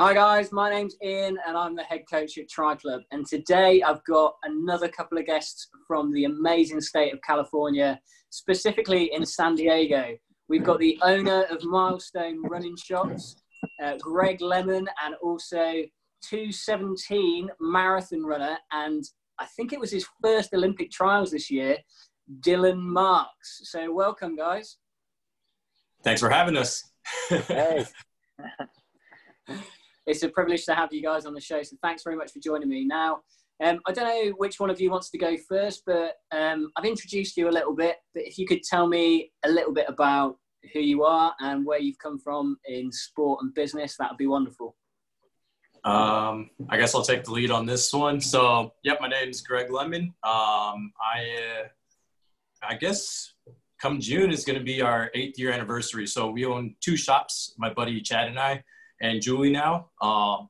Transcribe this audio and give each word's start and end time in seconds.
Hi 0.00 0.14
guys, 0.14 0.52
my 0.52 0.70
name's 0.70 0.94
Ian 1.02 1.38
and 1.44 1.56
I'm 1.56 1.74
the 1.74 1.82
head 1.82 2.04
coach 2.08 2.38
at 2.38 2.48
Tri 2.48 2.76
Club. 2.76 3.00
And 3.10 3.26
today 3.26 3.82
I've 3.82 4.04
got 4.04 4.36
another 4.44 4.86
couple 4.86 5.18
of 5.18 5.26
guests 5.26 5.66
from 5.88 6.12
the 6.12 6.22
amazing 6.22 6.80
state 6.80 7.12
of 7.12 7.20
California, 7.22 7.98
specifically 8.30 9.10
in 9.12 9.26
San 9.26 9.56
Diego. 9.56 10.16
We've 10.48 10.62
got 10.62 10.78
the 10.78 11.00
owner 11.02 11.46
of 11.50 11.64
Milestone 11.64 12.40
Running 12.44 12.76
Shops, 12.76 13.42
uh, 13.82 13.96
Greg 14.00 14.40
Lemon, 14.40 14.88
and 15.04 15.16
also 15.20 15.82
217 16.22 17.48
marathon 17.60 18.22
runner. 18.22 18.56
And 18.70 19.02
I 19.40 19.46
think 19.46 19.72
it 19.72 19.80
was 19.80 19.90
his 19.90 20.06
first 20.22 20.54
Olympic 20.54 20.92
trials 20.92 21.32
this 21.32 21.50
year, 21.50 21.76
Dylan 22.38 22.78
Marks. 22.78 23.62
So 23.64 23.92
welcome, 23.92 24.36
guys. 24.36 24.76
Thanks 26.04 26.20
for 26.20 26.30
having 26.30 26.56
us. 26.56 26.84
hey. 27.28 27.84
it's 30.08 30.22
a 30.22 30.28
privilege 30.28 30.64
to 30.64 30.74
have 30.74 30.92
you 30.92 31.02
guys 31.02 31.26
on 31.26 31.34
the 31.34 31.40
show. 31.40 31.62
So 31.62 31.76
thanks 31.82 32.02
very 32.02 32.16
much 32.16 32.32
for 32.32 32.40
joining 32.40 32.68
me. 32.68 32.84
Now, 32.84 33.20
um, 33.62 33.78
I 33.86 33.92
don't 33.92 34.04
know 34.04 34.32
which 34.38 34.58
one 34.58 34.70
of 34.70 34.80
you 34.80 34.90
wants 34.90 35.10
to 35.10 35.18
go 35.18 35.36
first, 35.48 35.82
but 35.84 36.14
um, 36.32 36.70
I've 36.76 36.86
introduced 36.86 37.36
you 37.36 37.48
a 37.48 37.52
little 37.52 37.74
bit. 37.74 37.96
But 38.14 38.24
if 38.24 38.38
you 38.38 38.46
could 38.46 38.62
tell 38.62 38.88
me 38.88 39.32
a 39.44 39.50
little 39.50 39.72
bit 39.72 39.84
about 39.86 40.36
who 40.72 40.80
you 40.80 41.04
are 41.04 41.34
and 41.40 41.66
where 41.66 41.78
you've 41.78 41.98
come 41.98 42.18
from 42.18 42.56
in 42.66 42.90
sport 42.90 43.40
and 43.42 43.52
business, 43.54 43.96
that 43.98 44.10
would 44.10 44.18
be 44.18 44.26
wonderful. 44.26 44.76
Um, 45.84 46.50
I 46.70 46.78
guess 46.78 46.94
I'll 46.94 47.02
take 47.02 47.24
the 47.24 47.32
lead 47.32 47.50
on 47.50 47.66
this 47.66 47.92
one. 47.92 48.20
So, 48.20 48.72
yep, 48.82 48.98
my 49.00 49.08
name 49.08 49.28
is 49.28 49.42
Greg 49.42 49.70
Lemon. 49.70 50.14
Um, 50.24 50.92
I, 51.02 51.62
uh, 51.62 51.68
I 52.62 52.74
guess 52.74 53.34
come 53.80 54.00
June 54.00 54.30
is 54.30 54.44
going 54.44 54.58
to 54.58 54.64
be 54.64 54.80
our 54.80 55.10
eighth 55.14 55.38
year 55.38 55.52
anniversary. 55.52 56.06
So 56.06 56.30
we 56.30 56.44
own 56.44 56.74
two 56.80 56.96
shops, 56.96 57.54
my 57.58 57.72
buddy 57.72 58.00
Chad 58.00 58.28
and 58.28 58.38
I, 58.38 58.62
and 59.00 59.20
Julie 59.20 59.52
now. 59.52 59.90
Um, 60.02 60.48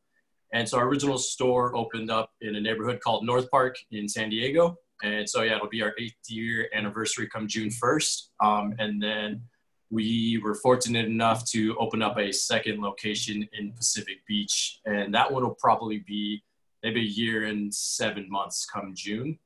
and 0.53 0.69
so 0.69 0.79
our 0.79 0.89
original 0.89 1.19
store 1.19 1.77
opened 1.77 2.11
up 2.11 2.31
in 2.41 2.57
a 2.57 2.61
neighborhood 2.61 3.01
called 3.01 3.25
North 3.25 3.51
Park 3.51 3.77
in 3.91 4.09
San 4.09 4.31
Diego. 4.31 4.77
And 5.03 5.29
so, 5.29 5.43
yeah, 5.43 5.57
it'll 5.57 5.69
be 5.69 5.83
our 5.83 5.95
eighth 5.99 6.29
year 6.29 6.69
anniversary 6.75 7.29
come 7.29 7.47
June 7.47 7.69
1st. 7.69 8.23
Um, 8.41 8.75
and 8.79 9.01
then 9.03 9.43
we 9.91 10.41
were 10.43 10.55
fortunate 10.55 11.07
enough 11.07 11.45
to 11.51 11.77
open 11.79 12.03
up 12.03 12.19
a 12.19 12.33
second 12.33 12.81
location 12.81 13.47
in 13.53 13.73
Pacific 13.73 14.17
Beach. 14.27 14.81
And 14.87 15.15
that 15.15 15.31
one 15.31 15.43
will 15.43 15.57
probably 15.61 15.99
be 16.07 16.43
maybe 16.83 17.01
a 17.01 17.05
year 17.05 17.45
and 17.45 17.73
seven 17.73 18.29
months 18.29 18.67
come 18.67 18.93
June. 18.95 19.39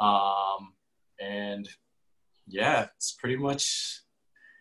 Um, 0.00 0.74
and 1.20 1.68
yeah, 2.46 2.86
it's 2.96 3.12
pretty 3.12 3.36
much 3.36 4.00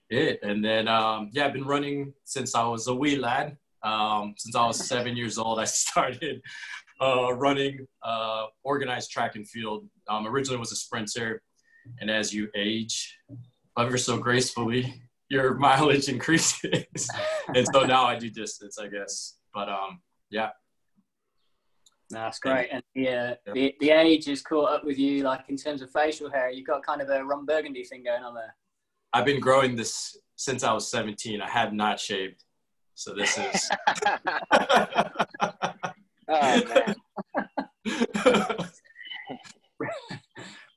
it. 0.10 0.40
And 0.44 0.64
then, 0.64 0.88
um, 0.88 1.30
yeah, 1.32 1.46
I've 1.46 1.54
been 1.54 1.66
running 1.66 2.14
since 2.24 2.56
I 2.56 2.66
was 2.66 2.88
a 2.88 2.96
wee 2.96 3.18
lad. 3.18 3.58
Um, 3.84 4.36
since 4.38 4.56
I 4.56 4.66
was 4.66 4.88
seven 4.88 5.18
years 5.18 5.38
old, 5.38 5.60
I 5.60 5.66
started 5.66 6.42
uh, 7.02 7.34
running 7.34 7.86
uh, 8.04 8.46
organized 8.64 9.12
track 9.12 9.36
and 9.36 9.48
field. 9.48 9.88
Um, 10.08 10.28
originally 10.28 10.60
was 10.60 10.72
a 10.72 10.76
sprinter, 10.76 11.42
and 12.00 12.10
as 12.10 12.34
you 12.34 12.50
age, 12.56 13.18
ever 13.78 13.98
so 13.98 14.18
gracefully, 14.18 15.02
your 15.30 15.56
mileage 15.56 16.08
increases. 16.16 17.10
and 17.56 17.68
so 17.74 17.84
now 17.84 18.06
I 18.06 18.18
do 18.18 18.30
distance, 18.30 18.78
I 18.78 18.88
guess. 18.88 19.38
But 19.54 19.70
um, 19.70 20.02
yeah. 20.30 20.50
that's 22.10 22.40
great. 22.40 22.70
And 22.72 22.84
yeah, 22.96 23.36
uh, 23.48 23.54
the, 23.54 23.76
the 23.80 23.90
age 23.92 24.28
is 24.28 24.42
caught 24.42 24.72
up 24.72 24.86
with 24.86 24.98
you, 24.98 25.24
like 25.24 25.42
in 25.50 25.58
terms 25.58 25.82
of 25.82 25.92
facial 25.92 26.30
hair. 26.30 26.50
You've 26.52 26.68
got 26.68 26.86
kind 26.86 27.02
of 27.02 27.10
a 27.10 27.24
Ron 27.24 27.46
Burgundy 27.46 27.84
thing 27.84 28.04
going 28.04 28.24
on 28.24 28.34
there. 28.34 28.56
I've 29.12 29.26
been 29.26 29.40
growing 29.40 29.76
this 29.76 30.18
since 30.36 30.64
I 30.64 30.74
was 30.74 30.90
17. 30.90 31.42
I 31.42 31.50
have 31.50 31.74
not 31.74 32.00
shaved. 32.00 32.44
So 32.96 33.14
this 33.14 33.38
is. 33.38 33.70
oh. 36.30 36.62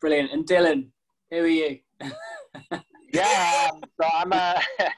Brilliant. 0.01 0.33
And 0.33 0.47
Dylan, 0.47 0.89
who 1.31 1.39
are 1.39 1.47
you? 1.47 1.79
yeah, 3.13 3.71
um, 3.73 3.81
so 4.01 4.09
I'm 4.13 4.33
uh, 4.33 4.61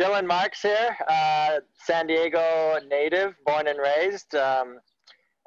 Dylan 0.00 0.26
Marks 0.26 0.62
here, 0.62 0.96
uh, 1.08 1.58
San 1.84 2.06
Diego 2.06 2.78
native, 2.88 3.34
born 3.44 3.66
and 3.68 3.78
raised. 3.78 4.34
Um, 4.34 4.78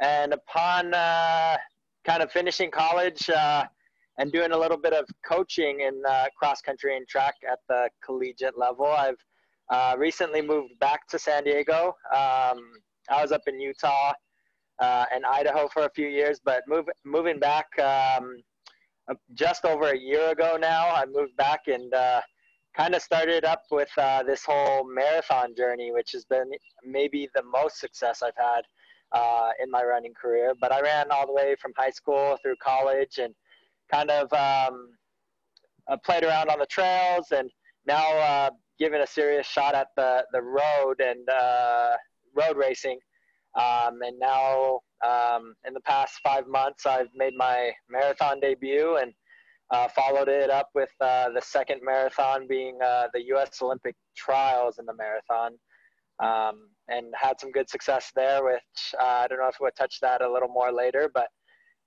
and 0.02 0.34
upon 0.34 0.94
uh, 0.94 1.58
kind 2.06 2.24
of 2.24 2.32
finishing 2.32 2.72
college 2.72 3.30
uh, 3.30 3.66
and 4.18 4.32
doing 4.32 4.52
a 4.52 4.58
little 4.58 4.78
bit 4.78 4.94
of 4.94 5.06
coaching 5.26 5.82
in 5.82 6.02
uh, 6.08 6.26
cross 6.38 6.62
country 6.62 6.98
and 6.98 7.08
track 7.08 7.36
at 7.50 7.60
the 7.70 7.90
collegiate 8.04 8.58
level, 8.58 8.88
I've 8.88 9.24
uh, 9.72 9.96
recently 9.98 10.42
moved 10.42 10.78
back 10.80 11.08
to 11.08 11.18
San 11.18 11.46
Diego. 11.46 11.96
Um, 12.14 12.60
I 13.10 13.22
was 13.22 13.32
up 13.32 13.42
in 13.48 13.60
Utah 13.60 14.12
uh, 14.80 15.06
and 15.14 15.26
Idaho 15.26 15.68
for 15.70 15.86
a 15.86 15.90
few 15.96 16.08
years, 16.08 16.42
but 16.44 16.64
move, 16.68 16.86
moving 17.06 17.40
back 17.40 17.68
um, 17.80 18.36
uh, 19.10 19.16
just 19.34 19.64
over 19.64 19.92
a 19.92 19.98
year 19.98 20.32
ago 20.32 20.58
now, 20.60 20.90
I 20.90 21.06
moved 21.06 21.38
back 21.38 21.62
and 21.68 21.94
uh, 21.94 22.22
kind 22.76 22.94
of 22.94 23.02
started 23.02 23.46
up 23.46 23.64
with 23.72 23.90
uh, 23.98 24.24
this 24.24 24.44
whole 24.46 24.84
marathon 24.84 25.56
journey, 25.56 25.92
which 25.94 26.12
has 26.12 26.26
been 26.26 26.52
maybe 26.86 27.30
the 27.34 27.44
most 27.44 27.80
success 27.80 28.22
I've 28.22 28.34
had 28.38 28.62
uh, 29.14 29.52
in 29.64 29.72
my 29.72 29.84
running 29.84 30.14
career. 30.14 30.54
But 30.60 30.74
I 30.74 30.82
ran 30.82 31.12
all 31.12 31.26
the 31.26 31.34
way 31.34 31.56
from 31.62 31.72
high 31.78 31.90
school 31.92 32.38
through 32.42 32.56
college 32.62 33.20
and 33.20 33.34
kind 33.90 34.12
of 34.12 34.32
um, 34.34 34.90
played 36.04 36.24
around 36.24 36.50
on 36.50 36.60
the 36.60 36.66
trails 36.66 37.28
and 37.32 37.50
now 37.88 38.52
given 38.82 39.02
a 39.02 39.08
serious 39.08 39.46
shot 39.46 39.76
at 39.76 39.90
the 39.96 40.26
the 40.34 40.42
road 40.42 41.00
and 41.00 41.30
uh, 41.30 41.92
road 42.36 42.58
racing. 42.58 43.00
Um, 43.56 44.00
and 44.02 44.18
now, 44.18 44.80
um, 45.06 45.54
in 45.68 45.74
the 45.74 45.82
past 45.82 46.16
five 46.24 46.48
months, 46.48 46.86
I've 46.86 47.14
made 47.16 47.34
my 47.36 47.72
marathon 47.90 48.40
debut 48.40 48.98
and 48.98 49.14
uh, 49.70 49.88
followed 49.90 50.30
it 50.30 50.50
up 50.50 50.70
with 50.74 50.90
uh, 51.00 51.30
the 51.30 51.42
second 51.42 51.82
marathon 51.84 52.48
being 52.48 52.80
uh, 52.84 53.08
the 53.14 53.24
U.S. 53.28 53.62
Olympic 53.62 53.96
trials 54.18 54.80
in 54.80 54.86
the 54.86 54.96
marathon. 54.96 55.52
Um, 56.20 56.70
and 56.88 57.08
had 57.20 57.40
some 57.40 57.52
good 57.52 57.68
success 57.70 58.12
there, 58.16 58.44
which 58.44 58.62
uh, 59.00 59.24
I 59.24 59.28
don't 59.28 59.40
know 59.40 59.48
if 59.48 59.56
we'll 59.60 59.72
touch 59.72 60.00
that 60.02 60.22
a 60.22 60.32
little 60.32 60.50
more 60.50 60.72
later, 60.72 61.10
but 61.12 61.30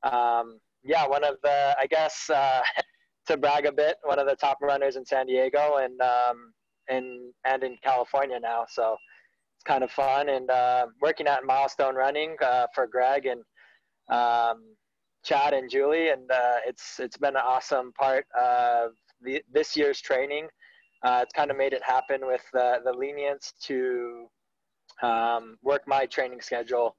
um, 0.03 0.59
yeah, 0.83 1.07
one 1.07 1.23
of 1.23 1.37
the, 1.43 1.77
I 1.79 1.87
guess, 1.87 2.29
uh, 2.31 2.63
to 3.27 3.37
brag 3.37 3.65
a 3.67 3.73
bit, 3.73 3.97
one 4.03 4.19
of 4.19 4.27
the 4.27 4.35
top 4.35 4.59
runners 4.61 4.97
in 4.97 5.05
San 5.05 5.27
Diego, 5.27 5.77
and 5.77 6.01
um, 6.01 6.53
and 6.89 7.33
and 7.45 7.63
in 7.63 7.77
California 7.83 8.39
now. 8.41 8.65
So 8.69 8.97
it's 9.57 9.65
kind 9.65 9.85
of 9.85 9.91
fun 9.91 10.29
and 10.29 10.51
uh, 10.51 10.87
working 11.01 11.27
at 11.27 11.45
Milestone 11.45 11.95
Running 11.95 12.37
uh, 12.43 12.67
for 12.75 12.87
Greg 12.87 13.27
and 13.27 13.43
um, 14.11 14.77
Chad 15.25 15.55
and 15.55 15.71
Julie, 15.71 16.11
and 16.11 16.31
uh, 16.31 16.59
it's 16.67 17.01
it's 17.01 17.17
been 17.17 17.37
an 17.37 17.43
awesome 17.45 17.93
part 17.93 18.27
of 18.39 18.93
the, 19.23 19.43
this 19.51 19.77
year's 19.77 20.01
training. 20.01 20.49
Uh, 21.03 21.21
it's 21.23 21.33
kind 21.33 21.51
of 21.51 21.57
made 21.57 21.73
it 21.73 21.83
happen 21.83 22.27
with 22.27 22.43
the, 22.53 22.79
the 22.85 22.93
lenience 22.93 23.53
to 23.63 24.27
um, 25.03 25.57
work 25.63 25.83
my 25.87 26.07
training 26.07 26.41
schedule, 26.41 26.97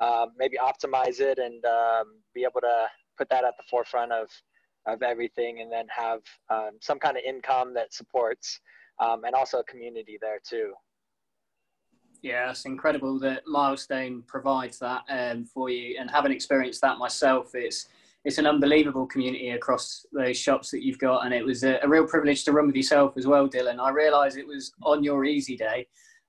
um, 0.00 0.28
maybe 0.36 0.56
optimize 0.56 1.18
it, 1.20 1.38
and 1.38 1.64
um, 1.64 2.20
be 2.34 2.42
able 2.42 2.60
to 2.60 2.86
put 3.16 3.28
that 3.30 3.44
at 3.44 3.56
the 3.56 3.64
forefront 3.70 4.12
of 4.12 4.28
of 4.86 5.02
everything, 5.02 5.60
and 5.60 5.70
then 5.70 5.86
have 5.88 6.20
um, 6.50 6.70
some 6.80 6.98
kind 6.98 7.16
of 7.16 7.22
income 7.24 7.74
that 7.74 7.92
supports 7.92 8.60
um, 9.00 9.24
and 9.24 9.34
also 9.34 9.58
a 9.58 9.64
community 9.64 10.18
there 10.20 10.40
too. 10.46 10.72
Yeah, 12.22 12.50
it's 12.50 12.64
incredible 12.64 13.18
that 13.20 13.42
Milestone 13.46 14.22
provides 14.26 14.78
that 14.80 15.02
um, 15.08 15.44
for 15.44 15.70
you. 15.70 15.96
And 16.00 16.10
having 16.10 16.32
experienced 16.32 16.80
that 16.80 16.98
myself, 16.98 17.50
it's 17.54 17.86
it's 18.24 18.38
an 18.38 18.46
unbelievable 18.46 19.06
community 19.06 19.50
across 19.50 20.04
those 20.12 20.36
shops 20.36 20.70
that 20.72 20.84
you've 20.84 20.98
got. 20.98 21.24
And 21.24 21.32
it 21.32 21.44
was 21.44 21.62
a, 21.62 21.78
a 21.82 21.88
real 21.88 22.06
privilege 22.06 22.44
to 22.44 22.52
run 22.52 22.66
with 22.66 22.74
yourself 22.74 23.14
as 23.16 23.26
well, 23.26 23.48
Dylan. 23.48 23.78
I 23.78 23.90
realise 23.90 24.36
it 24.36 24.46
was 24.46 24.72
on 24.82 25.04
your 25.04 25.24
easy 25.24 25.56
day, 25.56 25.86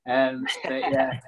um, 0.07 0.45
but 0.63 0.81
yeah, 0.91 1.19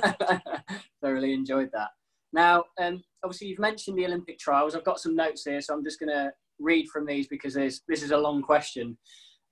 thoroughly 1.02 1.32
enjoyed 1.34 1.70
that. 1.72 1.88
Now, 2.32 2.64
um, 2.80 3.02
obviously, 3.24 3.48
you've 3.48 3.58
mentioned 3.58 3.98
the 3.98 4.06
Olympic 4.06 4.38
trials. 4.38 4.76
I've 4.76 4.84
got 4.84 5.00
some 5.00 5.16
notes 5.16 5.44
here, 5.44 5.60
so 5.60 5.74
I'm 5.74 5.84
just 5.84 5.98
going 5.98 6.10
to 6.10 6.30
read 6.60 6.88
from 6.88 7.04
these 7.04 7.26
because 7.26 7.54
this 7.54 7.82
is 7.88 8.12
a 8.12 8.16
long 8.16 8.42
question. 8.42 8.96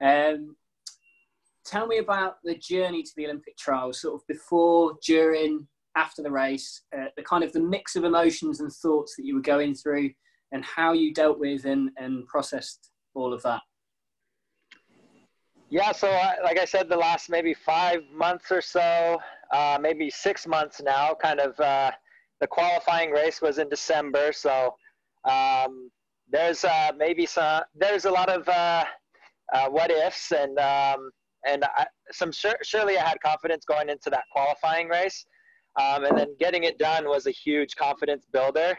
Um, 0.03 0.57
tell 1.65 1.87
me 1.87 1.99
about 1.99 2.37
the 2.45 2.55
journey 2.57 3.03
to 3.03 3.11
the 3.17 3.27
Olympic 3.27 3.57
trials, 3.57 4.01
sort 4.01 4.15
of 4.15 4.27
before, 4.27 4.95
during, 5.05 5.67
after 5.97 6.23
the 6.23 6.31
race, 6.31 6.83
uh, 6.97 7.07
the 7.17 7.23
kind 7.23 7.45
of 7.45 7.53
the 7.53 7.61
mix 7.61 7.97
of 7.97 8.05
emotions 8.05 8.61
and 8.61 8.73
thoughts 8.73 9.17
that 9.17 9.25
you 9.25 9.35
were 9.35 9.41
going 9.41 9.75
through, 9.75 10.11
and 10.53 10.65
how 10.65 10.93
you 10.93 11.13
dealt 11.13 11.39
with 11.39 11.65
and, 11.65 11.91
and 11.97 12.27
processed 12.27 12.91
all 13.15 13.33
of 13.33 13.43
that. 13.43 13.61
Yeah, 15.71 15.93
so 15.93 16.09
uh, 16.09 16.33
like 16.45 16.59
I 16.59 16.65
said, 16.67 16.89
the 16.89 16.97
last 16.97 17.31
maybe 17.31 17.55
five 17.55 18.03
months 18.13 18.53
or 18.53 18.61
so, 18.61 19.19
uh, 19.53 19.79
maybe 19.81 20.11
six 20.11 20.47
months 20.47 20.81
now, 20.85 21.15
kind 21.21 21.41
of 21.41 21.59
uh, 21.59 21.91
the 22.41 22.47
qualifying 22.47 23.11
race 23.11 23.41
was 23.41 23.59
in 23.59 23.69
December, 23.69 24.33
so 24.33 24.77
um, 25.29 25.91
there's 26.31 26.65
uh, 26.65 26.93
maybe 26.97 27.27
some 27.27 27.63
there's 27.75 28.05
a 28.05 28.11
lot 28.11 28.29
of 28.29 28.49
uh, 28.49 28.85
what 29.69 29.91
ifs 29.91 30.33
and 30.33 30.59
um, 30.59 31.11
and 31.47 31.65
I, 31.65 31.87
some 32.13 32.31
surely 32.33 32.99
I 32.99 33.07
had 33.07 33.21
confidence 33.21 33.65
going 33.65 33.89
into 33.89 34.11
that 34.11 34.25
qualifying 34.33 34.89
race. 34.89 35.27
Um, 35.81 36.05
and 36.05 36.17
then 36.17 36.37
getting 36.39 36.65
it 36.65 36.79
done 36.79 37.09
was 37.09 37.27
a 37.27 37.33
huge 37.33 37.75
confidence 37.75 38.27
builder. 38.33 38.79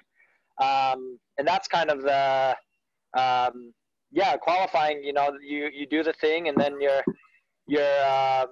Um, 0.61 1.19
and 1.37 1.45
that's 1.45 1.67
kind 1.67 1.89
of 1.89 2.01
the, 2.01 2.55
um, 3.17 3.73
yeah, 4.11 4.37
qualifying, 4.37 5.03
you 5.03 5.11
know, 5.11 5.31
you, 5.45 5.69
you 5.73 5.85
do 5.85 6.03
the 6.03 6.13
thing 6.13 6.47
and 6.47 6.57
then 6.57 6.79
you're, 6.79 7.03
you're, 7.67 8.05
um, 8.05 8.47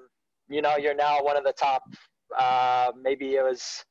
you 0.49 0.61
know, 0.61 0.75
you're 0.75 0.95
now 0.95 1.23
one 1.23 1.37
of 1.37 1.45
the 1.45 1.53
top, 1.53 1.83
uh, 2.37 2.91
maybe 3.01 3.35
it 3.35 3.43
was, 3.43 3.85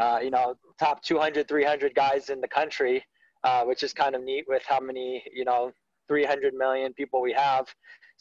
uh, 0.00 0.20
you 0.22 0.30
know, 0.30 0.54
top 0.78 1.02
200, 1.02 1.48
300 1.48 1.94
guys 1.94 2.30
in 2.30 2.40
the 2.40 2.48
country, 2.48 3.04
uh, 3.42 3.64
which 3.64 3.82
is 3.82 3.92
kind 3.92 4.14
of 4.14 4.22
neat 4.22 4.44
with 4.46 4.62
how 4.66 4.78
many, 4.78 5.24
you 5.34 5.44
know, 5.44 5.72
300 6.06 6.54
million 6.54 6.92
people 6.94 7.20
we 7.20 7.32
have. 7.32 7.66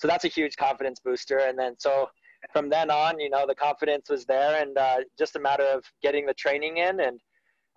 So 0.02 0.08
that's 0.08 0.26
a 0.26 0.30
huge 0.30 0.56
confidence 0.56 1.00
booster. 1.00 1.38
And 1.38 1.58
then 1.58 1.76
so 1.78 2.08
from 2.52 2.70
then 2.70 2.90
on, 2.90 3.20
you 3.20 3.30
know, 3.30 3.46
the 3.48 3.54
confidence 3.54 4.10
was 4.10 4.26
there, 4.26 4.60
and 4.60 4.76
uh, 4.76 4.98
just 5.20 5.36
a 5.36 5.40
matter 5.40 5.64
of 5.64 5.84
getting 6.02 6.26
the 6.26 6.34
training 6.34 6.78
in. 6.78 7.00
And 7.00 7.20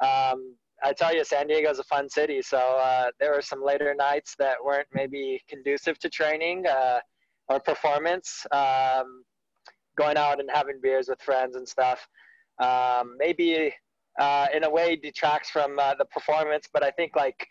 um, 0.00 0.56
I 0.82 0.94
tell 0.96 1.14
you, 1.14 1.22
San 1.22 1.48
Diego 1.48 1.70
is 1.70 1.80
a 1.80 1.84
fun 1.84 2.08
city. 2.08 2.40
So 2.40 2.56
uh, 2.56 3.08
there 3.20 3.32
were 3.32 3.42
some 3.42 3.62
later 3.62 3.94
nights 3.94 4.36
that 4.38 4.56
weren't 4.64 4.88
maybe 4.94 5.42
conducive 5.50 5.98
to 5.98 6.08
training 6.08 6.66
uh, 6.66 7.00
or 7.50 7.60
performance. 7.60 8.46
Um, 8.52 9.22
going 9.96 10.16
out 10.16 10.40
and 10.40 10.48
having 10.52 10.80
beers 10.82 11.08
with 11.08 11.20
friends 11.20 11.56
and 11.56 11.68
stuff. 11.68 12.08
Um, 12.58 13.16
maybe 13.18 13.72
uh, 14.18 14.46
in 14.54 14.64
a 14.64 14.70
way 14.70 14.96
detracts 14.96 15.50
from 15.50 15.78
uh, 15.78 15.94
the 15.98 16.06
performance, 16.06 16.68
but 16.72 16.82
I 16.82 16.90
think 16.90 17.16
like 17.16 17.46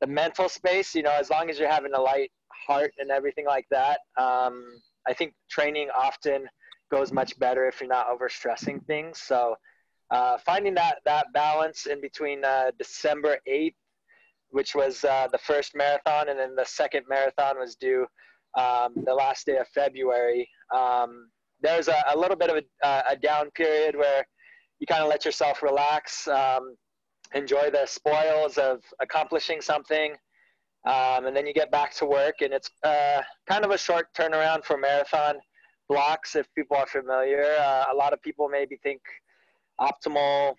the 0.00 0.06
mental 0.06 0.48
space, 0.48 0.94
you 0.94 1.02
know, 1.02 1.16
as 1.18 1.30
long 1.30 1.50
as 1.50 1.58
you're 1.58 1.70
having 1.70 1.94
a 1.94 2.00
light 2.00 2.30
heart 2.66 2.92
and 2.98 3.10
everything 3.10 3.46
like 3.46 3.66
that, 3.70 4.00
um, 4.16 4.64
I 5.06 5.12
think 5.12 5.34
training 5.50 5.88
often 5.96 6.48
goes 6.90 7.12
much 7.12 7.38
better 7.38 7.66
if 7.66 7.80
you're 7.80 7.88
not 7.88 8.06
overstressing 8.08 8.84
things. 8.86 9.20
So 9.20 9.56
uh, 10.10 10.38
finding 10.38 10.74
that 10.74 10.98
that 11.04 11.32
balance 11.32 11.86
in 11.86 12.00
between 12.00 12.44
uh, 12.44 12.70
December 12.78 13.38
8th, 13.48 13.74
which 14.50 14.74
was 14.74 15.04
uh, 15.04 15.28
the 15.32 15.38
first 15.38 15.74
marathon, 15.74 16.28
and 16.28 16.38
then 16.38 16.54
the 16.54 16.64
second 16.64 17.04
marathon 17.08 17.58
was 17.58 17.74
due 17.74 18.06
um, 18.56 18.94
the 19.04 19.14
last 19.14 19.46
day 19.46 19.56
of 19.56 19.66
February. 19.68 20.48
Um, 20.74 21.30
there's 21.60 21.88
a, 21.88 22.04
a, 22.12 22.16
little 22.16 22.36
bit 22.36 22.50
of 22.50 22.62
a, 22.84 23.02
a 23.10 23.16
down 23.16 23.50
period 23.52 23.96
where 23.96 24.24
you 24.78 24.86
kind 24.86 25.02
of 25.02 25.08
let 25.08 25.24
yourself 25.24 25.62
relax, 25.62 26.28
um, 26.28 26.76
enjoy 27.34 27.70
the 27.70 27.86
spoils 27.86 28.58
of 28.58 28.82
accomplishing 29.00 29.60
something. 29.60 30.14
Um, 30.86 31.26
and 31.26 31.34
then 31.36 31.46
you 31.46 31.54
get 31.54 31.70
back 31.70 31.94
to 31.96 32.06
work, 32.06 32.36
and 32.42 32.52
it's 32.52 32.70
uh, 32.82 33.22
kind 33.48 33.64
of 33.64 33.70
a 33.70 33.78
short 33.78 34.08
turnaround 34.14 34.64
for 34.64 34.76
marathon 34.76 35.36
blocks. 35.88 36.36
If 36.36 36.46
people 36.54 36.76
are 36.76 36.86
familiar, 36.86 37.44
uh, 37.58 37.86
a 37.92 37.96
lot 37.96 38.12
of 38.12 38.20
people 38.22 38.48
maybe 38.48 38.76
think 38.82 39.00
optimal 39.80 40.54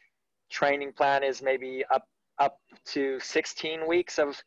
training 0.52 0.94
plan 0.94 1.24
is 1.24 1.42
maybe 1.42 1.84
up 1.94 2.08
up 2.40 2.58
to 2.86 3.20
16 3.20 3.88
weeks 3.88 4.20
of 4.20 4.42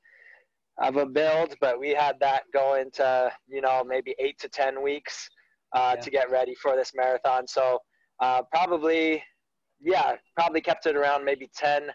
of 0.80 0.96
a 0.96 1.06
build, 1.06 1.54
but 1.60 1.78
we 1.78 1.90
had 1.90 2.16
that 2.20 2.42
going 2.52 2.90
to 2.92 3.30
you 3.46 3.60
know 3.60 3.84
maybe 3.86 4.14
eight 4.19 4.38
to 4.40 4.48
10 4.48 4.82
weeks 4.82 5.28
uh, 5.75 5.94
yeah. 5.94 6.00
to 6.00 6.10
get 6.10 6.30
ready 6.30 6.54
for 6.54 6.76
this 6.76 6.92
marathon. 6.94 7.46
So 7.46 7.80
uh, 8.20 8.42
probably, 8.50 9.22
yeah, 9.80 10.16
probably 10.36 10.60
kept 10.60 10.86
it 10.86 10.96
around 10.96 11.25
maybe 11.25 11.50
10, 11.54 11.90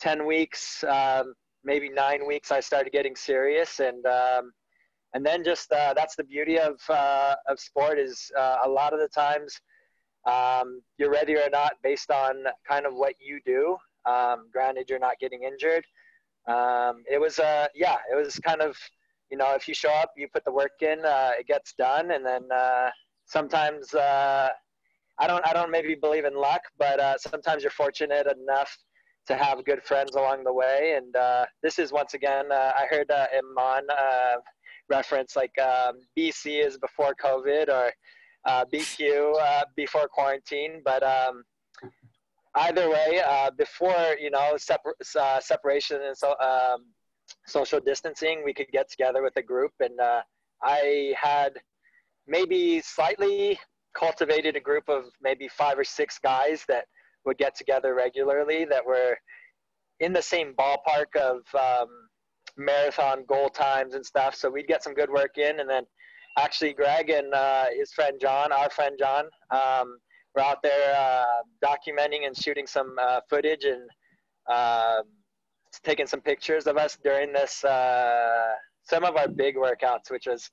10 0.00 0.26
weeks. 0.26 0.84
Um, 0.84 1.34
maybe 1.64 1.88
nine 1.88 2.26
weeks, 2.26 2.50
I 2.50 2.60
started 2.60 2.92
getting 2.92 3.16
serious, 3.16 3.80
and 3.80 4.04
um, 4.06 4.52
and 5.14 5.24
then 5.24 5.44
just 5.44 5.72
uh, 5.72 5.92
that's 5.94 6.16
the 6.16 6.24
beauty 6.24 6.58
of 6.58 6.80
uh, 6.88 7.34
of 7.48 7.58
sport 7.58 7.98
is 7.98 8.30
uh, 8.38 8.58
a 8.64 8.68
lot 8.68 8.92
of 8.92 9.00
the 9.00 9.08
times 9.08 9.60
um, 10.26 10.82
you're 10.98 11.10
ready 11.10 11.36
or 11.36 11.48
not 11.50 11.72
based 11.82 12.10
on 12.10 12.44
kind 12.68 12.86
of 12.86 12.94
what 12.94 13.14
you 13.18 13.40
do. 13.44 13.76
Um, 14.10 14.48
granted, 14.52 14.88
you're 14.88 14.98
not 14.98 15.18
getting 15.18 15.42
injured. 15.42 15.84
Um, 16.46 17.02
it 17.10 17.20
was 17.20 17.38
uh, 17.38 17.66
yeah, 17.74 17.96
it 18.10 18.16
was 18.16 18.38
kind 18.38 18.62
of 18.62 18.76
you 19.30 19.36
know 19.36 19.54
if 19.54 19.68
you 19.68 19.74
show 19.74 19.92
up, 19.92 20.12
you 20.16 20.28
put 20.32 20.44
the 20.44 20.52
work 20.52 20.82
in, 20.82 21.04
uh, 21.04 21.32
it 21.38 21.46
gets 21.46 21.74
done, 21.74 22.12
and 22.12 22.24
then 22.24 22.42
uh, 22.52 22.90
sometimes. 23.26 23.94
I 25.22 25.26
don't, 25.26 25.46
I 25.46 25.52
don't 25.52 25.70
maybe 25.70 25.94
believe 25.94 26.24
in 26.24 26.34
luck, 26.34 26.62
but 26.78 27.20
sometimes 27.20 27.62
you're 27.62 27.70
fortunate 27.70 28.26
enough 28.26 28.74
to 29.30 29.36
have 29.36 29.64
good 29.64 29.82
friends 29.84 30.16
along 30.16 30.42
the 30.42 30.52
way. 30.52 30.94
And 30.96 31.14
uh, 31.14 31.46
this 31.62 31.78
is 31.78 31.92
once 31.92 32.14
again, 32.14 32.50
uh, 32.50 32.72
I 32.76 32.86
heard 32.90 33.08
uh, 33.12 33.26
Iman 33.32 33.84
uh, 33.88 34.36
reference 34.88 35.36
like 35.36 35.56
um, 35.60 36.00
BC 36.18 36.66
is 36.66 36.76
before 36.78 37.14
COVID 37.22 37.68
or 37.68 37.92
uh, 38.44 38.64
BQ 38.74 39.34
uh, 39.40 39.62
before 39.76 40.08
quarantine. 40.08 40.82
But 40.84 41.04
um, 41.04 41.44
either 42.56 42.90
way, 42.90 43.22
before 43.56 44.16
you 44.20 44.30
know 44.32 44.56
separ- 44.56 45.40
separation 45.40 46.02
and 46.02 46.16
so 46.16 46.34
um, 46.40 46.86
social 47.46 47.78
distancing, 47.78 48.42
we 48.44 48.52
could 48.52 48.68
get 48.72 48.90
together 48.90 49.22
with 49.22 49.36
a 49.36 49.42
group, 49.42 49.72
and 49.78 49.96
I 50.60 51.14
had 51.16 51.52
maybe 52.26 52.80
slightly 52.80 53.60
cultivated 53.96 54.56
a 54.56 54.60
group 54.60 54.88
of 54.88 55.04
maybe 55.22 55.46
five 55.46 55.78
or 55.78 55.84
six 55.84 56.18
guys 56.18 56.64
that 56.66 56.86
would 57.24 57.38
get 57.38 57.54
together 57.54 57.94
regularly 57.94 58.64
that 58.64 58.84
were 58.84 59.16
in 60.00 60.12
the 60.12 60.22
same 60.22 60.54
ballpark 60.54 61.14
of 61.20 61.42
um, 61.54 61.88
marathon 62.56 63.24
goal 63.28 63.48
times 63.48 63.94
and 63.94 64.04
stuff. 64.04 64.34
So 64.34 64.50
we'd 64.50 64.66
get 64.66 64.82
some 64.82 64.94
good 64.94 65.10
work 65.10 65.38
in, 65.38 65.60
and 65.60 65.68
then 65.68 65.84
actually 66.38 66.72
Greg 66.72 67.10
and 67.10 67.32
uh, 67.34 67.66
his 67.76 67.92
friend 67.92 68.18
John, 68.20 68.52
our 68.52 68.70
friend 68.70 68.96
John, 68.98 69.24
um, 69.50 69.98
were 70.34 70.42
out 70.42 70.62
there 70.62 70.94
uh, 70.96 71.42
documenting 71.64 72.26
and 72.26 72.36
shooting 72.36 72.66
some 72.66 72.96
uh, 73.00 73.20
footage 73.28 73.64
and 73.64 73.88
um, 74.50 75.02
taking 75.84 76.06
some 76.06 76.20
pictures 76.20 76.66
of 76.66 76.76
us 76.76 76.98
during 77.02 77.32
this 77.32 77.64
uh, 77.64 78.52
some 78.82 79.04
of 79.04 79.16
our 79.16 79.28
big 79.28 79.56
workouts, 79.56 80.10
which 80.10 80.26
was 80.26 80.50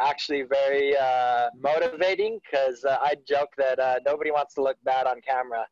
actually 0.00 0.42
very 0.42 0.96
uh, 0.96 1.48
motivating 1.60 2.38
because 2.44 2.84
uh, 2.84 2.96
I 3.00 3.14
joke 3.28 3.50
that 3.58 3.78
nobody 4.06 4.30
wants 4.30 4.54
to 4.54 4.62
look 4.62 4.76
bad 4.84 5.06
on 5.06 5.20
camera 5.20 5.66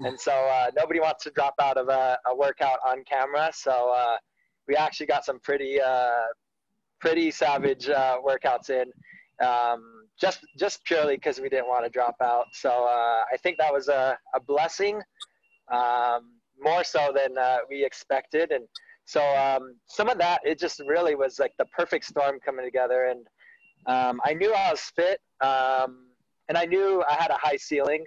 and 0.00 0.18
so 0.18 0.32
uh, 0.32 0.70
nobody 0.76 1.00
wants 1.00 1.24
to 1.24 1.30
drop 1.30 1.54
out 1.60 1.76
of 1.76 1.88
a, 1.88 2.18
a 2.26 2.34
workout 2.34 2.78
on 2.86 3.04
camera. 3.04 3.50
So 3.52 3.92
uh, 3.94 4.16
we 4.66 4.76
actually 4.76 5.06
got 5.06 5.24
some 5.24 5.38
pretty 5.40 5.80
uh, 5.80 6.26
pretty 7.00 7.30
savage 7.30 7.88
uh, 7.88 8.18
workouts 8.26 8.70
in, 8.70 8.90
um, 9.46 10.06
just 10.20 10.40
just 10.58 10.84
purely 10.84 11.16
because 11.16 11.40
we 11.40 11.48
didn't 11.48 11.68
want 11.68 11.84
to 11.84 11.90
drop 11.90 12.16
out. 12.22 12.46
So 12.52 12.70
uh, 12.70 13.22
I 13.32 13.36
think 13.42 13.58
that 13.58 13.72
was 13.72 13.88
a, 13.88 14.18
a 14.34 14.40
blessing, 14.40 15.00
um, 15.72 16.32
more 16.58 16.84
so 16.84 17.12
than 17.14 17.36
we 17.68 17.84
expected. 17.84 18.52
And 18.52 18.66
so 19.04 19.22
um, 19.36 19.76
some 19.86 20.08
of 20.08 20.18
that, 20.18 20.40
it 20.44 20.58
just 20.58 20.80
really 20.86 21.14
was 21.14 21.38
like 21.38 21.52
the 21.58 21.66
perfect 21.66 22.04
storm 22.04 22.38
coming 22.44 22.64
together. 22.64 23.06
And 23.06 23.26
um, 23.86 24.20
I 24.24 24.34
knew 24.34 24.52
I 24.54 24.70
was 24.70 24.80
fit, 24.80 25.20
um, 25.40 26.06
and 26.48 26.56
I 26.56 26.64
knew 26.66 27.02
I 27.08 27.14
had 27.14 27.30
a 27.30 27.36
high 27.36 27.56
ceiling 27.56 28.04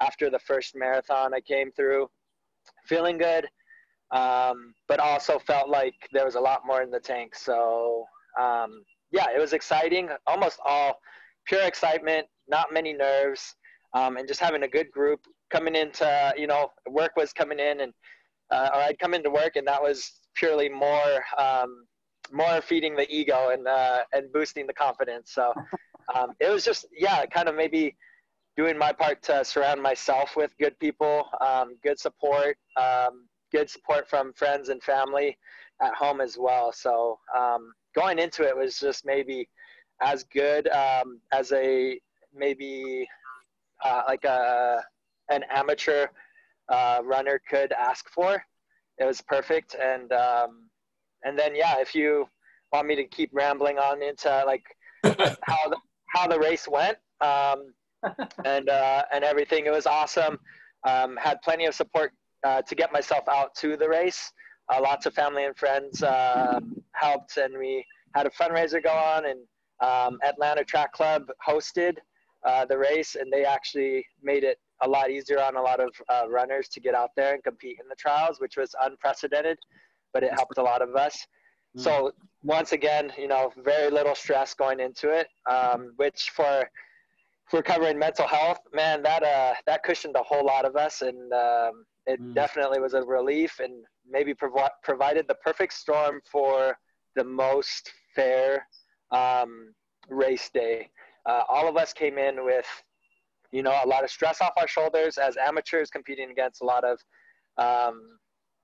after 0.00 0.30
the 0.30 0.38
first 0.38 0.74
marathon 0.74 1.34
I 1.34 1.40
came 1.40 1.72
through, 1.72 2.08
feeling 2.86 3.18
good, 3.18 3.48
um, 4.10 4.74
but 4.88 5.00
also 5.00 5.38
felt 5.38 5.68
like 5.68 5.94
there 6.12 6.24
was 6.24 6.34
a 6.34 6.40
lot 6.40 6.62
more 6.66 6.82
in 6.82 6.90
the 6.90 7.00
tank. 7.00 7.34
So 7.34 8.04
um, 8.40 8.84
yeah, 9.10 9.26
it 9.34 9.40
was 9.40 9.52
exciting. 9.52 10.08
Almost 10.26 10.60
all 10.64 10.98
pure 11.46 11.62
excitement, 11.62 12.26
not 12.48 12.72
many 12.72 12.92
nerves, 12.92 13.54
um, 13.94 14.16
and 14.16 14.28
just 14.28 14.40
having 14.40 14.62
a 14.62 14.68
good 14.68 14.90
group 14.90 15.20
coming 15.50 15.74
into 15.74 16.34
you 16.36 16.46
know 16.46 16.70
work 16.90 17.12
was 17.16 17.32
coming 17.32 17.58
in 17.58 17.80
and 17.80 17.92
uh, 18.50 18.70
or 18.74 18.80
I'd 18.80 18.98
come 18.98 19.14
into 19.14 19.30
work 19.30 19.56
and 19.56 19.66
that 19.66 19.82
was 19.82 20.10
purely 20.34 20.68
more 20.68 21.24
um, 21.38 21.86
more 22.32 22.60
feeding 22.60 22.94
the 22.96 23.10
ego 23.10 23.50
and 23.50 23.66
uh, 23.66 24.00
and 24.12 24.32
boosting 24.32 24.66
the 24.66 24.74
confidence. 24.74 25.32
So 25.32 25.52
um, 26.14 26.32
it 26.40 26.50
was 26.50 26.64
just 26.64 26.86
yeah, 26.96 27.24
kind 27.26 27.48
of 27.48 27.54
maybe 27.54 27.96
doing 28.58 28.76
my 28.76 28.92
part 28.92 29.22
to 29.22 29.44
surround 29.44 29.80
myself 29.80 30.34
with 30.36 30.52
good 30.58 30.76
people, 30.80 31.28
um, 31.40 31.76
good 31.84 31.96
support, 31.96 32.58
um, 32.76 33.28
good 33.52 33.70
support 33.70 34.10
from 34.10 34.32
friends 34.32 34.68
and 34.68 34.82
family 34.82 35.38
at 35.80 35.94
home 35.94 36.20
as 36.20 36.36
well. 36.36 36.72
So 36.72 37.20
um, 37.38 37.72
going 37.94 38.18
into 38.18 38.42
it 38.42 38.56
was 38.56 38.80
just 38.80 39.06
maybe 39.06 39.48
as 40.02 40.24
good 40.24 40.66
um, 40.70 41.20
as 41.32 41.52
a 41.52 42.00
maybe 42.34 43.08
uh, 43.84 44.02
like 44.08 44.24
a 44.24 44.82
an 45.30 45.44
amateur 45.54 46.08
uh, 46.68 47.00
runner 47.04 47.40
could 47.48 47.70
ask 47.70 48.08
for. 48.10 48.42
It 48.98 49.04
was 49.04 49.20
perfect, 49.20 49.76
and 49.80 50.12
um, 50.12 50.68
and 51.22 51.38
then 51.38 51.54
yeah, 51.54 51.76
if 51.78 51.94
you 51.94 52.28
want 52.72 52.88
me 52.88 52.96
to 52.96 53.04
keep 53.04 53.30
rambling 53.32 53.78
on 53.78 54.02
into 54.02 54.28
like 54.46 54.64
how 55.04 55.68
the, 55.68 55.76
how 56.08 56.26
the 56.26 56.40
race 56.40 56.66
went. 56.66 56.98
Um, 57.20 57.72
and 58.44 58.68
uh, 58.68 59.04
and 59.12 59.24
everything. 59.24 59.66
It 59.66 59.72
was 59.72 59.86
awesome. 59.86 60.38
Um, 60.86 61.16
had 61.16 61.40
plenty 61.42 61.66
of 61.66 61.74
support 61.74 62.12
uh, 62.44 62.62
to 62.62 62.74
get 62.74 62.92
myself 62.92 63.24
out 63.28 63.54
to 63.56 63.76
the 63.76 63.88
race. 63.88 64.32
Uh, 64.72 64.80
lots 64.82 65.06
of 65.06 65.14
family 65.14 65.44
and 65.44 65.56
friends 65.56 66.02
um, 66.02 66.76
helped, 66.92 67.36
and 67.36 67.56
we 67.56 67.84
had 68.14 68.26
a 68.26 68.30
fundraiser 68.30 68.82
go 68.82 68.90
on. 68.90 69.26
And 69.26 69.40
um, 69.80 70.18
Atlanta 70.26 70.64
Track 70.64 70.92
Club 70.92 71.22
hosted 71.46 71.96
uh, 72.46 72.64
the 72.66 72.76
race, 72.76 73.16
and 73.16 73.32
they 73.32 73.44
actually 73.44 74.04
made 74.22 74.44
it 74.44 74.58
a 74.82 74.88
lot 74.88 75.10
easier 75.10 75.40
on 75.40 75.56
a 75.56 75.62
lot 75.62 75.80
of 75.80 75.90
uh, 76.08 76.28
runners 76.28 76.68
to 76.68 76.80
get 76.80 76.94
out 76.94 77.10
there 77.16 77.34
and 77.34 77.42
compete 77.42 77.78
in 77.80 77.88
the 77.88 77.96
trials, 77.96 78.40
which 78.40 78.56
was 78.56 78.74
unprecedented, 78.82 79.58
but 80.12 80.22
it 80.22 80.32
helped 80.32 80.58
a 80.58 80.62
lot 80.62 80.82
of 80.82 80.94
us. 80.94 81.26
Mm. 81.76 81.82
So 81.82 82.12
once 82.42 82.72
again, 82.72 83.12
you 83.18 83.26
know, 83.26 83.52
very 83.64 83.90
little 83.90 84.14
stress 84.14 84.54
going 84.54 84.80
into 84.80 85.10
it, 85.10 85.28
um, 85.50 85.92
which 85.96 86.30
for 86.34 86.68
for 87.50 87.62
covering 87.62 87.98
mental 87.98 88.26
health, 88.26 88.58
man, 88.72 89.02
that 89.02 89.22
uh, 89.22 89.54
that 89.66 89.82
cushioned 89.82 90.16
a 90.16 90.22
whole 90.22 90.44
lot 90.44 90.64
of 90.64 90.76
us, 90.76 91.02
and 91.02 91.32
um, 91.32 91.84
it 92.06 92.20
mm. 92.20 92.34
definitely 92.34 92.80
was 92.80 92.94
a 92.94 93.02
relief, 93.02 93.60
and 93.60 93.84
maybe 94.08 94.34
provi- 94.34 94.74
provided 94.82 95.26
the 95.28 95.34
perfect 95.36 95.72
storm 95.72 96.20
for 96.30 96.76
the 97.16 97.24
most 97.24 97.90
fair 98.14 98.66
um, 99.10 99.72
race 100.08 100.50
day. 100.52 100.90
Uh, 101.26 101.42
all 101.48 101.68
of 101.68 101.76
us 101.76 101.92
came 101.92 102.18
in 102.18 102.44
with, 102.44 102.66
you 103.50 103.62
know, 103.62 103.78
a 103.84 103.86
lot 103.86 104.04
of 104.04 104.10
stress 104.10 104.40
off 104.40 104.52
our 104.56 104.68
shoulders 104.68 105.18
as 105.18 105.36
amateurs 105.36 105.90
competing 105.90 106.30
against 106.30 106.62
a 106.62 106.64
lot 106.64 106.84
of, 106.84 106.98
um, 107.58 108.18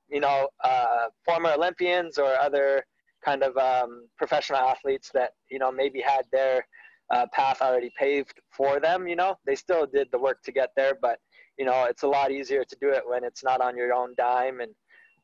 you 0.09 0.21
know, 0.21 0.49
uh, 0.63 1.07
former 1.25 1.53
Olympians 1.53 2.17
or 2.19 2.35
other 2.39 2.85
kind 3.25 3.43
of 3.43 3.57
um, 3.57 4.07
professional 4.19 4.59
athletes 4.59 5.11
that 5.15 5.31
you 5.51 5.59
know 5.59 5.73
maybe 5.73 6.01
had 6.01 6.23
their 6.31 6.67
uh, 7.11 7.27
path 7.33 7.61
already 7.61 7.91
paved 7.99 8.41
for 8.51 8.81
them. 8.81 9.07
You 9.07 9.17
know, 9.17 9.37
they 9.47 9.55
still 9.55 9.87
did 9.87 10.09
the 10.13 10.19
work 10.19 10.43
to 10.45 10.53
get 10.53 10.71
there, 10.77 10.95
but 11.01 11.19
you 11.59 11.65
know, 11.65 11.85
it's 11.85 12.03
a 12.03 12.09
lot 12.09 12.31
easier 12.31 12.65
to 12.65 12.77
do 12.81 12.91
it 12.91 13.03
when 13.07 13.25
it's 13.25 13.45
not 13.45 13.61
on 13.61 13.77
your 13.77 13.93
own 13.93 14.15
dime 14.17 14.61
and. 14.61 14.73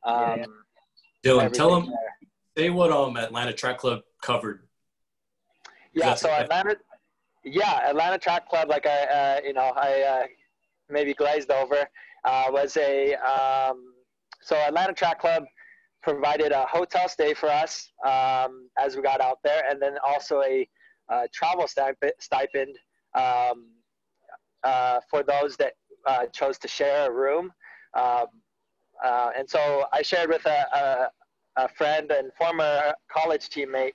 Um, 0.06 0.38
yeah. 0.38 0.44
Dylan, 1.22 1.52
tell 1.52 1.74
them, 1.74 1.86
there. 1.86 2.64
say 2.64 2.70
what 2.70 2.90
um 2.90 3.16
Atlanta 3.18 3.52
Track 3.52 3.78
Club 3.78 4.00
covered. 4.22 4.66
Yeah, 5.92 6.14
so 6.14 6.30
Atlanta, 6.30 6.76
yeah, 7.44 7.88
Atlanta 7.88 8.16
Track 8.18 8.48
Club, 8.48 8.68
like 8.68 8.86
I, 8.86 9.02
uh, 9.04 9.40
you 9.44 9.52
know, 9.52 9.72
I 9.76 10.02
uh, 10.02 10.26
maybe 10.88 11.14
glazed 11.14 11.50
over, 11.50 11.88
uh, 12.24 12.44
was 12.50 12.76
a 12.76 13.14
um, 13.16 13.92
so 14.40 14.56
Atlanta 14.56 14.92
Track 14.92 15.20
Club 15.20 15.44
provided 16.02 16.52
a 16.52 16.64
hotel 16.64 17.08
stay 17.08 17.34
for 17.34 17.48
us 17.50 17.90
um, 18.06 18.68
as 18.78 18.96
we 18.96 19.02
got 19.02 19.20
out 19.20 19.38
there, 19.44 19.62
and 19.68 19.80
then 19.80 19.96
also 20.06 20.42
a 20.42 20.68
uh, 21.10 21.26
travel 21.32 21.66
stipend 21.66 22.78
um, 23.14 23.68
uh, 24.62 25.00
for 25.10 25.22
those 25.22 25.56
that 25.56 25.72
uh, 26.06 26.26
chose 26.26 26.58
to 26.58 26.68
share 26.68 27.10
a 27.10 27.12
room. 27.12 27.52
Um, 27.94 28.26
uh, 29.04 29.30
and 29.36 29.48
so 29.48 29.84
I 29.92 30.02
shared 30.02 30.28
with 30.28 30.44
a, 30.46 31.10
a, 31.58 31.62
a, 31.64 31.68
friend 31.68 32.10
and 32.10 32.30
former 32.38 32.92
college 33.10 33.48
teammate. 33.48 33.94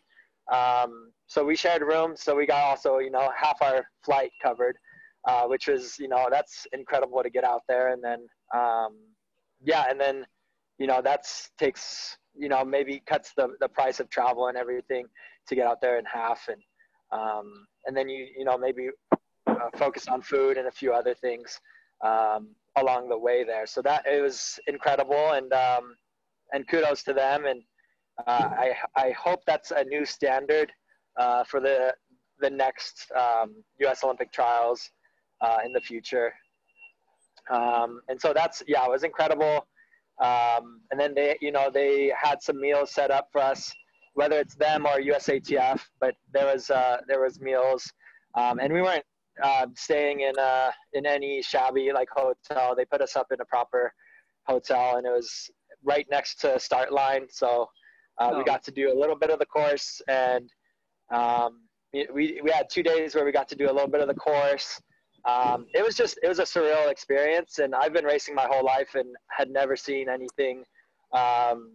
Um, 0.52 1.12
so 1.28 1.46
we 1.46 1.56
shared 1.56 1.82
rooms. 1.82 2.22
So 2.22 2.36
we 2.36 2.46
got 2.46 2.64
also, 2.64 2.98
you 2.98 3.12
know, 3.12 3.32
half 3.38 3.62
our 3.62 3.86
flight 4.04 4.32
covered, 4.42 4.78
uh, 5.26 5.44
which 5.44 5.68
was, 5.68 5.98
you 6.00 6.08
know, 6.08 6.28
that's 6.30 6.68
incredible 6.74 7.22
to 7.24 7.30
get 7.30 7.44
out 7.44 7.62
there. 7.68 7.94
And 7.94 8.04
then, 8.04 8.28
um, 8.54 8.98
yeah, 9.64 9.86
and 9.90 10.00
then 10.00 10.26
you 10.78 10.88
know 10.88 11.02
that's 11.02 11.52
takes 11.58 12.18
you 12.38 12.50
know 12.50 12.64
maybe 12.64 13.02
cuts 13.06 13.32
the, 13.38 13.56
the 13.60 13.68
price 13.68 14.00
of 14.00 14.10
travel 14.10 14.48
and 14.48 14.58
everything 14.58 15.06
to 15.48 15.56
get 15.56 15.68
out 15.68 15.82
there 15.82 15.98
in 15.98 16.06
half 16.06 16.48
and 16.50 16.62
um, 17.16 17.68
and 17.86 17.96
then 17.96 18.10
you 18.10 18.28
you 18.38 18.46
know 18.46 18.58
maybe 18.58 18.90
uh, 19.48 19.70
focus 19.76 20.08
on 20.08 20.22
food 20.22 20.58
and 20.58 20.68
a 20.68 20.72
few 20.72 20.94
other 20.94 21.14
things 21.14 21.60
um, 22.04 22.50
along 22.78 23.10
the 23.10 23.18
way 23.18 23.44
there. 23.44 23.66
So 23.66 23.82
that 23.84 24.06
it 24.06 24.22
was 24.22 24.60
incredible 24.68 25.32
and 25.32 25.52
um, 25.54 25.96
and 26.54 26.68
kudos 26.68 27.04
to 27.04 27.14
them. 27.14 27.46
And 27.46 27.62
uh, 28.28 28.50
I 28.52 28.74
I 28.96 29.12
hope 29.12 29.42
that's 29.46 29.72
a 29.72 29.84
new 29.84 30.06
standard 30.06 30.72
uh, 31.18 31.44
for 31.44 31.60
the 31.60 31.94
the 32.40 32.50
next 32.50 33.12
U.S. 33.80 34.04
Um, 34.04 34.08
Olympic 34.08 34.32
trials 34.32 34.90
uh, 35.42 35.60
in 35.66 35.72
the 35.72 35.82
future. 35.82 36.34
Um, 37.50 38.02
and 38.10 38.20
so 38.20 38.34
that's 38.34 38.64
yeah 38.68 38.86
it 38.86 38.92
was 38.92 39.04
incredible. 39.04 39.66
Um, 40.22 40.82
and 40.92 41.00
then 41.00 41.14
they, 41.14 41.38
you 41.42 41.52
know, 41.52 41.70
they 41.70 42.14
had 42.18 42.42
some 42.42 42.60
meals 42.60 42.92
set 42.92 43.12
up 43.12 43.28
for 43.32 43.42
us, 43.42 43.74
whether 44.16 44.40
it's 44.40 44.56
them 44.56 44.86
or 44.86 45.00
USATF. 45.00 45.82
But 46.00 46.16
there 46.34 46.46
was 46.46 46.70
uh, 46.70 46.98
there 47.08 47.22
was 47.22 47.40
meals, 47.40 47.92
um, 48.36 48.60
and 48.60 48.74
we 48.74 48.82
weren't 48.82 49.06
uh, 49.42 49.68
staying 49.76 50.22
in 50.22 50.38
uh, 50.38 50.72
in 50.94 51.06
any 51.06 51.42
shabby 51.42 51.92
like 51.94 52.10
hotel. 52.12 52.76
They 52.76 52.86
put 52.86 53.02
us 53.02 53.16
up 53.16 53.28
in 53.32 53.40
a 53.40 53.46
proper 53.46 53.94
hotel, 54.48 54.98
and 54.98 55.06
it 55.06 55.12
was 55.12 55.50
right 55.84 56.06
next 56.10 56.42
to 56.42 56.60
start 56.60 56.92
line. 56.92 57.28
So 57.30 57.68
uh, 58.20 58.32
oh. 58.34 58.38
we 58.40 58.44
got 58.44 58.64
to 58.64 58.72
do 58.72 58.92
a 58.92 58.98
little 58.98 59.18
bit 59.18 59.30
of 59.30 59.40
the 59.40 59.46
course, 59.46 60.02
and 60.08 60.50
um, 61.14 61.62
we 61.94 62.40
we 62.44 62.52
had 62.52 62.68
two 62.70 62.84
days 62.84 63.16
where 63.16 63.26
we 63.26 63.32
got 63.32 63.48
to 63.50 63.56
do 63.56 63.70
a 63.70 63.74
little 63.74 63.88
bit 63.88 64.02
of 64.02 64.08
the 64.08 64.16
course 64.16 64.82
um, 65.26 65.66
it 65.74 65.84
was 65.84 65.96
just 65.96 66.20
it 66.22 66.28
was 66.28 66.40
a 66.40 66.44
surreal 66.44 66.90
experience 66.90 67.60
and 67.60 67.74
i've 67.74 67.94
been 67.94 68.06
racing 68.06 68.36
my 68.36 68.46
whole 68.50 68.64
life 68.64 68.96
and 68.96 69.16
had 69.30 69.50
never 69.50 69.76
seen 69.76 70.10
anything 70.10 70.64
um, 71.14 71.72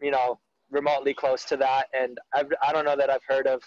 you 0.00 0.10
know 0.10 0.38
remotely 0.72 1.14
close 1.14 1.44
to 1.44 1.56
that 1.56 1.86
and 1.92 2.18
I've, 2.34 2.48
i 2.62 2.72
don't 2.72 2.84
know 2.84 2.96
that 2.96 3.10
i've 3.10 3.24
heard 3.28 3.46
of 3.46 3.62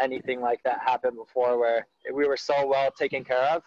anything 0.00 0.40
like 0.40 0.60
that 0.64 0.80
happen 0.80 1.14
before 1.14 1.58
where 1.58 1.86
we 2.12 2.26
were 2.26 2.36
so 2.36 2.66
well 2.66 2.90
taken 2.90 3.24
care 3.24 3.44
of 3.44 3.62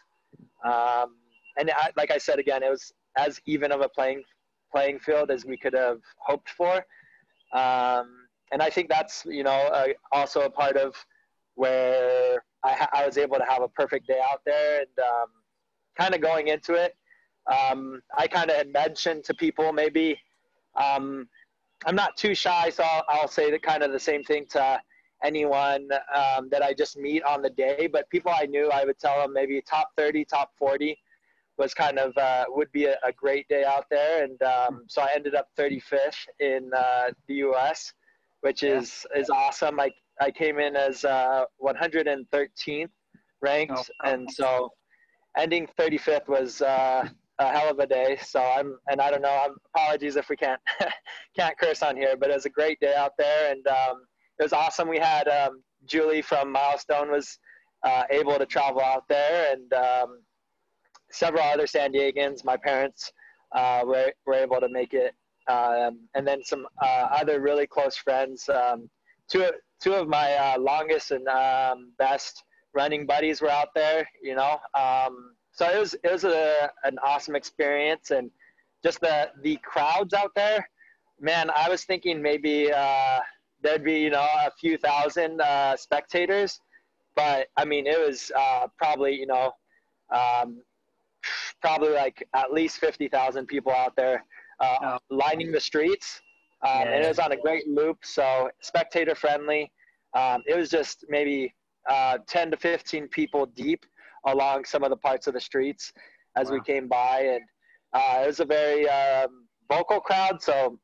um, 0.64 1.16
and 1.58 1.72
I, 1.72 1.90
like 1.98 2.12
i 2.12 2.18
said 2.18 2.38
again 2.38 2.64
it 2.64 2.70
was 2.70 2.94
as 3.18 3.40
even 3.46 3.72
of 3.72 3.82
a 3.82 3.90
playing 3.90 4.24
playing 4.72 5.00
field 5.00 5.32
as 5.32 5.46
we 5.46 5.58
could 5.58 5.74
have 5.74 6.00
hoped 6.18 6.50
for 6.50 6.76
um, 7.54 8.28
and 8.52 8.62
i 8.62 8.70
think 8.70 8.90
that's 8.90 9.26
you 9.26 9.44
know 9.44 9.52
uh, 9.52 9.88
also 10.12 10.42
a 10.42 10.50
part 10.50 10.78
of 10.78 10.94
where 11.56 12.44
I, 12.64 12.88
I, 12.94 13.06
was 13.06 13.18
able 13.18 13.38
to 13.38 13.46
have 13.48 13.62
a 13.62 13.68
perfect 13.68 14.08
day 14.08 14.20
out 14.24 14.42
there 14.46 14.80
and 14.80 15.00
um, 15.00 15.28
kind 15.98 16.14
of 16.16 16.22
going 16.22 16.48
into 16.48 16.74
it. 16.74 16.96
Um, 17.52 18.02
I 18.18 18.28
kind 18.28 18.50
of 18.50 18.58
had 18.58 18.72
mentioned 18.72 19.24
to 19.26 19.34
people 19.34 19.74
maybe 19.74 20.20
um, 20.82 21.28
I'm 21.86 21.96
not 21.96 22.16
too 22.16 22.36
shy, 22.36 22.70
so 22.70 22.84
I'll, 22.84 23.04
I'll, 23.10 23.28
say 23.28 23.50
that 23.52 23.64
kind 23.64 23.84
of 23.84 23.92
the 23.92 24.00
same 24.00 24.24
thing 24.24 24.46
to 24.52 24.80
anyone 25.24 25.90
um, 26.16 26.50
that 26.50 26.62
I 26.62 26.74
just 26.74 26.98
meet 26.98 27.24
on 27.24 27.42
the 27.42 27.50
day. 27.50 27.88
But 27.92 28.10
people 28.10 28.32
I 28.32 28.46
knew, 28.46 28.70
I 28.70 28.86
would 28.86 29.00
tell 29.00 29.20
them 29.20 29.34
maybe 29.34 29.62
top 29.62 29.92
30, 29.98 30.26
top 30.26 30.52
40 30.58 30.98
was 31.58 31.74
kind 31.74 32.00
of 32.00 32.16
uh, 32.18 32.46
would 32.50 32.72
be 32.72 32.86
a, 32.86 32.98
a, 33.06 33.12
great 33.12 33.48
day 33.48 33.64
out 33.64 33.86
there. 33.90 34.24
And 34.24 34.42
um, 34.42 34.84
so 34.88 35.02
I 35.02 35.10
ended 35.16 35.36
up 35.36 35.50
35th 35.58 36.28
in 36.40 36.72
uh, 36.76 37.12
the 37.28 37.36
U.S., 37.36 37.94
which 38.42 38.64
is 38.64 39.06
is 39.16 39.30
awesome. 39.30 39.76
Like 39.76 39.94
I 40.20 40.32
came 40.32 40.60
in 40.60 40.76
as 40.76 41.06
uh, 41.06 41.46
113th 41.64 42.90
ranked, 43.42 43.74
oh, 43.76 44.10
and 44.10 44.30
so 44.32 44.72
ending 45.38 45.68
35th 45.80 46.28
was 46.28 46.62
uh, 46.62 47.08
a 47.42 47.52
hell 47.52 47.70
of 47.70 47.80
a 47.80 47.88
day. 47.88 48.18
So 48.22 48.40
I'm, 48.40 48.78
and 48.90 49.02
I 49.02 49.10
don't 49.10 49.22
know. 49.22 49.42
I'm, 49.46 49.56
apologies 49.74 50.16
if 50.16 50.30
we 50.30 50.38
can't 50.38 50.62
can't 51.38 51.58
curse 51.58 51.82
on 51.82 51.96
here, 51.96 52.16
but 52.18 52.30
it 52.30 52.34
was 52.34 52.46
a 52.46 52.50
great 52.50 52.80
day 52.80 52.94
out 52.96 53.14
there, 53.18 53.52
and 53.52 53.66
um, 53.68 54.04
it 54.40 54.44
was 54.44 54.54
awesome. 54.54 54.88
We 54.88 55.00
had 55.00 55.28
um, 55.28 55.64
Julie 55.86 56.22
from 56.22 56.52
Milestone 56.52 57.12
was 57.12 57.40
uh, 57.84 58.04
able 58.10 58.38
to 58.38 58.46
travel 58.46 58.82
out 58.82 59.04
there, 59.10 59.54
and 59.54 59.74
um, 59.74 60.22
several 61.12 61.44
other 61.44 61.68
San 61.68 61.92
Diegans. 61.92 62.46
My 62.46 62.58
parents 62.58 63.12
uh, 63.54 63.82
were 63.86 64.12
were 64.26 64.36
able 64.36 64.60
to 64.60 64.70
make 64.70 64.94
it, 64.94 65.14
um, 65.50 66.00
and 66.16 66.28
then 66.28 66.44
some 66.44 66.68
uh, 66.82 67.08
other 67.12 67.42
really 67.42 67.68
close 67.68 67.96
friends. 67.96 68.48
Um, 68.50 68.90
two 69.30 69.50
two 69.82 69.94
of 69.94 70.08
my 70.08 70.34
uh, 70.34 70.60
longest 70.60 71.12
and 71.12 71.28
um, 71.28 71.92
best 71.98 72.44
running 72.74 73.06
buddies 73.06 73.42
were 73.42 73.50
out 73.50 73.70
there. 73.76 74.08
You 74.22 74.36
know, 74.36 74.60
um, 74.76 75.34
so 75.62 75.70
it 75.70 75.80
was 75.80 75.94
it 75.94 76.12
was 76.12 76.24
a, 76.24 76.72
an 76.86 76.98
awesome 77.04 77.36
experience, 77.36 78.10
and 78.10 78.32
just 78.84 79.00
the 79.00 79.30
the 79.44 79.58
crowds 79.58 80.12
out 80.12 80.32
there. 80.36 80.68
Man, 81.20 81.52
I 81.56 81.70
was 81.70 81.84
thinking 81.84 82.20
maybe 82.20 82.74
uh, 82.74 83.20
there'd 83.62 83.84
be 83.84 84.00
you 84.00 84.10
know 84.10 84.22
a 84.22 84.50
few 84.60 84.80
thousand 84.80 85.40
uh, 85.40 85.78
spectators, 85.78 86.60
but 87.16 87.50
I 87.58 87.66
mean 87.66 87.86
it 87.86 88.00
was 88.00 88.32
uh, 88.36 88.68
probably 88.76 89.14
you 89.14 89.28
know 89.28 89.52
um, 90.12 90.64
probably 91.62 91.92
like 91.92 92.28
at 92.34 92.52
least 92.52 92.80
fifty 92.80 93.08
thousand 93.08 93.46
people 93.46 93.72
out 93.72 93.96
there 93.96 94.26
uh, 94.60 94.78
oh. 94.82 94.98
lining 95.12 95.52
the 95.52 95.62
streets. 95.62 96.22
Um, 96.64 96.72
yeah. 96.74 96.94
And 96.94 97.06
it 97.06 97.08
was 97.08 97.20
on 97.20 97.34
a 97.34 97.38
great 97.38 97.68
loop, 97.68 98.00
so 98.02 98.50
spectator 98.62 99.14
friendly. 99.14 99.72
Um, 100.16 100.42
it 100.48 100.58
was 100.58 100.72
just 100.72 101.06
maybe 101.08 101.54
uh, 101.90 102.18
10 102.28 102.52
to 102.52 102.58
15 102.58 103.08
people 103.08 103.46
deep 103.48 103.86
along 104.26 104.66
some 104.66 104.84
of 104.84 104.90
the 104.90 104.98
parts 104.98 105.28
of 105.28 105.34
the 105.34 105.40
streets 105.40 105.92
as 106.36 106.50
wow. 106.50 106.56
we 106.56 106.62
came 106.62 106.88
by, 106.88 107.22
and 107.22 107.42
uh, 107.94 108.24
it 108.24 108.28
was 108.28 108.40
a 108.40 108.46
very 108.46 108.88
um, 108.90 109.48
vocal 109.70 110.00
crowd. 110.00 110.42
So 110.42 110.78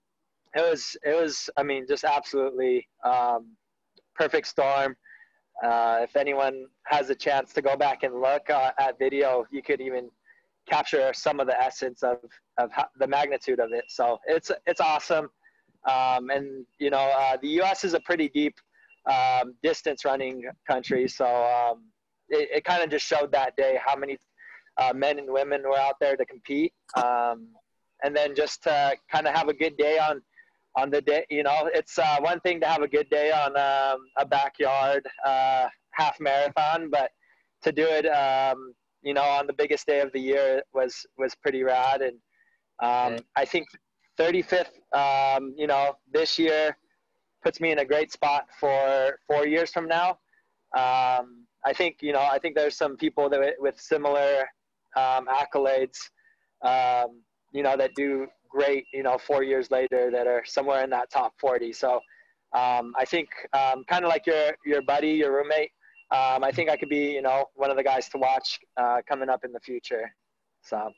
it 0.56 0.70
was, 0.70 0.98
it 1.04 1.16
was, 1.16 1.50
I 1.58 1.64
mean, 1.64 1.86
just 1.88 2.04
absolutely 2.04 2.88
um, 3.04 3.56
perfect 4.16 4.48
storm. 4.48 4.96
Uh, 5.64 6.00
if 6.02 6.16
anyone 6.16 6.66
has 6.86 7.10
a 7.10 7.16
chance 7.16 7.54
to 7.54 7.62
go 7.62 7.76
back 7.76 8.04
and 8.04 8.22
look 8.22 8.50
uh, 8.50 8.72
at 8.80 9.00
video, 9.00 9.46
you 9.52 9.64
could 9.64 9.82
even 9.82 10.10
capture 10.70 11.12
some 11.14 11.40
of 11.40 11.48
the 11.48 11.60
essence 11.60 12.04
of, 12.04 12.18
of 12.58 12.72
how, 12.72 12.86
the 13.00 13.08
magnitude 13.08 13.60
of 13.60 13.72
it. 13.72 13.86
So 13.88 14.20
it's 14.28 14.52
it's 14.66 14.82
awesome. 14.82 15.30
Um, 15.88 16.30
and 16.30 16.66
you 16.80 16.90
know, 16.90 17.12
uh, 17.18 17.38
the 17.42 17.48
U.S. 17.62 17.84
is 17.84 17.94
a 17.94 18.00
pretty 18.02 18.30
deep 18.30 18.56
um, 19.10 19.56
distance 19.64 20.06
running 20.06 20.44
country, 20.68 21.08
so 21.08 21.26
um, 21.26 21.84
it, 22.30 22.50
it 22.58 22.64
kind 22.64 22.84
of 22.84 22.90
just 22.90 23.06
showed 23.06 23.32
that 23.32 23.56
day 23.56 23.80
how 23.84 23.96
many 23.96 24.18
uh, 24.78 24.94
men 24.94 25.20
and 25.20 25.30
women 25.30 25.64
were 25.64 25.78
out 25.78 25.96
there 26.00 26.16
to 26.16 26.26
compete. 26.26 26.74
Um, 26.96 27.50
and 28.04 28.16
then 28.16 28.36
just 28.36 28.64
to 28.64 28.96
kind 29.12 29.28
of 29.28 29.36
have 29.36 29.48
a 29.48 29.54
good 29.54 29.78
day 29.78 29.98
on 29.98 30.22
on 30.76 30.92
the 30.92 31.02
day. 31.02 31.26
You 31.30 31.44
know, 31.44 31.70
it's 31.74 31.98
uh, 31.98 32.18
one 32.20 32.40
thing 32.42 32.62
to 32.62 32.68
have 32.68 32.82
a 32.82 32.88
good 32.88 33.10
day 33.10 33.32
on 33.32 33.58
um, 33.58 34.00
a 34.18 34.26
backyard 34.26 35.06
uh, 35.26 35.68
half 35.92 36.20
marathon, 36.20 36.90
but 36.92 37.12
to 37.64 37.72
do 37.72 37.86
it, 37.86 38.06
um, 38.06 38.74
you 39.02 39.14
know, 39.14 39.24
on 39.24 39.48
the 39.48 39.54
biggest 39.54 39.88
day 39.88 40.02
of 40.02 40.12
the 40.14 40.20
year 40.20 40.62
was 40.74 41.06
was 41.18 41.36
pretty 41.36 41.64
rad. 41.64 42.02
And 42.02 42.18
um, 42.82 43.24
I 43.36 43.46
think 43.46 43.68
35th, 44.20 44.68
um, 44.94 45.54
you 45.58 45.68
know, 45.68 45.96
this 46.12 46.38
year 46.38 46.78
puts 47.44 47.60
me 47.60 47.72
in 47.72 47.80
a 47.80 47.86
great 47.86 48.12
spot 48.12 48.48
for 48.60 49.20
four 49.28 49.48
years 49.48 49.72
from 49.72 49.88
now. 49.88 50.20
I 51.68 51.74
think, 51.74 51.98
you 52.00 52.14
know, 52.14 52.22
I 52.22 52.40
think 52.40 52.56
there's 52.56 52.78
some 52.78 52.96
people 52.96 53.30
that 53.30 53.42
with 53.60 53.78
similar 53.78 54.46
um, 54.96 55.28
accolades, 55.28 55.98
um, 56.64 57.22
you 57.52 57.62
know, 57.62 57.76
that 57.76 57.92
do 57.94 58.28
great, 58.50 58.86
you 58.94 59.04
know, 59.04 59.18
four 59.18 59.44
years 59.44 59.70
later 59.70 60.10
that 60.10 60.28
are 60.28 60.44
somewhere 60.46 60.82
in 60.86 60.90
that 60.92 61.12
top 61.12 61.34
40. 61.42 61.74
So 61.74 61.96
um, 62.56 62.94
I 62.98 63.04
think 63.04 63.28
um, 63.52 63.84
kind 63.90 64.06
of 64.06 64.10
like 64.10 64.26
your, 64.26 64.56
your 64.66 64.82
buddy, 64.82 65.10
your 65.10 65.34
roommate, 65.34 65.72
um, 66.12 66.42
I 66.42 66.52
think 66.54 66.70
I 66.70 66.78
could 66.78 66.88
be, 66.88 67.12
you 67.12 67.22
know, 67.22 67.44
one 67.56 67.70
of 67.70 67.76
the 67.76 67.84
guys 67.84 68.08
to 68.10 68.18
watch 68.18 68.58
uh, 68.78 69.02
coming 69.06 69.28
up 69.28 69.44
in 69.44 69.52
the 69.52 69.60
future. 69.60 70.10
So 70.62 70.90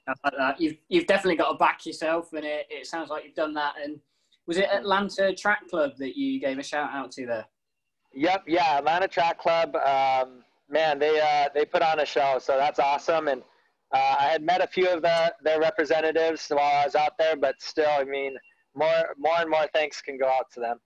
you've, 0.60 0.78
you've 0.88 1.08
definitely 1.08 1.38
got 1.38 1.52
to 1.52 1.58
back 1.58 1.84
yourself 1.84 2.32
and 2.34 2.46
it, 2.46 2.68
it 2.70 2.86
sounds 2.86 3.10
like 3.10 3.24
you've 3.26 3.34
done 3.34 3.56
that. 3.56 3.74
And 3.84 4.00
was 4.46 4.58
it 4.58 4.70
Atlanta 4.72 5.34
Track 5.34 5.68
Club 5.68 5.94
that 5.98 6.16
you 6.16 6.40
gave 6.40 6.60
a 6.60 6.64
shout 6.64 6.92
out 6.94 7.12
to 7.14 7.26
there? 7.26 7.46
Yep. 8.14 8.44
Yeah. 8.46 8.78
Atlanta 8.78 9.08
Track 9.08 9.40
Club. 9.40 9.76
Um, 9.76 10.44
man, 10.70 11.00
they, 11.00 11.20
uh, 11.20 11.50
they 11.54 11.66
put 11.66 11.82
on 11.82 12.00
a 12.00 12.06
show. 12.06 12.40
So 12.40 12.58
that's 12.58 12.80
awesome. 12.80 13.28
And, 13.28 13.42
uh, 13.94 14.16
I 14.20 14.26
had 14.26 14.44
met 14.44 14.64
a 14.64 14.68
few 14.68 14.88
of 14.88 15.02
the, 15.02 15.34
their 15.44 15.60
representatives 15.60 16.46
while 16.50 16.82
I 16.82 16.86
was 16.86 16.96
out 16.96 17.14
there, 17.18 17.36
but 17.36 17.56
still, 17.60 17.90
I 17.90 18.04
mean, 18.04 18.36
more, 18.76 19.16
more 19.18 19.40
and 19.40 19.50
more 19.50 19.66
thanks 19.74 20.02
can 20.02 20.18
go 20.18 20.28
out 20.28 20.46
to 20.54 20.60
them. 20.60 20.78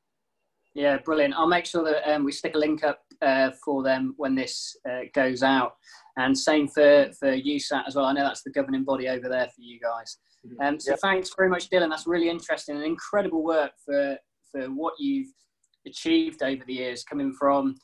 Yeah, 0.73 0.97
brilliant. 0.97 1.35
I'll 1.35 1.47
make 1.47 1.65
sure 1.65 1.83
that 1.83 2.09
um, 2.11 2.23
we 2.23 2.31
stick 2.31 2.55
a 2.55 2.57
link 2.57 2.83
up 2.83 3.01
uh, 3.21 3.51
for 3.63 3.83
them 3.83 4.15
when 4.17 4.35
this 4.35 4.75
uh, 4.89 5.01
goes 5.13 5.43
out. 5.43 5.73
And 6.17 6.37
same 6.37 6.67
for, 6.67 7.09
for 7.19 7.35
USAT 7.35 7.87
as 7.87 7.95
well. 7.95 8.05
I 8.05 8.13
know 8.13 8.23
that's 8.23 8.43
the 8.43 8.51
governing 8.51 8.83
body 8.83 9.07
over 9.09 9.29
there 9.29 9.45
for 9.47 9.61
you 9.61 9.79
guys. 9.79 10.17
Mm-hmm. 10.47 10.61
Um, 10.65 10.79
so 10.79 10.91
yep. 10.91 10.99
thanks 10.99 11.31
very 11.35 11.49
much, 11.49 11.69
Dylan. 11.69 11.89
That's 11.89 12.07
really 12.07 12.29
interesting 12.29 12.75
and 12.75 12.85
incredible 12.85 13.43
work 13.43 13.71
for, 13.85 14.17
for 14.51 14.65
what 14.67 14.93
you've 14.97 15.31
achieved 15.85 16.41
over 16.41 16.63
the 16.65 16.73
years, 16.73 17.03
coming 17.03 17.33
from, 17.33 17.75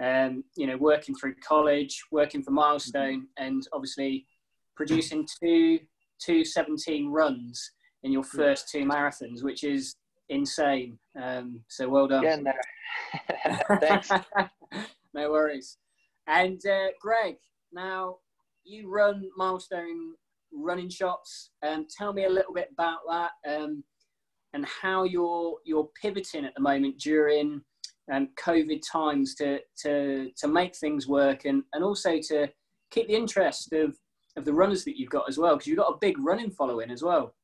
um, 0.00 0.44
you 0.56 0.66
know, 0.66 0.76
working 0.76 1.14
through 1.14 1.34
college, 1.46 2.02
working 2.10 2.42
for 2.42 2.50
Milestone, 2.50 3.22
mm-hmm. 3.22 3.44
and 3.44 3.62
obviously 3.72 4.26
producing 4.76 5.26
two 5.42 5.80
two 6.20 6.44
17 6.44 7.10
runs 7.10 7.72
in 8.02 8.12
your 8.12 8.24
first 8.24 8.68
two 8.68 8.84
marathons, 8.84 9.42
which 9.42 9.64
is 9.64 9.96
insane. 10.28 10.98
Um, 11.20 11.60
so 11.68 11.88
well 11.88 12.08
done. 12.08 12.22
Getting 12.22 12.44
there. 12.44 13.60
Thanks. 13.80 14.10
no 15.14 15.30
worries. 15.30 15.78
And 16.26 16.60
uh, 16.66 16.88
Greg, 17.00 17.36
now 17.72 18.16
you 18.64 18.90
run 18.90 19.28
Milestone 19.36 20.14
Running 20.52 20.88
Shops. 20.88 21.50
Um, 21.66 21.86
tell 21.96 22.12
me 22.12 22.24
a 22.24 22.30
little 22.30 22.52
bit 22.52 22.68
about 22.72 23.00
that 23.08 23.30
um, 23.48 23.82
and 24.54 24.66
how 24.66 25.04
you're 25.04 25.56
you're 25.64 25.88
pivoting 26.00 26.44
at 26.44 26.54
the 26.54 26.60
moment 26.62 26.98
during 26.98 27.62
um, 28.10 28.28
COVID 28.38 28.80
times 28.90 29.34
to 29.36 29.60
to 29.82 30.30
to 30.36 30.48
make 30.48 30.76
things 30.76 31.06
work 31.06 31.44
and 31.44 31.62
and 31.72 31.84
also 31.84 32.18
to 32.28 32.48
keep 32.90 33.08
the 33.08 33.14
interest 33.14 33.72
of 33.72 33.96
of 34.36 34.44
the 34.44 34.52
runners 34.52 34.84
that 34.84 34.98
you've 34.98 35.10
got 35.10 35.28
as 35.28 35.36
well, 35.36 35.56
because 35.56 35.66
you've 35.66 35.78
got 35.78 35.92
a 35.92 35.98
big 36.00 36.18
running 36.18 36.50
following 36.50 36.90
as 36.90 37.02
well. 37.02 37.34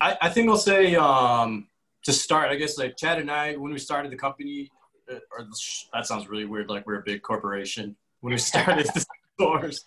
I, 0.00 0.16
I 0.22 0.28
think 0.30 0.48
I'll 0.48 0.56
say 0.56 0.94
um, 0.94 1.68
to 2.04 2.12
start. 2.12 2.50
I 2.50 2.56
guess 2.56 2.78
like 2.78 2.96
Chad 2.96 3.18
and 3.18 3.30
I, 3.30 3.54
when 3.54 3.72
we 3.72 3.78
started 3.78 4.10
the 4.10 4.16
company, 4.16 4.70
uh, 5.10 5.18
or 5.36 5.46
that 5.92 6.06
sounds 6.06 6.28
really 6.28 6.44
weird, 6.44 6.68
like 6.68 6.86
we're 6.86 7.00
a 7.00 7.02
big 7.04 7.22
corporation. 7.22 7.96
When 8.20 8.32
we 8.32 8.38
started 8.38 8.86
the 8.86 9.04
stores, 9.34 9.86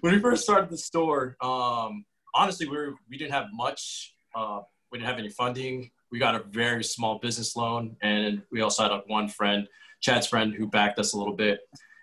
when 0.00 0.14
we 0.14 0.20
first 0.20 0.44
started 0.44 0.70
the 0.70 0.78
store, 0.78 1.36
um, 1.40 2.04
honestly, 2.34 2.68
we 2.68 2.76
were, 2.76 2.94
we 3.10 3.16
didn't 3.16 3.32
have 3.32 3.46
much. 3.52 4.14
Uh, 4.34 4.60
we 4.90 4.98
didn't 4.98 5.08
have 5.08 5.18
any 5.18 5.30
funding. 5.30 5.90
We 6.12 6.18
got 6.18 6.34
a 6.34 6.44
very 6.50 6.84
small 6.84 7.18
business 7.18 7.56
loan, 7.56 7.96
and 8.02 8.42
we 8.52 8.60
also 8.60 8.82
had 8.82 9.00
one 9.06 9.28
friend, 9.28 9.66
Chad's 10.00 10.26
friend, 10.26 10.54
who 10.54 10.68
backed 10.68 10.98
us 10.98 11.14
a 11.14 11.18
little 11.18 11.34
bit 11.34 11.60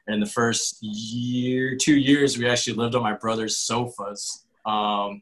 And 0.07 0.21
the 0.21 0.25
first 0.25 0.79
year, 0.81 1.77
two 1.79 1.95
years, 1.95 2.37
we 2.37 2.49
actually 2.49 2.75
lived 2.75 2.95
on 2.95 3.03
my 3.03 3.13
brother's 3.13 3.57
sofas. 3.57 4.45
Um, 4.65 5.21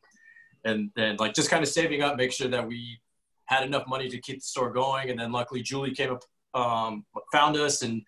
and 0.63 0.89
then 0.95 1.17
like 1.17 1.33
just 1.33 1.49
kind 1.49 1.61
of 1.61 1.69
saving 1.69 2.01
up, 2.01 2.15
make 2.15 2.31
sure 2.31 2.47
that 2.47 2.65
we 2.65 2.99
had 3.45 3.63
enough 3.63 3.87
money 3.87 4.07
to 4.09 4.21
keep 4.21 4.37
the 4.37 4.45
store 4.45 4.71
going. 4.71 5.09
And 5.09 5.19
then 5.19 5.31
luckily 5.31 5.61
Julie 5.61 5.93
came 5.93 6.13
up, 6.13 6.23
um, 6.53 7.05
found 7.31 7.57
us 7.57 7.81
and 7.81 8.01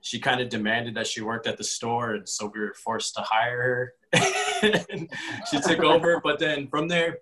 she 0.00 0.18
kind 0.18 0.40
of 0.40 0.48
demanded 0.48 0.94
that 0.96 1.06
she 1.06 1.20
worked 1.20 1.46
at 1.46 1.56
the 1.56 1.64
store. 1.64 2.14
And 2.14 2.28
so 2.28 2.50
we 2.52 2.60
were 2.60 2.74
forced 2.74 3.14
to 3.14 3.22
hire 3.22 3.62
her 3.62 3.92
she 5.50 5.60
took 5.60 5.80
over. 5.80 6.20
But 6.22 6.38
then 6.38 6.68
from 6.68 6.88
there, 6.88 7.18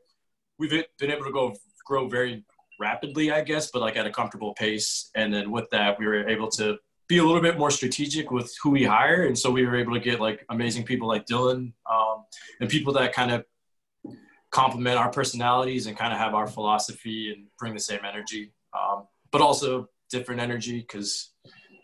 we've 0.59 0.71
been 0.71 1.11
able 1.11 1.25
to 1.25 1.33
go 1.33 1.57
grow 1.87 2.09
very 2.09 2.45
rapidly, 2.79 3.31
I 3.31 3.43
guess, 3.43 3.71
but 3.71 3.81
like 3.81 3.97
at 3.97 4.07
a 4.07 4.11
comfortable 4.11 4.55
pace. 4.55 5.11
And 5.15 5.33
then 5.33 5.51
with 5.51 5.69
that, 5.71 5.99
we 5.99 6.07
were 6.07 6.29
able 6.29 6.49
to 6.53 6.79
be 7.09 7.19
a 7.19 7.25
little 7.25 7.43
bit 7.43 7.59
more 7.59 7.71
strategic 7.71 8.31
with 8.31 8.55
who 8.63 8.71
we 8.71 8.85
hire. 8.85 9.27
And 9.27 9.39
so 9.39 9.51
we 9.51 9.67
were 9.67 9.77
able 9.77 9.95
to 9.95 10.01
get 10.01 10.21
like 10.21 10.45
amazing 10.49 10.85
people 10.85 11.07
like 11.07 11.27
Dylan 11.27 11.73
um, 11.91 12.25
and 12.61 12.69
people 12.71 12.93
that 12.95 13.13
kind 13.13 13.31
of 13.31 13.45
complement 14.51 14.97
our 14.97 15.11
personalities 15.11 15.87
and 15.87 15.97
kind 15.97 16.13
of 16.13 16.19
have 16.19 16.35
our 16.35 16.47
philosophy 16.47 17.33
and 17.33 17.47
bring 17.59 17.75
the 17.75 17.81
same 17.81 18.01
energy, 18.09 18.53
um, 18.73 19.07
but 19.33 19.41
also 19.41 19.89
different 20.11 20.41
energy 20.41 20.81
because 20.81 21.33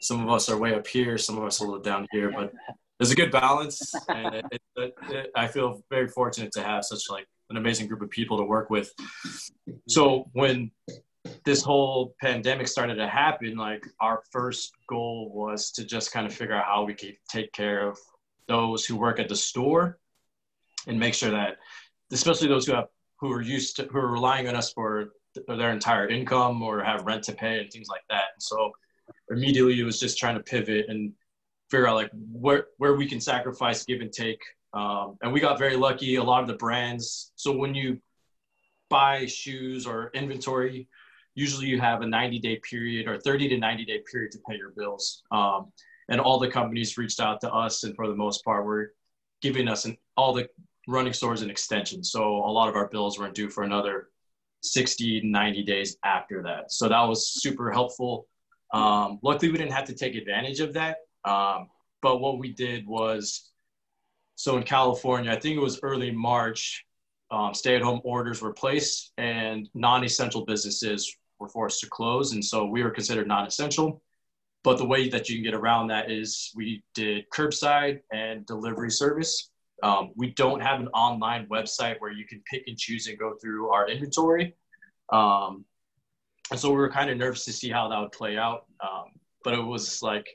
some 0.01 0.23
of 0.23 0.31
us 0.31 0.49
are 0.49 0.57
way 0.57 0.75
up 0.75 0.87
here, 0.87 1.19
some 1.19 1.37
of 1.37 1.45
us 1.45 1.61
are 1.61 1.65
a 1.65 1.69
little 1.69 1.83
down 1.83 2.07
here, 2.13 2.31
but 2.31 2.53
there's 2.99 3.11
a 3.11 3.17
good 3.17 3.33
balance. 3.33 3.93
And 4.09 4.35
it, 4.35 4.45
it, 4.77 4.95
it, 5.09 5.31
I 5.35 5.47
feel 5.49 5.83
very 5.91 6.09
fortunate 6.09 6.53
to 6.53 6.63
have 6.63 6.85
such 6.85 7.11
like 7.11 7.27
an 7.51 7.57
amazing 7.57 7.89
group 7.89 8.01
of 8.01 8.11
people 8.11 8.39
to 8.39 8.45
work 8.45 8.71
with. 8.71 8.93
So 9.89 10.31
when 10.33 10.71
this 11.45 11.63
whole 11.63 12.15
pandemic 12.21 12.69
started 12.69 12.95
to 12.97 13.09
happen, 13.09 13.57
like 13.57 13.85
our 14.01 14.23
first 14.31 14.73
goal 14.89 15.31
was 15.35 15.71
to 15.73 15.85
just 15.85 16.13
kind 16.13 16.27
of 16.27 16.33
figure 16.33 16.55
out 16.55 16.65
how 16.65 16.85
we 16.85 16.95
could 16.95 17.17
take 17.29 17.53
care 17.53 17.87
of 17.87 17.99
those 18.49 18.87
who 18.87 18.97
work 18.97 19.19
at 19.21 19.29
the 19.29 19.37
store 19.37 19.99
and 20.87 20.99
make 20.99 21.15
sure 21.15 21.31
that, 21.31 21.59
especially 22.13 22.49
those 22.49 22.67
who 22.67 22.73
have 22.73 22.87
who 23.21 23.31
are 23.31 23.43
used 23.43 23.77
to 23.77 23.85
who 23.85 23.99
are 23.99 24.11
relying 24.11 24.49
on 24.49 24.57
us 24.57 24.73
for 24.73 25.11
their 25.47 25.71
entire 25.71 26.09
income 26.09 26.63
or 26.63 26.83
have 26.83 27.05
rent 27.05 27.23
to 27.25 27.33
pay 27.33 27.61
and 27.61 27.71
things 27.71 27.89
like 27.89 28.03
that. 28.09 28.29
So 28.39 28.73
immediately 29.31 29.79
it 29.79 29.85
was 29.85 30.01
just 30.01 30.19
trying 30.19 30.37
to 30.37 30.43
pivot 30.43 30.87
and 30.89 31.13
figure 31.71 31.87
out 31.87 31.97
like 31.97 32.11
where 32.33 32.67
where 32.79 32.97
we 32.97 33.07
can 33.07 33.21
sacrifice, 33.21 33.85
give 33.85 34.01
and 34.01 34.13
take. 34.13 34.41
Um, 34.73 35.17
and 35.23 35.33
we 35.33 35.41
got 35.41 35.59
very 35.59 35.77
lucky. 35.77 36.17
A 36.17 36.23
lot 36.23 36.43
of 36.43 36.49
the 36.49 36.55
brands. 36.55 37.33
So 37.37 37.57
when 37.57 37.75
you 37.75 38.01
buy 38.89 39.27
shoes 39.27 39.87
or 39.87 40.11
inventory 40.15 40.89
usually 41.35 41.67
you 41.67 41.81
have 41.81 42.03
a 42.03 42.07
90 42.07 42.39
day 42.39 42.61
period 42.69 43.09
or 43.09 43.19
30 43.19 43.49
to 43.49 43.59
90 43.59 43.85
day 43.85 44.03
period 44.11 44.33
to 44.33 44.39
pay 44.49 44.57
your 44.57 44.71
bills. 44.71 45.23
Um, 45.31 45.73
and 46.09 46.21
all 46.21 46.39
the 46.39 46.49
companies 46.49 46.99
reached 46.99 47.21
out 47.21 47.41
to 47.43 47.53
us, 47.53 47.85
and 47.85 47.95
for 47.95 48.09
the 48.09 48.17
most 48.17 48.45
part, 48.45 48.65
were 48.65 48.93
giving 49.43 49.69
us 49.69 49.85
an, 49.85 49.97
all 50.17 50.33
the 50.33 50.49
running 50.89 51.13
stores 51.13 51.43
an 51.43 51.51
extension. 51.51 52.03
So 52.03 52.23
a 52.23 52.51
lot 52.51 52.69
of 52.69 52.75
our 52.75 52.89
bills 52.89 53.19
weren't 53.19 53.35
due 53.35 53.49
for 53.49 53.63
another 53.63 54.09
60, 54.63 55.23
90 55.25 55.63
days 55.63 55.97
after 56.05 56.43
that. 56.43 56.73
So 56.73 56.89
that 56.89 57.03
was 57.03 57.41
super 57.41 57.71
helpful. 57.71 58.27
Um, 58.75 59.21
luckily, 59.23 59.53
we 59.53 59.59
didn't 59.59 59.73
have 59.73 59.87
to 59.87 59.95
take 59.95 60.17
advantage 60.17 60.59
of 60.59 60.73
that. 60.75 60.97
Um, 61.25 61.69
but 62.03 62.21
what 62.21 62.39
we 62.39 62.53
did 62.53 62.87
was, 62.87 63.53
so 64.41 64.57
in 64.57 64.63
California, 64.63 65.31
I 65.31 65.39
think 65.39 65.59
it 65.59 65.61
was 65.61 65.81
early 65.83 66.11
March, 66.11 66.87
um, 67.31 67.53
stay 67.53 67.77
at 67.77 67.83
home 67.83 68.01
orders 68.05 68.41
were 68.41 68.55
placed 68.55 69.13
and 69.19 69.69
non 69.75 70.03
essential 70.03 70.47
businesses 70.47 71.15
were 71.39 71.51
forced 71.51 71.81
to 71.81 71.91
close. 71.91 72.33
And 72.33 72.43
so 72.43 72.65
we 72.65 72.83
were 72.83 72.91
considered 72.91 73.29
non 73.29 73.47
essential. 73.47 74.03
But 74.65 74.79
the 74.79 74.87
way 74.87 75.11
that 75.11 75.29
you 75.29 75.37
can 75.37 75.45
get 75.45 75.53
around 75.53 75.89
that 75.89 76.11
is 76.11 76.53
we 76.57 76.83
did 76.95 77.29
curbside 77.29 78.01
and 78.15 78.47
delivery 78.47 78.91
service. 78.91 79.51
Um, 79.83 80.13
we 80.17 80.31
don't 80.31 80.63
have 80.63 80.81
an 80.81 80.89
online 80.89 81.47
website 81.49 81.97
where 81.99 82.11
you 82.11 82.25
can 82.27 82.43
pick 82.51 82.63
and 82.67 82.79
choose 82.79 83.09
and 83.09 83.19
go 83.19 83.35
through 83.43 83.69
our 83.69 83.91
inventory. 83.91 84.55
Um, 85.13 85.67
and 86.51 86.59
so 86.59 86.71
we 86.71 86.77
were 86.77 86.91
kind 86.91 87.11
of 87.11 87.19
nervous 87.19 87.45
to 87.45 87.53
see 87.53 87.69
how 87.69 87.89
that 87.89 88.01
would 88.01 88.13
play 88.13 88.39
out. 88.39 88.65
Um, 88.83 89.11
but 89.45 89.53
it 89.53 89.63
was 89.63 90.01
like, 90.01 90.31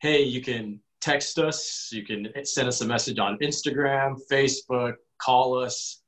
hey, 0.00 0.22
you 0.22 0.42
can 0.42 0.78
text 1.00 1.38
us, 1.38 1.90
you 1.92 2.04
can 2.04 2.28
send 2.44 2.68
us 2.68 2.80
a 2.80 2.86
message 2.86 3.18
on 3.18 3.38
Instagram, 3.38 4.16
Facebook, 4.30 4.94
call 5.18 5.58
us. 5.58 6.02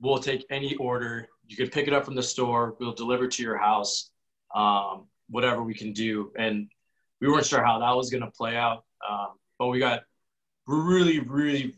We'll 0.00 0.18
take 0.18 0.44
any 0.50 0.74
order 0.76 1.28
you 1.48 1.56
can 1.56 1.68
pick 1.68 1.86
it 1.86 1.94
up 1.94 2.04
from 2.04 2.14
the 2.14 2.22
store. 2.22 2.76
We'll 2.80 2.92
deliver 2.92 3.28
to 3.28 3.42
your 3.42 3.56
house. 3.56 4.10
Um, 4.54 5.06
whatever 5.28 5.62
we 5.62 5.74
can 5.74 5.92
do, 5.92 6.32
and 6.38 6.68
we 7.20 7.28
weren't 7.28 7.46
sure 7.46 7.64
how 7.64 7.80
that 7.80 7.96
was 7.96 8.10
going 8.10 8.22
to 8.22 8.30
play 8.30 8.56
out, 8.56 8.84
um, 9.08 9.28
but 9.58 9.66
we 9.68 9.78
got 9.78 10.02
really, 10.66 11.18
really 11.20 11.74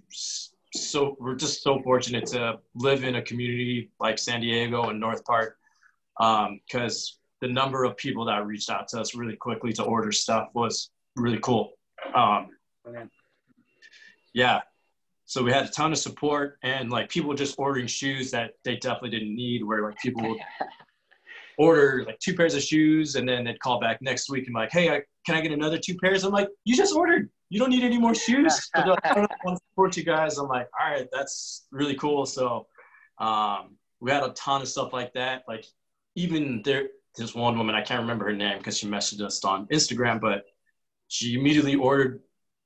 so 0.75 1.17
we're 1.19 1.35
just 1.35 1.63
so 1.63 1.81
fortunate 1.83 2.27
to 2.27 2.59
live 2.75 3.05
in 3.05 3.17
a 3.17 3.23
community 3.23 3.91
like 3.99 4.19
San 4.19 4.43
Diego 4.43 4.91
and 4.91 5.01
North 5.01 5.25
Park 5.25 5.57
because 6.19 7.19
um, 7.19 7.49
the 7.49 7.53
number 7.53 7.85
of 7.85 7.97
people 7.97 8.27
that 8.27 8.45
reached 8.47 8.69
out 8.69 8.87
to 8.89 9.01
us 9.01 9.15
really 9.15 9.37
quickly 9.37 9.73
to 9.73 9.83
order 9.83 10.13
stuff 10.13 10.49
was 10.53 10.91
really 11.17 11.39
cool. 11.41 11.73
Um, 12.15 12.49
yeah, 14.35 14.61
so 15.29 15.43
we 15.43 15.53
had 15.53 15.67
a 15.67 15.69
ton 15.69 15.93
of 15.93 15.99
support 15.99 16.59
and 16.63 16.91
like 16.91 17.11
people 17.11 17.35
just 17.35 17.57
ordering 17.59 17.87
shoes 17.87 18.31
that 18.31 18.53
they 18.65 18.77
definitely 18.77 19.11
didn't 19.11 19.35
need. 19.35 19.63
Where 19.63 19.83
like 19.83 19.99
people 19.99 20.27
would 20.27 20.39
order 21.59 22.03
like 22.07 22.19
two 22.19 22.35
pairs 22.35 22.55
of 22.55 22.63
shoes 22.63 23.15
and 23.15 23.29
then 23.29 23.45
they'd 23.45 23.61
call 23.61 23.79
back 23.79 24.01
next 24.01 24.31
week 24.31 24.47
and 24.47 24.55
like, 24.55 24.73
hey, 24.73 24.89
I, 24.89 25.03
can 25.27 25.35
I 25.35 25.43
get 25.43 25.53
another 25.53 25.77
two 25.77 25.97
pairs? 25.99 26.25
I'm 26.25 26.33
like, 26.33 26.49
you 26.65 26.75
just 26.75 26.95
ordered. 26.95 27.29
You 27.51 27.61
don't 27.61 27.69
need 27.69 27.85
any 27.85 27.99
more 27.99 28.15
shoes. 28.15 28.71
like, 28.75 29.05
I 29.05 29.15
don't 29.15 29.31
want 29.45 29.59
to 29.59 29.65
support 29.71 29.97
you 29.99 30.03
guys. 30.03 30.39
I'm 30.39 30.49
like, 30.49 30.69
all 30.81 30.91
right, 30.91 31.07
that's 31.13 31.67
really 31.73 31.95
cool. 31.97 32.25
So 32.25 32.67
um, 33.19 33.77
we 34.01 34.11
had 34.11 34.23
a 34.23 34.31
ton 34.31 34.63
of 34.63 34.69
stuff 34.69 34.95
like 34.95 35.13
that. 35.13 35.43
Like 35.47 35.67
even 36.15 36.63
there, 36.65 36.89
there's 37.19 37.35
one 37.35 37.59
woman 37.59 37.75
I 37.75 37.83
can't 37.83 38.01
remember 38.01 38.25
her 38.25 38.33
name 38.33 38.57
because 38.57 38.79
she 38.79 38.87
messaged 38.87 39.21
us 39.21 39.45
on 39.45 39.67
Instagram, 39.67 40.23
but 40.23 40.45
she 41.09 41.35
immediately 41.35 41.75
ordered 41.75 42.21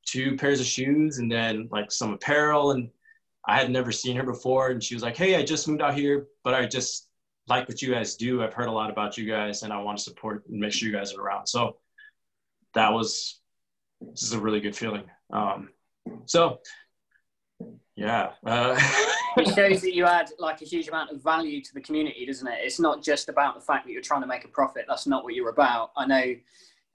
two 0.05 0.37
pairs 0.37 0.61
of 0.61 0.67
shoes 0.67 1.19
and 1.19 1.31
then 1.31 1.69
like 1.71 1.91
some 1.91 2.13
apparel 2.13 2.73
and 2.73 2.91
I 3.47 3.59
had 3.59 3.71
never 3.71 3.91
seen 3.91 4.17
her 4.17 4.23
before 4.23 4.71
and 4.71 4.83
she 4.83 4.95
was 4.95 5.03
like, 5.03 5.17
"Hey, 5.17 5.37
I 5.37 5.43
just 5.43 5.67
moved 5.67 5.83
out 5.83 5.95
here, 5.95 6.27
but 6.45 6.55
I 6.55 6.67
just 6.67 7.09
like 7.49 7.69
what 7.69 7.83
you 7.83 7.93
guys 7.93 8.15
do. 8.15 8.43
I've 8.43 8.55
heard 8.55 8.69
a 8.69 8.73
lot 8.73 8.91
about 8.91 9.19
you 9.19 9.27
guys 9.27 9.63
and 9.63 9.73
I 9.73 9.81
want 9.81 9.99
to 9.99 10.05
support 10.05 10.45
and 10.49 10.61
make 10.61 10.73
sure 10.73 10.89
you 10.89 10.95
guys 10.95 11.15
are 11.15 11.21
around." 11.21 11.47
So 11.47 11.79
that 12.75 12.93
was 12.93 13.41
just 14.15 14.35
a 14.35 14.39
really 14.39 14.61
good 14.61 14.77
feeling. 14.77 15.05
Um, 15.33 15.71
so 16.27 16.61
yeah. 17.97 18.33
Uh, 18.45 18.79
it 19.37 19.55
shows 19.55 19.81
that 19.83 19.95
you 19.95 20.05
add 20.07 20.31
like 20.39 20.63
a 20.63 20.65
huge 20.65 20.89
amount 20.89 21.11
of 21.11 21.23
value 21.23 21.61
to 21.63 21.75
the 21.75 21.81
community, 21.81 22.27
doesn't 22.27 22.47
it? 22.47 22.59
It's 22.63 22.81
not 22.81 23.03
just 23.03 23.29
about 23.29 23.55
the 23.55 23.61
fact 23.61 23.87
that 23.87 23.93
you're 23.93 24.03
trying 24.03 24.23
to 24.23 24.27
make 24.27 24.45
a 24.45 24.49
profit. 24.49 24.85
That's 24.89 25.07
not 25.07 25.25
what 25.25 25.35
you're 25.35 25.51
about. 25.51 25.93
I 25.97 26.07
know 26.07 26.35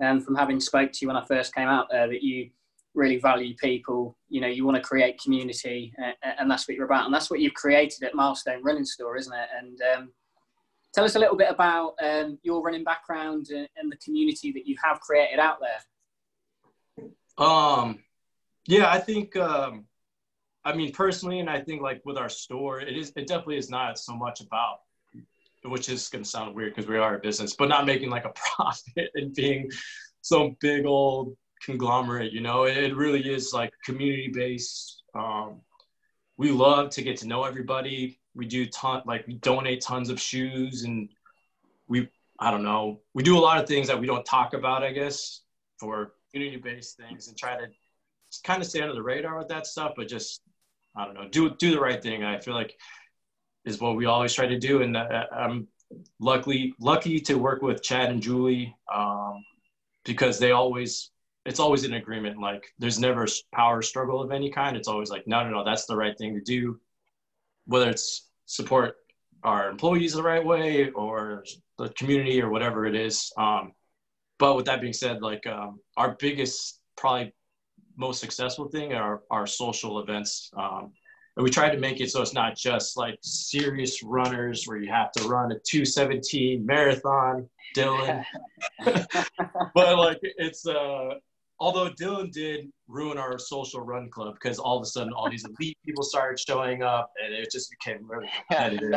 um, 0.01 0.21
from 0.21 0.35
having 0.35 0.59
spoke 0.59 0.91
to 0.91 0.99
you 1.01 1.07
when 1.07 1.17
I 1.17 1.25
first 1.25 1.53
came 1.53 1.67
out 1.67 1.87
there 1.89 2.07
that 2.07 2.23
you 2.23 2.49
really 2.93 3.17
value 3.17 3.55
people. 3.55 4.17
You 4.29 4.41
know, 4.41 4.47
you 4.47 4.65
want 4.65 4.75
to 4.75 4.83
create 4.83 5.21
community, 5.21 5.93
uh, 6.03 6.11
and 6.39 6.49
that's 6.49 6.67
what 6.67 6.75
you're 6.75 6.85
about. 6.85 7.05
And 7.05 7.13
that's 7.13 7.29
what 7.29 7.39
you've 7.39 7.53
created 7.53 8.03
at 8.03 8.15
Milestone 8.15 8.63
Running 8.63 8.85
Store, 8.85 9.15
isn't 9.15 9.33
it? 9.33 9.49
And 9.57 9.81
um, 9.95 10.11
tell 10.93 11.05
us 11.05 11.15
a 11.15 11.19
little 11.19 11.37
bit 11.37 11.49
about 11.49 11.93
um, 12.03 12.39
your 12.43 12.61
running 12.61 12.83
background 12.83 13.49
and, 13.49 13.91
the 13.91 13.97
community 13.97 14.51
that 14.51 14.67
you 14.67 14.75
have 14.83 14.99
created 14.99 15.39
out 15.39 15.59
there. 15.61 17.45
Um, 17.45 17.99
yeah, 18.65 18.91
I 18.91 18.99
think. 18.99 19.35
Um, 19.35 19.85
I 20.65 20.73
mean, 20.75 20.91
personally, 20.91 21.39
and 21.39 21.49
I 21.49 21.61
think 21.61 21.81
like 21.81 22.01
with 22.03 22.17
our 22.17 22.27
store, 22.27 22.81
it 22.81 22.97
is. 22.97 23.13
It 23.15 23.27
definitely 23.27 23.57
is 23.57 23.69
not 23.69 23.97
so 23.97 24.15
much 24.15 24.41
about 24.41 24.79
which 25.63 25.89
is 25.89 26.07
going 26.09 26.23
to 26.23 26.29
sound 26.29 26.55
weird 26.55 26.75
because 26.75 26.89
we 26.89 26.97
are 26.97 27.15
a 27.15 27.19
business, 27.19 27.55
but 27.55 27.69
not 27.69 27.85
making 27.85 28.09
like 28.09 28.25
a 28.25 28.33
profit 28.55 29.09
and 29.15 29.33
being 29.33 29.69
some 30.21 30.55
big 30.59 30.85
old 30.85 31.35
conglomerate. 31.63 32.31
You 32.31 32.41
know, 32.41 32.63
it 32.63 32.95
really 32.95 33.21
is 33.21 33.53
like 33.53 33.71
community 33.85 34.29
based. 34.33 35.03
Um, 35.15 35.61
we 36.37 36.51
love 36.51 36.91
to 36.91 37.01
get 37.01 37.17
to 37.17 37.27
know 37.27 37.43
everybody. 37.43 38.19
We 38.35 38.45
do 38.45 38.67
ton 38.67 39.01
like 39.05 39.25
we 39.27 39.35
donate 39.35 39.81
tons 39.81 40.09
of 40.09 40.19
shoes 40.19 40.83
and 40.83 41.09
we 41.87 42.07
I 42.39 42.51
don't 42.51 42.63
know 42.63 43.01
we 43.15 43.23
do 43.23 43.37
a 43.37 43.39
lot 43.39 43.59
of 43.59 43.67
things 43.67 43.87
that 43.87 43.99
we 43.99 44.05
don't 44.05 44.25
talk 44.25 44.53
about 44.53 44.83
I 44.83 44.91
guess 44.91 45.41
for 45.79 46.13
community 46.31 46.61
based 46.61 46.97
things 46.97 47.27
and 47.27 47.37
try 47.37 47.57
to 47.57 47.65
kind 48.43 48.61
of 48.61 48.67
stay 48.67 48.81
under 48.81 48.93
the 48.93 49.01
radar 49.01 49.37
with 49.37 49.47
that 49.47 49.65
stuff, 49.65 49.93
but 49.95 50.07
just 50.07 50.41
I 50.95 51.05
don't 51.05 51.15
know 51.15 51.27
do 51.27 51.49
do 51.55 51.71
the 51.71 51.79
right 51.79 52.01
thing. 52.01 52.23
I 52.23 52.39
feel 52.39 52.53
like 52.53 52.77
is 53.67 53.81
what 53.81 53.95
we 53.95 54.05
always 54.05 54.33
try 54.33 54.47
to 54.47 54.57
do, 54.57 54.81
and 54.81 54.95
uh, 54.95 55.25
I'm 55.31 55.67
luckily 56.19 56.73
lucky 56.79 57.19
to 57.21 57.35
work 57.35 57.61
with 57.61 57.83
Chad 57.83 58.09
and 58.09 58.21
Julie 58.21 58.75
um, 58.93 59.43
because 60.05 60.39
they 60.39 60.51
always 60.51 61.11
it's 61.45 61.59
always 61.59 61.83
an 61.85 61.93
agreement. 61.93 62.39
Like 62.39 62.65
there's 62.79 62.99
never 62.99 63.25
power 63.53 63.81
struggle 63.81 64.21
of 64.21 64.31
any 64.31 64.49
kind. 64.51 64.75
It's 64.75 64.87
always 64.87 65.09
like, 65.09 65.27
no, 65.27 65.43
no, 65.43 65.49
no, 65.49 65.63
that's 65.63 65.85
the 65.85 65.95
right 65.95 66.17
thing 66.17 66.33
to 66.35 66.41
do. 66.41 66.79
Whether 67.65 67.89
it's 67.89 68.27
support 68.45 68.95
our 69.43 69.69
employees 69.69 70.13
the 70.13 70.23
right 70.23 70.43
way 70.43 70.89
or 70.91 71.43
the 71.77 71.89
community 71.89 72.41
or 72.41 72.49
whatever 72.49 72.85
it 72.85 72.95
is. 72.95 73.31
Um, 73.37 73.73
but 74.39 74.55
with 74.55 74.65
that 74.65 74.81
being 74.81 74.93
said, 74.93 75.21
like 75.21 75.45
um, 75.47 75.79
our 75.95 76.15
biggest, 76.19 76.81
probably 76.95 77.33
most 77.95 78.19
successful 78.19 78.67
thing 78.67 78.93
are 78.93 79.21
our 79.31 79.47
social 79.47 79.99
events. 79.99 80.51
Um, 80.57 80.93
and 81.37 81.43
we 81.43 81.49
tried 81.49 81.69
to 81.69 81.77
make 81.77 82.01
it 82.01 82.11
so 82.11 82.21
it's 82.21 82.33
not 82.33 82.57
just 82.57 82.97
like 82.97 83.17
serious 83.21 84.03
runners 84.03 84.65
where 84.65 84.77
you 84.77 84.91
have 84.91 85.11
to 85.13 85.27
run 85.27 85.51
a 85.51 85.59
217 85.59 86.65
marathon 86.65 87.47
dylan 87.75 88.23
but 89.73 89.97
like 89.97 90.19
it's 90.21 90.67
uh 90.67 91.13
although 91.59 91.89
Dylan 91.89 92.31
did 92.31 92.71
ruin 92.87 93.17
our 93.17 93.37
social 93.37 93.81
run 93.81 94.09
club 94.09 94.35
because 94.35 94.59
all 94.59 94.77
of 94.77 94.83
a 94.83 94.85
sudden 94.85 95.11
all 95.13 95.29
these 95.29 95.45
elite 95.45 95.77
people 95.85 96.03
started 96.03 96.39
showing 96.39 96.83
up 96.83 97.11
and 97.23 97.33
it 97.33 97.51
just 97.51 97.71
became 97.71 98.07
really 98.09 98.29
competitive. 98.49 98.93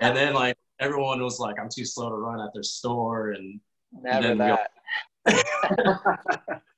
and 0.00 0.16
then 0.16 0.34
like 0.34 0.56
everyone 0.78 1.22
was 1.22 1.38
like, 1.38 1.56
I'm 1.60 1.68
too 1.68 1.84
slow 1.84 2.08
to 2.08 2.16
run 2.16 2.40
at 2.40 2.52
their 2.54 2.62
store 2.62 3.30
and 3.30 3.60
never 3.92 4.28
and 4.28 4.40
that. 4.40 4.70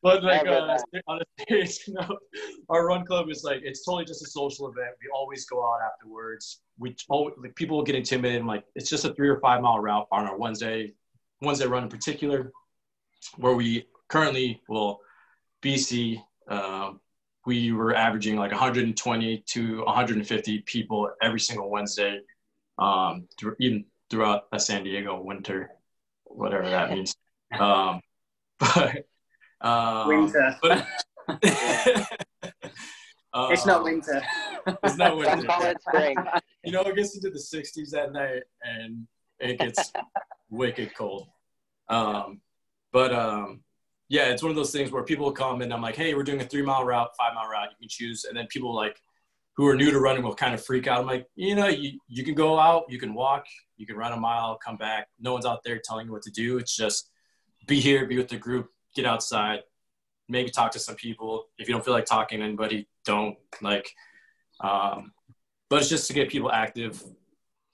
but 0.03 0.25
like 0.25 0.47
uh, 0.47 0.79
on 1.07 1.21
a 1.21 1.45
serious 1.49 1.81
note, 1.89 2.19
our 2.69 2.87
run 2.87 3.05
club 3.05 3.31
is 3.31 3.45
like 3.45 3.61
it's 3.63 3.85
totally 3.85 4.05
just 4.05 4.23
a 4.23 4.29
social 4.29 4.69
event. 4.69 4.91
We 5.01 5.09
always 5.15 5.45
go 5.47 5.65
out 5.65 5.81
afterwards. 5.93 6.61
We 6.79 6.97
always, 7.09 7.35
like 7.39 7.55
people 7.55 7.83
get 7.83 7.95
intimidated. 7.95 8.45
Like 8.45 8.65
it's 8.75 8.91
just 8.91 9.05
a 9.05 9.15
three 9.15 9.29
or 9.29 9.41
five 9.41 9.63
mile 9.63 9.79
route 9.79 10.09
on 10.11 10.27
our 10.27 10.37
Wednesday 10.37 10.93
Wednesday 11.43 11.67
run 11.67 11.83
in 11.83 11.89
particular, 11.89 12.53
where 13.37 13.55
we 13.55 13.87
currently, 14.09 14.63
well, 14.69 15.01
BC, 15.63 16.23
uh, 16.49 16.93
we 17.45 17.73
were 17.73 17.95
averaging 17.95 18.37
like 18.37 18.53
120 18.53 19.43
to 19.47 19.85
150 19.85 20.59
people 20.61 21.11
every 21.21 21.41
single 21.41 21.69
Wednesday, 21.69 22.21
um, 22.79 23.27
th- 23.39 23.55
even 23.59 23.85
throughout 24.09 24.45
a 24.53 24.61
San 24.61 24.85
Diego 24.85 25.21
winter, 25.21 25.71
whatever 26.25 26.69
that 26.69 26.91
means. 26.91 27.15
Um, 27.59 28.01
but 28.63 29.05
um, 29.61 30.09
winter. 30.09 30.57
But, 30.63 30.87
it's 33.51 33.67
not 33.67 33.85
winter. 33.85 34.23
It's 34.85 34.97
not 34.97 35.17
winter. 35.17 35.47
call 35.47 35.63
it 35.65 35.83
spring. 35.83 36.17
You 36.65 36.73
know, 36.73 36.83
it 36.83 36.97
gets 36.97 37.17
into 37.17 37.31
the 37.31 37.39
60s 37.39 37.97
at 37.97 38.13
night 38.13 38.43
and 38.63 39.07
it 39.41 39.59
gets 39.59 39.93
wicked 40.51 40.95
cold. 40.95 41.29
Um, 41.89 42.41
but 42.93 43.13
um, 43.13 43.63
yeah, 44.09 44.27
it's 44.27 44.43
one 44.43 44.51
of 44.51 44.57
those 44.57 44.73
things 44.73 44.91
where 44.91 45.03
people 45.03 45.31
come 45.33 45.63
and 45.63 45.73
I'm 45.73 45.83
like, 45.83 45.97
hey, 45.97 46.15
we're 46.15 46.23
doing 46.23 46.41
a 46.41 46.45
three 46.45 46.63
mile 46.63 46.85
route, 46.85 47.11
five 47.19 47.35
mile 47.35 47.49
route, 47.49 47.71
you 47.71 47.77
can 47.81 47.89
choose. 47.89 48.25
And 48.25 48.37
then 48.37 48.47
people 48.49 48.75
like 48.75 49.01
who 49.57 49.67
are 49.67 49.77
new 49.77 49.91
to 49.91 50.01
running 50.01 50.23
will 50.23 50.35
kind 50.35 50.55
of 50.55 50.65
freak 50.65 50.87
out. 50.87 51.01
I'm 51.01 51.07
like, 51.07 51.27
you 51.35 51.55
know, 51.55 51.69
you, 51.69 51.99
you 52.09 52.25
can 52.25 52.35
go 52.35 52.59
out, 52.59 52.85
you 52.89 52.99
can 52.99 53.13
walk, 53.13 53.45
you 53.77 53.87
can 53.87 53.97
run 53.97 54.13
a 54.13 54.17
mile, 54.17 54.59
come 54.65 54.77
back. 54.77 55.09
No 55.21 55.33
one's 55.33 55.45
out 55.45 55.61
there 55.65 55.81
telling 55.85 56.07
you 56.07 56.13
what 56.13 56.23
to 56.23 56.31
do. 56.31 56.59
It's 56.59 56.75
just 56.75 57.11
be 57.67 57.81
here, 57.81 58.07
be 58.07 58.17
with 58.17 58.29
the 58.29 58.37
group, 58.37 58.71
get 58.95 59.07
outside, 59.07 59.61
maybe 60.29 60.51
talk 60.51 60.73
to 60.73 60.79
some 60.79 60.97
people. 60.97 61.47
If 61.59 61.69
you 61.69 61.75
don't 61.75 61.85
feel 61.85 61.95
like 61.95 62.07
talking 62.07 62.39
to 62.39 62.45
anybody, 62.45 62.89
don't 63.05 63.37
like, 63.61 63.95
um, 64.61 65.13
but 65.69 65.81
it's 65.81 65.89
just 65.89 66.07
to 66.09 66.13
get 66.13 66.31
people 66.31 66.51
active. 66.51 67.03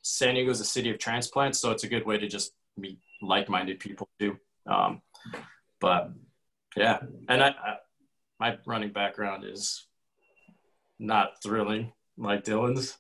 San 0.03 0.35
Diego 0.35 0.51
is 0.51 0.61
a 0.61 0.65
city 0.65 0.91
of 0.91 0.99
transplants, 0.99 1.59
so 1.59 1.71
it's 1.71 1.85
a 1.85 1.89
good 1.89 2.07
way 2.07 2.19
to 2.19 2.29
just 2.29 2.53
meet 2.77 2.99
like-minded 3.21 3.81
people 3.81 4.09
too. 4.19 4.39
Um, 4.67 5.03
but 5.81 6.11
yeah, 6.77 6.99
and 7.29 7.43
I, 7.43 7.49
I, 7.49 7.77
my 8.39 8.59
running 8.67 8.93
background 8.93 9.45
is 9.45 9.87
not 10.99 11.43
thrilling 11.43 11.93
like 12.17 12.45
Dylan's, 12.45 12.97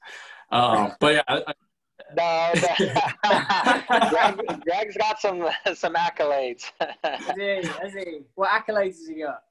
um, 0.50 0.92
but 1.00 1.14
yeah. 1.14 1.22
I, 1.28 1.34
no, 1.36 1.67
no. 2.16 2.52
Greg, 4.10 4.62
Greg's 4.64 4.96
got 4.96 5.20
some 5.20 5.48
some 5.74 5.94
accolades. 5.94 6.64
is 6.80 7.36
he? 7.36 7.86
Is 7.86 7.94
he? 7.94 8.20
What 8.34 8.50
accolades 8.50 8.96
has 8.96 9.08
he 9.08 9.20
got? 9.22 9.42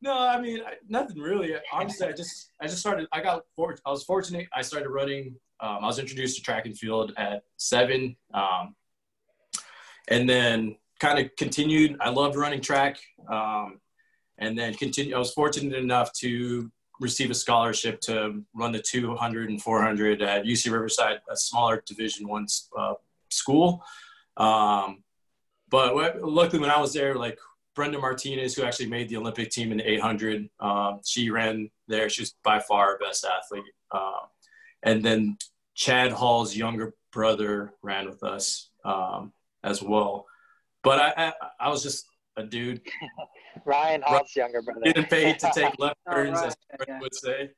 No, 0.00 0.16
I 0.16 0.40
mean 0.40 0.60
nothing 0.88 1.18
really. 1.18 1.54
Honestly, 1.72 2.06
I 2.06 2.12
just 2.12 2.52
I 2.60 2.66
just 2.66 2.78
started. 2.78 3.08
I 3.12 3.20
got 3.20 3.44
I 3.84 3.90
was 3.90 4.04
fortunate. 4.04 4.46
I 4.54 4.62
started 4.62 4.88
running. 4.88 5.36
Um, 5.60 5.78
I 5.82 5.86
was 5.86 5.98
introduced 5.98 6.36
to 6.36 6.42
track 6.42 6.66
and 6.66 6.78
field 6.78 7.12
at 7.16 7.42
seven, 7.56 8.16
um, 8.32 8.76
and 10.06 10.28
then 10.28 10.76
kind 11.00 11.18
of 11.18 11.34
continued. 11.36 11.96
I 12.00 12.10
loved 12.10 12.36
running 12.36 12.60
track, 12.60 12.98
um, 13.28 13.80
and 14.38 14.56
then 14.56 14.74
continue. 14.74 15.16
I 15.16 15.18
was 15.18 15.32
fortunate 15.32 15.74
enough 15.74 16.12
to 16.20 16.70
receive 17.00 17.30
a 17.30 17.34
scholarship 17.34 18.00
to 18.02 18.42
run 18.54 18.72
the 18.72 18.80
200 18.80 19.50
and 19.50 19.62
400 19.62 20.22
at 20.22 20.44
UC 20.44 20.70
Riverside, 20.70 21.20
a 21.30 21.36
smaller 21.36 21.82
Division 21.86 22.28
One 22.28 22.46
uh, 22.76 22.94
school. 23.30 23.84
Um, 24.36 25.02
but 25.70 25.94
luckily, 26.22 26.60
when 26.60 26.70
I 26.70 26.80
was 26.80 26.92
there, 26.92 27.14
like 27.14 27.38
Brenda 27.78 27.98
Martinez, 27.98 28.54
who 28.54 28.64
actually 28.64 28.88
made 28.88 29.08
the 29.08 29.16
Olympic 29.16 29.50
team 29.50 29.70
in 29.70 29.78
the 29.78 29.88
800. 29.88 30.48
Um, 30.58 31.00
she 31.04 31.30
ran 31.30 31.70
there. 31.86 32.08
She 32.08 32.22
was 32.22 32.34
by 32.42 32.58
far 32.58 32.88
our 32.88 32.98
best 32.98 33.24
athlete. 33.24 33.62
Uh, 33.92 34.26
and 34.82 35.04
then 35.04 35.36
Chad 35.76 36.10
Hall's 36.10 36.56
younger 36.56 36.94
brother 37.12 37.74
ran 37.82 38.06
with 38.06 38.24
us 38.24 38.70
um, 38.84 39.32
as 39.62 39.80
well. 39.80 40.26
But 40.82 40.98
I, 40.98 41.12
I, 41.16 41.32
I, 41.60 41.68
was 41.68 41.84
just 41.84 42.06
a 42.36 42.42
dude. 42.42 42.80
Ryan 43.64 44.02
Hall's 44.04 44.34
younger 44.34 44.60
brother. 44.62 44.80
Getting 44.84 45.04
paid 45.04 45.38
to 45.40 45.50
take 45.54 45.74
left 45.78 45.98
turns, 46.10 46.38
oh, 46.38 46.42
right. 46.42 46.48
as 46.48 46.56
yeah. 46.88 47.00
would 47.00 47.14
say. 47.14 47.50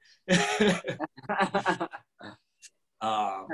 um, 3.01 3.47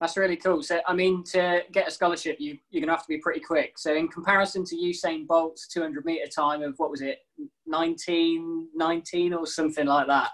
that's 0.00 0.16
really 0.16 0.36
cool. 0.36 0.62
So, 0.62 0.80
I 0.86 0.92
mean, 0.92 1.24
to 1.32 1.62
get 1.72 1.88
a 1.88 1.90
scholarship, 1.90 2.36
you, 2.38 2.58
you're 2.70 2.80
going 2.80 2.88
to 2.88 2.94
have 2.94 3.04
to 3.04 3.08
be 3.08 3.18
pretty 3.18 3.40
quick. 3.40 3.78
So, 3.78 3.94
in 3.94 4.08
comparison 4.08 4.64
to 4.66 4.76
Usain 4.76 5.26
Bolt's 5.26 5.66
200 5.68 6.04
meter 6.04 6.28
time 6.28 6.62
of 6.62 6.78
what 6.78 6.90
was 6.90 7.00
it, 7.00 7.20
19, 7.66 8.68
19 8.74 9.34
or 9.34 9.46
something 9.46 9.86
like 9.86 10.06
that, 10.08 10.30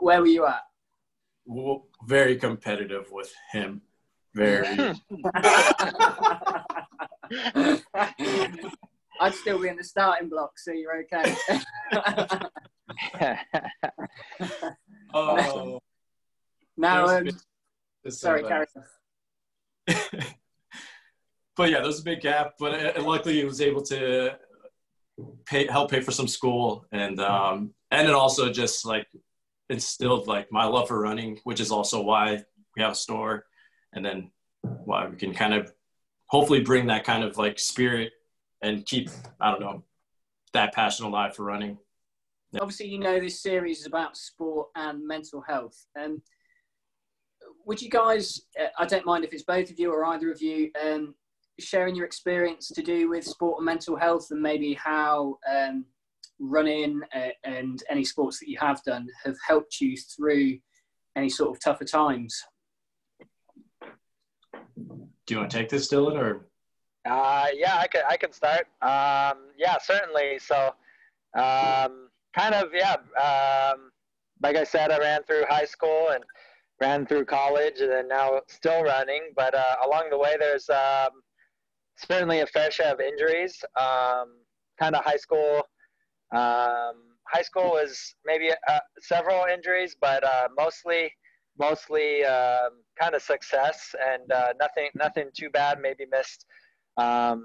where 0.00 0.20
were 0.20 0.26
you 0.26 0.46
at? 0.46 0.60
very 2.06 2.36
competitive 2.36 3.10
with 3.10 3.32
him. 3.52 3.82
Very. 4.34 4.66
I'd 9.20 9.34
still 9.34 9.58
be 9.60 9.68
in 9.68 9.76
the 9.76 9.84
starting 9.84 10.30
block, 10.30 10.58
so 10.58 10.72
you're 10.72 11.02
okay. 11.02 11.36
oh. 15.14 15.78
Now, 16.78 17.06
um, 17.06 17.28
sorry, 18.08 18.42
carry 18.44 18.66
but 21.56 21.68
yeah, 21.68 21.78
there 21.78 21.86
was 21.86 22.00
a 22.00 22.04
big 22.04 22.22
gap. 22.22 22.54
But 22.58 22.96
uh, 22.96 23.02
luckily, 23.02 23.34
he 23.34 23.44
was 23.44 23.60
able 23.60 23.82
to 23.82 24.38
pay 25.44 25.66
help 25.66 25.90
pay 25.90 26.00
for 26.00 26.12
some 26.12 26.28
school, 26.28 26.86
and 26.90 27.20
um, 27.20 27.74
and 27.90 28.08
it 28.08 28.14
also 28.14 28.50
just 28.50 28.86
like 28.86 29.06
instilled 29.68 30.28
like 30.28 30.50
my 30.50 30.64
love 30.64 30.88
for 30.88 30.98
running, 30.98 31.38
which 31.44 31.60
is 31.60 31.70
also 31.70 32.00
why 32.00 32.42
we 32.74 32.82
have 32.82 32.92
a 32.92 32.96
store, 32.96 33.44
and 33.92 34.02
then 34.02 34.30
why 34.62 35.06
we 35.06 35.16
can 35.16 35.34
kind 35.34 35.52
of 35.52 35.70
hopefully 36.26 36.60
bring 36.60 36.86
that 36.86 37.04
kind 37.04 37.22
of 37.22 37.36
like 37.36 37.58
spirit 37.58 38.12
and 38.62 38.84
keep 38.86 39.08
I 39.40 39.50
don't 39.50 39.60
know 39.60 39.84
that 40.52 40.74
passion 40.74 41.06
alive 41.06 41.34
for 41.34 41.44
running. 41.44 41.78
Obviously, 42.60 42.88
you 42.88 42.98
know 42.98 43.20
this 43.20 43.42
series 43.42 43.80
is 43.80 43.86
about 43.86 44.16
sport 44.16 44.68
and 44.74 45.06
mental 45.06 45.40
health. 45.40 45.86
Um, 46.00 46.20
would 47.64 47.80
you 47.80 47.88
guys? 47.88 48.40
Uh, 48.60 48.68
I 48.78 48.86
don't 48.86 49.06
mind 49.06 49.24
if 49.24 49.32
it's 49.32 49.44
both 49.44 49.70
of 49.70 49.78
you 49.78 49.92
or 49.92 50.04
either 50.06 50.32
of 50.32 50.42
you. 50.42 50.70
Um, 50.82 51.14
sharing 51.60 51.94
your 51.94 52.06
experience 52.06 52.68
to 52.68 52.82
do 52.82 53.08
with 53.10 53.24
sport 53.24 53.58
and 53.58 53.66
mental 53.66 53.96
health, 53.96 54.28
and 54.30 54.42
maybe 54.42 54.74
how 54.74 55.38
um, 55.50 55.84
running 56.40 57.00
uh, 57.14 57.28
and 57.44 57.82
any 57.90 58.02
sports 58.02 58.40
that 58.40 58.48
you 58.48 58.58
have 58.58 58.82
done 58.82 59.06
have 59.24 59.36
helped 59.46 59.80
you 59.80 59.96
through 59.96 60.58
any 61.16 61.28
sort 61.28 61.50
of 61.50 61.62
tougher 61.62 61.84
times? 61.84 62.42
Do 65.26 65.34
you 65.34 65.38
want 65.38 65.50
to 65.50 65.56
take 65.56 65.68
this, 65.68 65.88
Dylan, 65.88 66.18
or? 66.18 66.49
Uh, 67.08 67.46
yeah, 67.54 67.76
I 67.78 67.86
could. 67.86 68.02
I 68.08 68.16
can 68.16 68.32
start. 68.32 68.66
Um, 68.82 69.48
yeah, 69.56 69.78
certainly. 69.82 70.38
So, 70.38 70.74
um, 71.34 72.08
kind 72.36 72.54
of, 72.54 72.68
yeah. 72.74 72.96
Um, 73.20 73.90
like 74.42 74.56
I 74.56 74.64
said, 74.64 74.90
I 74.90 74.98
ran 74.98 75.22
through 75.24 75.44
high 75.48 75.64
school 75.64 76.08
and 76.10 76.24
ran 76.80 77.06
through 77.06 77.24
college, 77.26 77.80
and 77.80 77.90
then 77.90 78.08
now 78.08 78.40
still 78.48 78.82
running. 78.82 79.32
But 79.34 79.54
uh, 79.54 79.76
along 79.84 80.10
the 80.10 80.18
way, 80.18 80.36
there's 80.38 80.68
um, 80.68 81.22
certainly 81.96 82.40
a 82.40 82.46
fair 82.46 82.70
share 82.70 82.92
of 82.92 83.00
injuries. 83.00 83.62
Um, 83.78 84.36
kind 84.78 84.94
of 84.94 85.04
high 85.04 85.16
school 85.16 85.62
um, 86.32 87.16
high 87.26 87.42
school 87.42 87.70
was 87.70 88.14
maybe 88.24 88.50
uh, 88.68 88.78
several 89.00 89.44
injuries, 89.46 89.96
but 90.00 90.22
uh, 90.24 90.48
mostly 90.56 91.12
mostly 91.58 92.22
kind 92.98 93.14
of 93.14 93.22
success 93.22 93.94
and 94.12 94.30
uh, 94.32 94.52
nothing 94.58 94.90
nothing 94.94 95.28
too 95.34 95.50
bad. 95.50 95.80
Maybe 95.80 96.06
missed 96.10 96.46
um, 96.96 97.44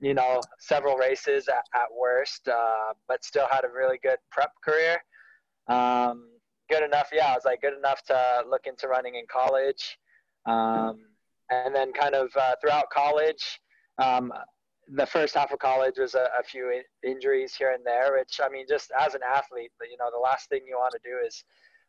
you 0.00 0.14
know 0.14 0.40
several 0.58 0.96
races 0.96 1.48
at, 1.48 1.64
at 1.74 1.88
worst, 1.98 2.48
uh, 2.48 2.92
but 3.08 3.24
still 3.24 3.46
had 3.50 3.64
a 3.64 3.68
really 3.68 3.98
good 4.02 4.18
prep 4.30 4.52
career. 4.62 4.98
Um, 5.68 6.28
good 6.70 6.82
enough, 6.82 7.08
yeah. 7.12 7.28
I 7.28 7.34
was 7.34 7.44
like 7.44 7.62
good 7.62 7.76
enough 7.76 8.02
to 8.04 8.44
look 8.48 8.66
into 8.66 8.88
running 8.88 9.14
in 9.14 9.24
college, 9.30 9.98
um, 10.46 10.98
and 11.50 11.74
then 11.74 11.92
kind 11.92 12.14
of 12.14 12.30
uh, 12.36 12.54
throughout 12.60 12.90
college. 12.90 13.60
Um, 13.98 14.32
the 14.88 15.06
first 15.06 15.34
half 15.34 15.52
of 15.52 15.58
college 15.58 15.94
was 15.98 16.14
a, 16.14 16.28
a 16.38 16.42
few 16.42 16.70
in- 16.70 17.10
injuries 17.10 17.54
here 17.54 17.72
and 17.72 17.84
there, 17.84 18.12
which 18.18 18.40
I 18.42 18.48
mean, 18.48 18.66
just 18.68 18.92
as 18.98 19.14
an 19.14 19.20
athlete, 19.22 19.72
you 19.90 19.96
know, 19.98 20.10
the 20.12 20.20
last 20.20 20.48
thing 20.48 20.62
you 20.66 20.76
want 20.76 20.92
to 20.92 20.98
do 21.02 21.16
is, 21.26 21.44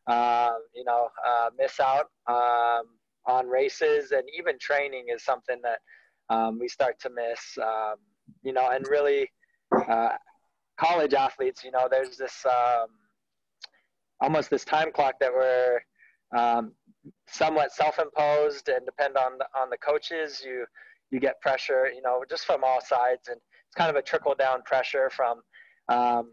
uh, 0.07 0.53
you 0.73 0.85
know, 0.85 1.09
uh, 1.27 1.49
miss 1.57 1.79
out 1.79 2.07
um, 2.27 2.85
on 3.27 3.47
races 3.47 4.11
and 4.11 4.23
even 4.37 4.57
training 4.59 5.07
is 5.13 5.25
something 5.25 5.59
that 5.63 5.79
um, 6.29 6.59
we 6.59 6.67
start 6.67 6.99
to 7.01 7.09
miss. 7.09 7.57
Um, 7.61 7.95
you 8.43 8.53
know, 8.53 8.69
and 8.69 8.87
really, 8.87 9.29
uh, 9.89 10.09
college 10.77 11.13
athletes, 11.13 11.63
you 11.63 11.71
know, 11.71 11.87
there's 11.89 12.17
this 12.17 12.45
um, 12.45 12.87
almost 14.21 14.49
this 14.49 14.65
time 14.65 14.91
clock 14.91 15.15
that 15.19 15.31
we're 15.31 15.79
um, 16.35 16.73
somewhat 17.27 17.71
self-imposed 17.71 18.69
and 18.69 18.85
depend 18.85 19.17
on 19.17 19.37
the, 19.37 19.45
on 19.59 19.69
the 19.69 19.77
coaches. 19.77 20.41
You 20.45 20.65
you 21.11 21.19
get 21.19 21.39
pressure, 21.39 21.89
you 21.93 22.01
know, 22.01 22.23
just 22.29 22.45
from 22.45 22.63
all 22.63 22.81
sides, 22.81 23.27
and 23.27 23.37
it's 23.37 23.75
kind 23.75 23.89
of 23.89 23.95
a 23.95 24.01
trickle 24.01 24.35
down 24.35 24.63
pressure 24.63 25.09
from 25.09 25.41
um, 25.89 26.31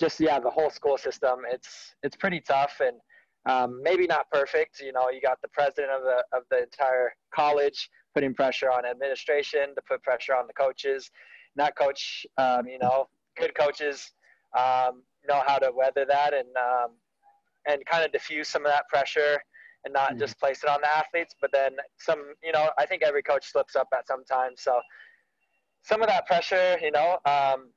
just 0.00 0.20
yeah 0.20 0.40
the 0.40 0.50
whole 0.50 0.70
school 0.70 0.96
system. 0.96 1.40
It's 1.50 1.94
it's 2.02 2.16
pretty 2.16 2.40
tough 2.40 2.80
and 2.80 2.98
um, 3.46 3.80
maybe 3.82 4.06
not 4.06 4.30
perfect. 4.30 4.80
You 4.80 4.92
know, 4.92 5.10
you 5.10 5.20
got 5.20 5.40
the 5.42 5.48
president 5.48 5.92
of 5.92 6.02
the 6.02 6.24
of 6.36 6.42
the 6.50 6.62
entire 6.62 7.12
college 7.34 7.88
putting 8.18 8.34
pressure 8.34 8.68
on 8.68 8.84
administration 8.84 9.76
to 9.76 9.82
put 9.88 10.02
pressure 10.02 10.34
on 10.34 10.48
the 10.48 10.52
coaches. 10.52 11.08
Not 11.54 11.76
coach, 11.76 12.26
um, 12.36 12.66
you 12.66 12.80
know, 12.80 13.06
good 13.38 13.54
coaches 13.54 14.10
um, 14.58 15.04
know 15.28 15.40
how 15.46 15.58
to 15.58 15.70
weather 15.72 16.04
that 16.08 16.34
and 16.34 16.48
um, 16.56 16.90
and 17.68 17.84
kind 17.86 18.04
of 18.04 18.10
diffuse 18.10 18.48
some 18.48 18.66
of 18.66 18.72
that 18.72 18.88
pressure 18.88 19.38
and 19.84 19.94
not 19.94 20.10
mm-hmm. 20.10 20.18
just 20.18 20.36
place 20.40 20.64
it 20.64 20.68
on 20.68 20.80
the 20.80 20.88
athletes. 20.88 21.36
But 21.40 21.52
then 21.52 21.76
some, 21.96 22.34
you 22.42 22.50
know, 22.50 22.70
I 22.76 22.86
think 22.86 23.04
every 23.04 23.22
coach 23.22 23.46
slips 23.46 23.76
up 23.76 23.86
at 23.96 24.08
some 24.08 24.24
time. 24.24 24.52
So 24.56 24.80
some 25.82 26.02
of 26.02 26.08
that 26.08 26.26
pressure, 26.26 26.76
you 26.82 26.90
know, 26.90 27.18
um, 27.24 27.70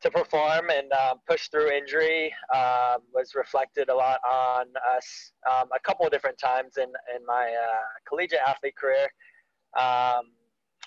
to 0.00 0.10
perform 0.10 0.70
and 0.70 0.90
um, 0.92 1.18
push 1.28 1.48
through 1.48 1.70
injury 1.70 2.32
um, 2.54 2.98
was 3.12 3.34
reflected 3.34 3.90
a 3.90 3.94
lot 3.94 4.20
on 4.24 4.66
us 4.96 5.32
um, 5.50 5.68
a 5.74 5.80
couple 5.80 6.06
of 6.06 6.12
different 6.12 6.38
times 6.38 6.78
in, 6.78 6.88
in 7.14 7.26
my 7.26 7.44
uh, 7.44 7.84
collegiate 8.08 8.40
athlete 8.46 8.76
career. 8.76 9.08
Um, 9.78 10.32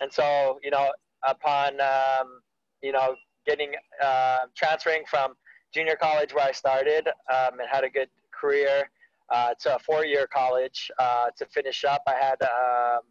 and 0.02 0.12
so, 0.12 0.60
you 0.64 0.72
know, 0.72 0.92
upon, 1.28 1.80
um, 1.82 2.42
you 2.82 2.92
know, 2.92 3.16
getting, 3.46 3.74
uh, 4.04 4.40
transferring 4.56 5.04
from 5.10 5.34
junior 5.74 5.96
college 5.96 6.34
where 6.34 6.46
I 6.46 6.52
started 6.52 7.08
and 7.30 7.62
had 7.70 7.84
a 7.84 7.90
good 7.90 8.10
career 8.32 8.90
uh, 9.30 9.54
to 9.60 9.76
a 9.76 9.80
four-year 9.80 10.28
college 10.34 10.90
uh, 11.00 11.28
to 11.38 11.46
finish 11.46 11.84
up. 11.84 12.02
I 12.08 12.14
had 12.14 12.42
um, 12.42 13.02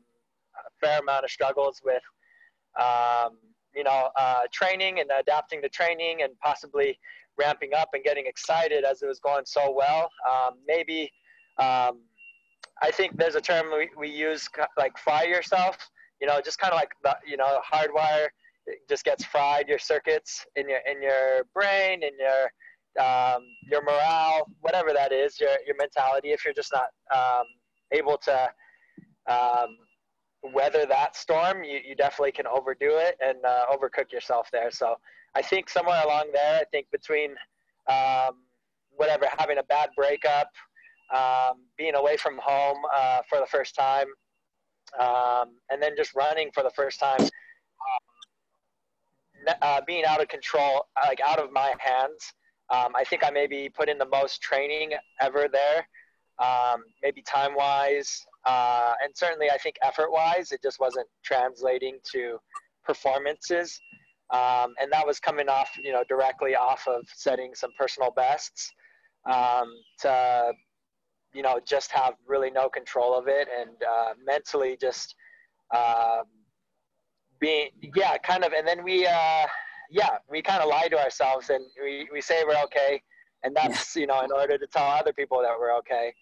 a 0.57 0.71
fair 0.81 0.99
amount 0.99 1.25
of 1.25 1.31
struggles 1.31 1.81
with, 1.85 2.03
um, 2.81 3.39
you 3.75 3.85
know, 3.85 4.11
uh, 4.17 4.43
training 4.53 5.01
and 5.01 5.11
adapting 5.21 5.63
to 5.63 5.69
training 5.69 6.23
and 6.23 6.33
possibly 6.41 6.99
ramping 7.39 7.75
up 7.75 7.91
and 7.93 8.03
getting 8.03 8.27
excited 8.27 8.85
as 8.85 9.03
it 9.03 9.07
was 9.07 9.21
going 9.21 9.45
so 9.47 9.71
well. 9.71 10.11
Um, 10.31 10.55
maybe 10.67 11.13
um, 11.59 12.01
I 12.83 12.91
think 12.91 13.17
there's 13.17 13.35
a 13.35 13.41
term 13.41 13.67
we, 13.77 13.91
we 13.97 14.09
use 14.09 14.49
like 14.77 14.97
fry 14.99 15.25
yourself. 15.25 15.77
You 16.21 16.27
know, 16.27 16.41
just 16.45 16.59
kind 16.59 16.73
of 16.73 16.79
like 16.79 16.91
the, 17.03 17.17
you 17.27 17.37
know 17.37 17.61
hardwire 17.73 18.29
it 18.67 18.87
just 18.87 19.05
gets 19.05 19.25
fried 19.25 19.67
your 19.67 19.79
circuits 19.79 20.45
in 20.57 20.69
your 20.69 20.81
in 20.91 21.01
your 21.03 21.45
brain 21.55 22.03
in 22.03 22.13
your 22.19 22.51
um, 22.99 23.43
your 23.71 23.83
morale, 23.83 24.49
whatever 24.61 24.93
that 24.93 25.13
is, 25.13 25.39
your, 25.39 25.51
your 25.67 25.77
mentality, 25.77 26.33
if 26.33 26.45
you're 26.45 26.55
just 26.55 26.73
not 26.73 26.89
um, 27.15 27.45
able 27.93 28.19
to 28.19 28.51
um, 29.29 29.77
weather 30.53 30.85
that 30.87 31.17
storm, 31.17 31.63
you, 31.65 31.81
you 31.87 31.95
definitely 31.95 32.33
can 32.33 32.47
overdo 32.47 32.97
it 32.97 33.17
and 33.21 33.39
uh, 33.45 33.67
overcook 33.73 34.11
yourself 34.13 34.49
there. 34.53 34.71
So 34.71 34.97
I 35.35 35.43
think 35.43 35.69
somewhere 35.71 36.03
along 36.05 36.31
there, 36.33 36.61
I 36.61 36.65
think 36.73 36.87
between 36.91 37.31
um, 37.89 38.43
whatever, 38.97 39.27
having 39.39 39.59
a 39.59 39.63
bad 39.63 39.91
breakup, 39.97 40.49
um, 41.15 41.63
being 41.77 41.95
away 41.95 42.17
from 42.17 42.39
home 42.43 42.79
uh, 42.95 43.21
for 43.29 43.39
the 43.39 43.47
first 43.47 43.75
time, 43.75 44.07
um, 45.01 45.57
and 45.71 45.83
then 45.83 45.93
just 45.97 46.15
running 46.15 46.51
for 46.53 46.63
the 46.63 46.71
first 46.71 47.01
time, 47.01 47.29
uh, 49.63 49.81
being 49.87 50.05
out 50.05 50.21
of 50.21 50.29
control, 50.29 50.87
like 51.07 51.21
out 51.21 51.39
of 51.39 51.53
my 51.53 51.75
hands, 51.79 52.33
um, 52.71 52.93
I 52.95 53.05
think 53.05 53.25
I 53.25 53.31
maybe 53.31 53.69
put 53.69 53.89
in 53.89 53.99
the 53.99 54.09
most 54.09 54.43
training 54.43 54.93
ever 55.21 55.49
there, 55.51 55.89
um, 56.39 56.83
maybe 57.03 57.23
time 57.23 57.55
wise, 57.55 58.25
uh, 58.47 58.93
and 59.03 59.13
certainly 59.17 59.51
I 59.51 59.59
think 59.59 59.77
effort 59.83 60.11
wise, 60.11 60.53
it 60.53 60.61
just 60.63 60.79
wasn't 60.81 61.07
translating 61.25 61.99
to 62.13 62.39
performances. 62.85 63.81
Um, 64.31 64.75
and 64.79 64.93
that 64.93 65.07
was 65.07 65.19
coming 65.19 65.49
off, 65.49 65.71
you 65.83 65.91
know, 65.91 66.05
directly 66.07 66.55
off 66.55 66.87
of 66.87 67.03
setting 67.15 67.55
some 67.55 67.71
personal 67.79 68.11
bests 68.11 68.71
um, 69.25 69.73
to, 70.01 70.53
you 71.35 71.43
know, 71.43 71.61
just 71.67 71.91
have 71.93 72.15
really 72.27 72.51
no 72.51 72.69
control 72.69 73.17
of 73.17 73.29
it 73.29 73.49
and 73.59 73.71
uh, 73.83 74.13
mentally 74.25 74.77
just 74.81 75.15
um, 75.75 76.25
being, 77.41 77.69
yeah, 77.95 78.17
kind 78.19 78.45
of. 78.45 78.53
And 78.53 78.67
then 78.67 78.83
we, 78.83 79.07
uh, 79.07 79.47
yeah, 79.91 80.19
we 80.31 80.43
kind 80.43 80.63
of 80.63 80.69
lie 80.69 80.89
to 80.89 80.99
ourselves 80.99 81.51
and 81.51 81.65
we, 81.83 82.09
we 82.13 82.21
say 82.21 82.45
we're 82.47 82.63
okay. 82.65 83.03
And 83.45 83.55
that's, 83.55 83.95
you 83.97 84.07
know, 84.07 84.23
in 84.23 84.33
order 84.33 84.59
to 84.59 84.67
tell 84.67 84.85
other 84.85 85.13
people 85.13 85.41
that 85.43 85.53
we're 85.59 85.77
okay. 85.79 86.13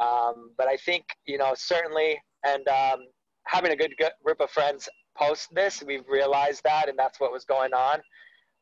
Um, 0.00 0.52
but 0.56 0.68
I 0.68 0.76
think, 0.76 1.04
you 1.26 1.38
know, 1.38 1.52
certainly, 1.56 2.20
and 2.46 2.66
um, 2.68 3.00
having 3.46 3.72
a 3.72 3.76
good 3.76 3.94
group 4.24 4.40
of 4.40 4.50
friends 4.50 4.88
post 5.16 5.48
this, 5.54 5.82
we've 5.86 6.08
realized 6.08 6.62
that, 6.64 6.88
and 6.88 6.98
that's 6.98 7.20
what 7.20 7.32
was 7.32 7.44
going 7.44 7.72
on. 7.74 8.00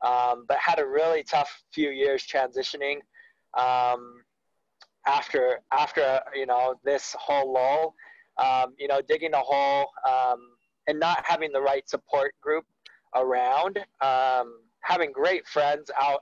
Um, 0.05 0.45
but 0.49 0.59
had 0.59 0.79
a 0.79 0.87
really 0.87 1.25
tough 1.25 1.51
few 1.73 1.91
years 1.91 2.25
transitioning 2.25 2.99
um, 3.59 4.23
after 5.09 5.61
after 5.73 6.21
you 6.35 6.47
know 6.47 6.75
this 6.85 7.17
whole 7.19 7.53
lull. 7.53 7.95
Um, 8.39 8.75
you 8.79 8.87
know, 8.87 9.01
digging 9.01 9.35
a 9.35 9.41
hole 9.41 9.89
um, 10.09 10.39
and 10.87 11.01
not 11.01 11.25
having 11.27 11.51
the 11.51 11.61
right 11.61 11.89
support 11.89 12.35
group 12.41 12.65
around. 13.17 13.79
Um, 14.01 14.61
having 14.83 15.11
great 15.11 15.45
friends 15.49 15.91
out 16.01 16.21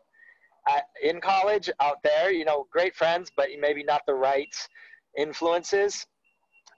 at, 0.66 0.84
in 1.02 1.20
college 1.20 1.70
out 1.80 1.98
there, 2.02 2.32
you 2.32 2.46
know, 2.46 2.66
great 2.72 2.94
friends, 2.96 3.30
but 3.36 3.48
maybe 3.60 3.84
not 3.84 4.00
the 4.06 4.14
right 4.14 4.54
influences. 5.18 6.06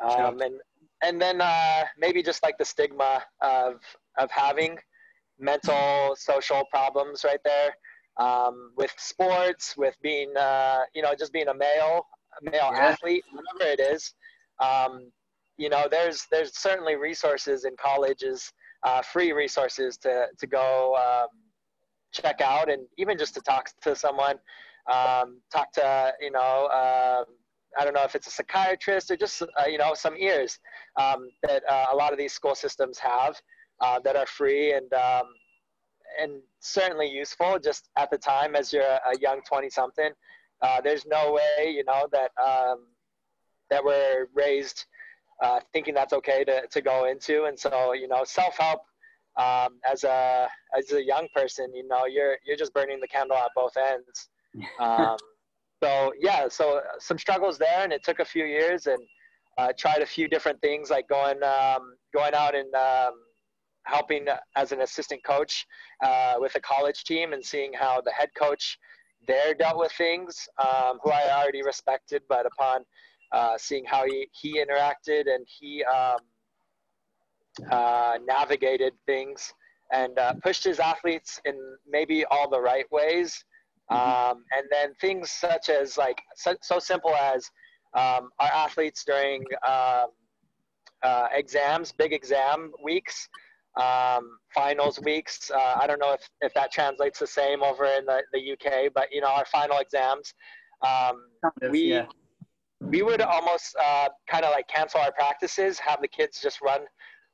Um, 0.04 0.40
and 0.40 0.54
and 1.02 1.20
then 1.20 1.40
uh, 1.40 1.84
maybe 1.98 2.22
just 2.22 2.42
like 2.42 2.58
the 2.58 2.64
stigma 2.64 3.22
of 3.40 3.80
of 4.18 4.30
having 4.30 4.76
mental 5.38 6.16
social 6.16 6.64
problems 6.70 7.24
right 7.24 7.40
there 7.44 7.70
um, 8.18 8.72
with 8.76 8.92
sports, 8.96 9.76
with 9.76 9.94
being 10.02 10.36
uh, 10.36 10.80
you 10.94 11.02
know 11.02 11.14
just 11.18 11.32
being 11.32 11.48
a 11.48 11.54
male 11.54 12.06
a 12.40 12.50
male 12.50 12.70
yeah. 12.72 12.78
athlete, 12.78 13.24
whatever 13.32 13.72
it 13.72 13.80
is. 13.80 14.14
Um, 14.60 15.10
you 15.56 15.68
know, 15.68 15.86
there's 15.90 16.26
there's 16.30 16.56
certainly 16.56 16.96
resources 16.96 17.64
in 17.64 17.74
colleges, 17.76 18.52
uh, 18.84 19.02
free 19.02 19.32
resources 19.32 19.96
to 19.98 20.26
to 20.38 20.46
go 20.46 20.94
um, 20.96 21.28
check 22.12 22.40
out, 22.40 22.70
and 22.70 22.86
even 22.96 23.18
just 23.18 23.34
to 23.34 23.40
talk 23.40 23.70
to 23.82 23.96
someone, 23.96 24.36
um, 24.92 25.40
talk 25.52 25.72
to 25.72 26.12
you 26.20 26.30
know 26.30 26.68
uh, 26.72 27.24
I 27.78 27.84
don't 27.84 27.94
know 27.94 28.04
if 28.04 28.14
it's 28.14 28.28
a 28.28 28.30
psychiatrist 28.30 29.10
or 29.10 29.16
just 29.16 29.42
uh, 29.42 29.66
you 29.66 29.78
know 29.78 29.94
some 29.94 30.16
ears 30.16 30.58
um, 30.98 31.28
that 31.42 31.62
uh, 31.68 31.86
a 31.92 31.96
lot 31.96 32.12
of 32.12 32.18
these 32.18 32.32
school 32.32 32.54
systems 32.54 32.98
have 32.98 33.40
uh, 33.80 33.98
that 34.04 34.16
are 34.16 34.26
free 34.26 34.72
and 34.72 34.92
um, 34.94 35.26
and 36.20 36.40
certainly 36.60 37.08
useful 37.08 37.58
just 37.58 37.88
at 37.96 38.10
the 38.10 38.18
time 38.18 38.56
as 38.56 38.72
you're 38.72 38.82
a 38.82 39.18
young 39.20 39.40
20 39.48 39.70
something 39.70 40.10
uh, 40.62 40.80
there's 40.80 41.06
no 41.06 41.32
way 41.32 41.70
you 41.70 41.84
know 41.84 42.06
that 42.10 42.30
um, 42.42 42.86
that 43.70 43.84
we're 43.84 44.26
raised 44.34 44.86
uh, 45.42 45.60
thinking 45.72 45.94
that's 45.94 46.12
okay 46.12 46.44
to, 46.44 46.66
to 46.66 46.80
go 46.80 47.06
into. 47.06 47.44
And 47.44 47.58
so 47.58 47.92
you 47.92 48.08
know 48.08 48.24
self-help 48.24 48.80
um, 49.36 49.78
as 49.90 50.04
a 50.04 50.48
as 50.76 50.92
a 50.92 51.04
young 51.04 51.28
person 51.34 51.72
you 51.74 51.86
know 51.86 52.06
you're 52.06 52.36
you're 52.44 52.56
just 52.56 52.74
burning 52.74 53.00
the 53.00 53.08
candle 53.08 53.36
at 53.36 53.50
both 53.54 53.76
ends. 53.76 54.28
Um, 54.80 55.16
so 55.84 56.12
yeah, 56.18 56.48
so 56.48 56.80
some 56.98 57.18
struggles 57.18 57.58
there, 57.58 57.84
and 57.84 57.92
it 57.92 58.02
took 58.02 58.18
a 58.18 58.24
few 58.24 58.44
years, 58.44 58.86
and 58.86 58.98
uh, 59.58 59.68
tried 59.78 60.02
a 60.02 60.06
few 60.06 60.26
different 60.26 60.60
things 60.60 60.90
like 60.90 61.06
going 61.06 61.40
um, 61.44 61.94
going 62.12 62.34
out 62.34 62.56
and 62.56 62.74
um, 62.74 63.12
helping 63.88 64.26
as 64.56 64.72
an 64.72 64.82
assistant 64.82 65.22
coach 65.24 65.66
uh, 66.04 66.34
with 66.38 66.54
a 66.54 66.60
college 66.60 67.04
team, 67.04 67.32
and 67.32 67.44
seeing 67.44 67.72
how 67.72 68.00
the 68.00 68.12
head 68.12 68.30
coach 68.36 68.78
there 69.26 69.54
dealt 69.54 69.78
with 69.78 69.92
things, 69.92 70.48
um, 70.58 70.98
who 71.02 71.10
I 71.10 71.30
already 71.30 71.62
respected, 71.62 72.22
but 72.28 72.46
upon 72.46 72.84
uh, 73.32 73.56
seeing 73.58 73.84
how 73.84 74.06
he 74.06 74.28
he 74.32 74.62
interacted 74.64 75.22
and 75.26 75.46
he 75.46 75.84
um, 75.84 76.18
uh, 77.70 78.18
navigated 78.24 78.92
things 79.06 79.52
and 79.92 80.18
uh, 80.18 80.34
pushed 80.42 80.64
his 80.64 80.78
athletes 80.78 81.40
in 81.44 81.56
maybe 81.90 82.24
all 82.26 82.48
the 82.48 82.60
right 82.60 82.90
ways 82.92 83.44
Mm-hmm. 83.90 84.30
Um, 84.30 84.44
and 84.56 84.66
then 84.70 84.94
things 85.00 85.30
such 85.30 85.68
as 85.70 85.96
like 85.96 86.20
so, 86.36 86.54
so 86.62 86.78
simple 86.78 87.14
as 87.14 87.50
um, 87.94 88.30
our 88.38 88.50
athletes 88.52 89.04
during 89.04 89.44
um, 89.66 90.08
uh, 91.02 91.28
exams, 91.32 91.92
big 91.92 92.12
exam 92.12 92.72
weeks, 92.82 93.28
um, 93.78 94.38
finals 94.54 95.00
weeks. 95.00 95.50
Uh, 95.50 95.78
I 95.80 95.86
don't 95.86 95.98
know 95.98 96.12
if, 96.12 96.28
if 96.40 96.52
that 96.54 96.72
translates 96.72 97.18
the 97.18 97.26
same 97.26 97.62
over 97.62 97.84
in 97.84 98.04
the, 98.06 98.22
the 98.32 98.52
UK, 98.52 98.92
but 98.94 99.08
you 99.12 99.20
know 99.20 99.28
our 99.28 99.44
final 99.46 99.78
exams, 99.78 100.34
um, 100.86 101.22
we 101.70 101.94
yeah. 101.94 102.06
we 102.80 103.02
would 103.02 103.20
almost 103.20 103.76
uh, 103.82 104.08
kind 104.28 104.44
of 104.44 104.50
like 104.50 104.68
cancel 104.68 105.00
our 105.00 105.12
practices, 105.12 105.78
have 105.78 106.00
the 106.00 106.08
kids 106.08 106.40
just 106.42 106.60
run 106.60 106.80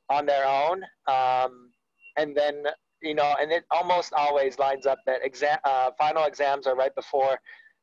on 0.09 0.25
their 0.25 0.47
own, 0.47 0.83
um, 1.07 1.71
and 2.17 2.35
then 2.35 2.63
you 3.01 3.15
know, 3.15 3.35
and 3.39 3.51
it 3.51 3.63
almost 3.71 4.13
always 4.13 4.57
lines 4.59 4.85
up 4.85 4.99
that 5.05 5.23
exam 5.23 5.57
uh, 5.63 5.91
final 5.97 6.25
exams 6.25 6.67
are 6.67 6.75
right 6.75 6.93
before 6.95 7.37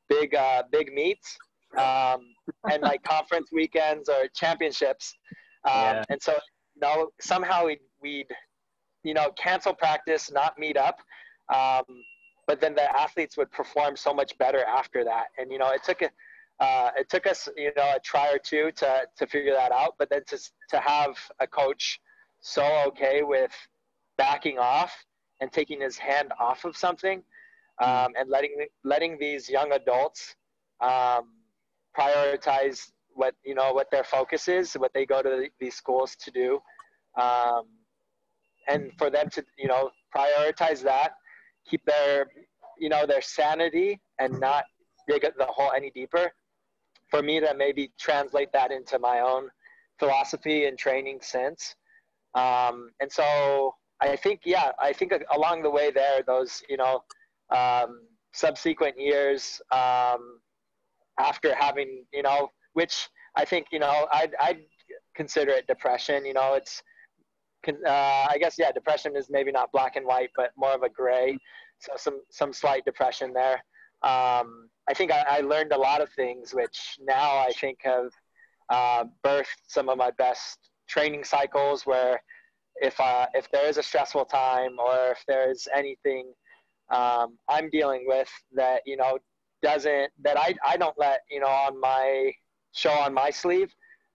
big 0.09 0.35
uh, 0.35 0.63
big 0.71 0.93
meets 0.93 1.37
um, 1.79 2.21
and 2.71 2.83
like 2.83 3.03
conference 3.05 3.49
weekends 3.53 4.09
or 4.09 4.29
championships, 4.35 5.15
um, 5.65 5.73
yeah. 5.75 6.05
and 6.11 6.23
so 6.23 6.33
you 6.33 6.81
know 6.81 7.09
somehow 7.21 7.67
we'd, 7.67 7.79
we'd 8.01 8.27
you 9.03 9.15
know 9.15 9.31
cancel 9.33 9.75
practice, 9.75 10.31
not 10.31 10.59
meet 10.59 10.77
up. 10.77 11.01
Um, 11.53 11.85
but 12.47 12.61
then 12.61 12.75
the 12.75 12.91
athletes 12.99 13.37
would 13.37 13.51
perform 13.51 13.97
so 13.97 14.13
much 14.13 14.37
better 14.39 14.65
after 14.65 15.05
that, 15.05 15.27
and 15.39 15.51
you 15.51 15.59
know 15.59 15.71
it 15.71 15.83
took 15.85 16.03
a 16.03 16.11
uh, 16.61 16.91
it 16.97 17.09
took 17.09 17.27
us 17.27 17.49
you 17.57 17.73
know 17.77 17.95
a 17.97 18.01
try 18.01 18.33
or 18.33 18.39
two 18.39 18.71
to 18.73 19.03
to 19.17 19.27
figure 19.27 19.55
that 19.55 19.73
out. 19.73 19.95
But 19.99 20.11
then 20.11 20.23
to 20.29 20.39
to 20.71 20.81
have 20.81 21.17
a 21.41 21.47
coach 21.47 22.01
so 22.41 22.65
okay 22.89 23.23
with 23.23 23.53
backing 24.19 24.59
off 24.59 24.93
and 25.41 25.53
taking 25.53 25.81
his 25.81 25.97
hand 25.97 26.33
off 26.39 26.65
of 26.65 26.77
something 26.77 27.23
um, 27.83 28.13
and 28.19 28.29
letting 28.29 28.67
letting 28.85 29.19
these 29.19 29.49
young 29.49 29.73
adults 29.73 30.37
um, 30.81 31.31
prioritize 31.99 32.91
what 33.15 33.35
you 33.45 33.55
know 33.55 33.73
what 33.73 33.91
their 33.91 34.05
focus 34.05 34.49
is, 34.49 34.75
what 34.75 34.93
they 34.95 35.07
go 35.07 35.23
to 35.23 35.49
these 35.61 35.75
schools 35.75 36.17
to 36.17 36.31
do, 36.31 36.61
um, 37.21 37.65
and 38.69 38.91
for 38.99 39.11
them 39.11 39.29
to 39.31 39.45
you 39.59 39.69
know 39.69 39.91
prioritize 40.15 40.83
that, 40.83 41.13
keep 41.69 41.85
their 41.85 42.27
you 42.79 42.89
know 42.89 43.07
their 43.07 43.23
sanity 43.23 44.01
and 44.19 44.39
not 44.41 44.65
dig 45.09 45.23
the 45.23 45.47
hole 45.47 45.73
any 45.75 45.91
deeper. 45.91 46.31
For 47.11 47.23
me 47.23 47.41
to 47.41 47.55
maybe 47.55 47.93
translate 48.01 48.53
that 48.53 48.73
into 48.73 48.99
my 48.99 49.21
own 49.21 49.49
philosophy 49.99 50.65
and 50.65 50.79
training 50.79 51.19
since, 51.21 51.75
um, 52.35 52.91
and 53.01 53.13
so 53.13 53.75
I 54.03 54.17
think, 54.17 54.41
yeah, 54.45 54.73
I 54.81 54.93
think 54.93 55.13
along 55.33 55.63
the 55.63 55.71
way 55.71 55.93
there, 55.93 56.23
those, 56.27 56.63
you 56.69 56.77
know, 56.77 57.05
um, 57.51 58.01
subsequent 58.33 58.99
years 58.99 59.61
um, 59.71 60.41
after 61.21 61.55
having, 61.55 62.05
you 62.13 62.23
know, 62.23 62.49
which 62.73 63.09
I 63.37 63.45
think, 63.45 63.69
you 63.71 63.79
know, 63.79 64.09
I'd, 64.13 64.35
I'd 64.41 64.63
consider 65.15 65.53
it 65.53 65.69
depression. 65.69 66.25
You 66.25 66.33
know, 66.33 66.55
it's, 66.55 66.83
uh, 67.69 68.27
I 68.31 68.37
guess, 68.39 68.57
yeah, 68.59 68.73
depression 68.73 69.17
is 69.17 69.29
maybe 69.31 69.53
not 69.53 69.73
black 69.73 69.97
and 69.97 70.07
white, 70.07 70.31
but 70.37 70.53
more 70.57 70.73
of 70.73 70.83
a 70.83 70.89
gray. 70.89 71.39
So 71.79 71.93
some, 71.97 72.21
some 72.31 72.53
slight 72.53 72.85
depression 72.85 73.33
there. 73.33 73.65
Um, 74.03 74.69
I 74.89 74.95
think 74.95 75.13
I, 75.13 75.25
I, 75.29 75.41
learned 75.41 75.73
a 75.73 75.79
lot 75.79 76.01
of 76.01 76.09
things, 76.11 76.53
which 76.53 76.99
now 77.01 77.39
I 77.39 77.53
think 77.61 77.79
have 77.83 78.11
uh, 78.69 79.05
birthed 79.25 79.63
some 79.69 79.89
of 79.89 79.97
my 79.97 80.11
best 80.19 80.59
training 80.89 81.25
cycles 81.25 81.87
where 81.87 82.21
if 82.77 82.99
uh, 83.01 83.27
if 83.35 83.51
there 83.51 83.69
is 83.69 83.79
a 83.79 83.83
stressful 83.83 84.25
time 84.25 84.77
or 84.79 85.13
if 85.13 85.23
there's 85.29 85.69
anything 85.75 86.33
um, 86.91 87.39
I'm 87.49 87.71
dealing 87.71 88.05
with 88.07 88.31
that 88.55 88.83
you 88.87 88.97
know 88.97 89.19
doesn't 89.63 90.11
that 90.23 90.39
I, 90.39 90.55
I 90.67 90.77
don't 90.77 90.99
let 90.99 91.21
you 91.31 91.41
know 91.41 91.47
on 91.47 91.79
my 91.81 92.33
show 92.73 92.91
on 92.91 93.15
my 93.15 93.31
sleeve 93.31 93.73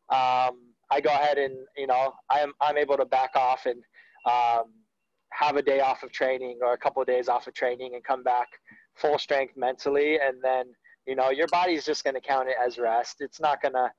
um, 0.09 0.66
I 0.91 1.01
go 1.01 1.09
ahead 1.09 1.37
and 1.37 1.55
you 1.75 1.87
know 1.87 2.13
I'm 2.29 2.53
I'm 2.61 2.77
able 2.77 2.97
to 2.97 3.05
back 3.05 3.31
off 3.35 3.65
and 3.65 3.81
um, 4.29 4.73
have 5.33 5.55
a 5.55 5.61
day 5.61 5.81
off 5.81 6.03
of 6.03 6.11
training 6.11 6.59
or 6.63 6.73
a 6.73 6.77
couple 6.77 7.01
of 7.01 7.07
days 7.07 7.27
off 7.27 7.47
of 7.47 7.53
training 7.53 7.95
and 7.95 8.03
come 8.03 8.23
back 8.23 8.47
full 8.95 9.19
strength 9.19 9.53
mentally. 9.55 10.19
And 10.19 10.37
then 10.41 10.65
you 11.05 11.15
know 11.15 11.29
your 11.29 11.47
body's 11.47 11.85
just 11.85 12.03
going 12.03 12.15
to 12.15 12.21
count 12.21 12.49
it 12.49 12.55
as 12.63 12.77
rest. 12.77 13.17
It's 13.19 13.39
not 13.39 13.61
to 13.73 13.91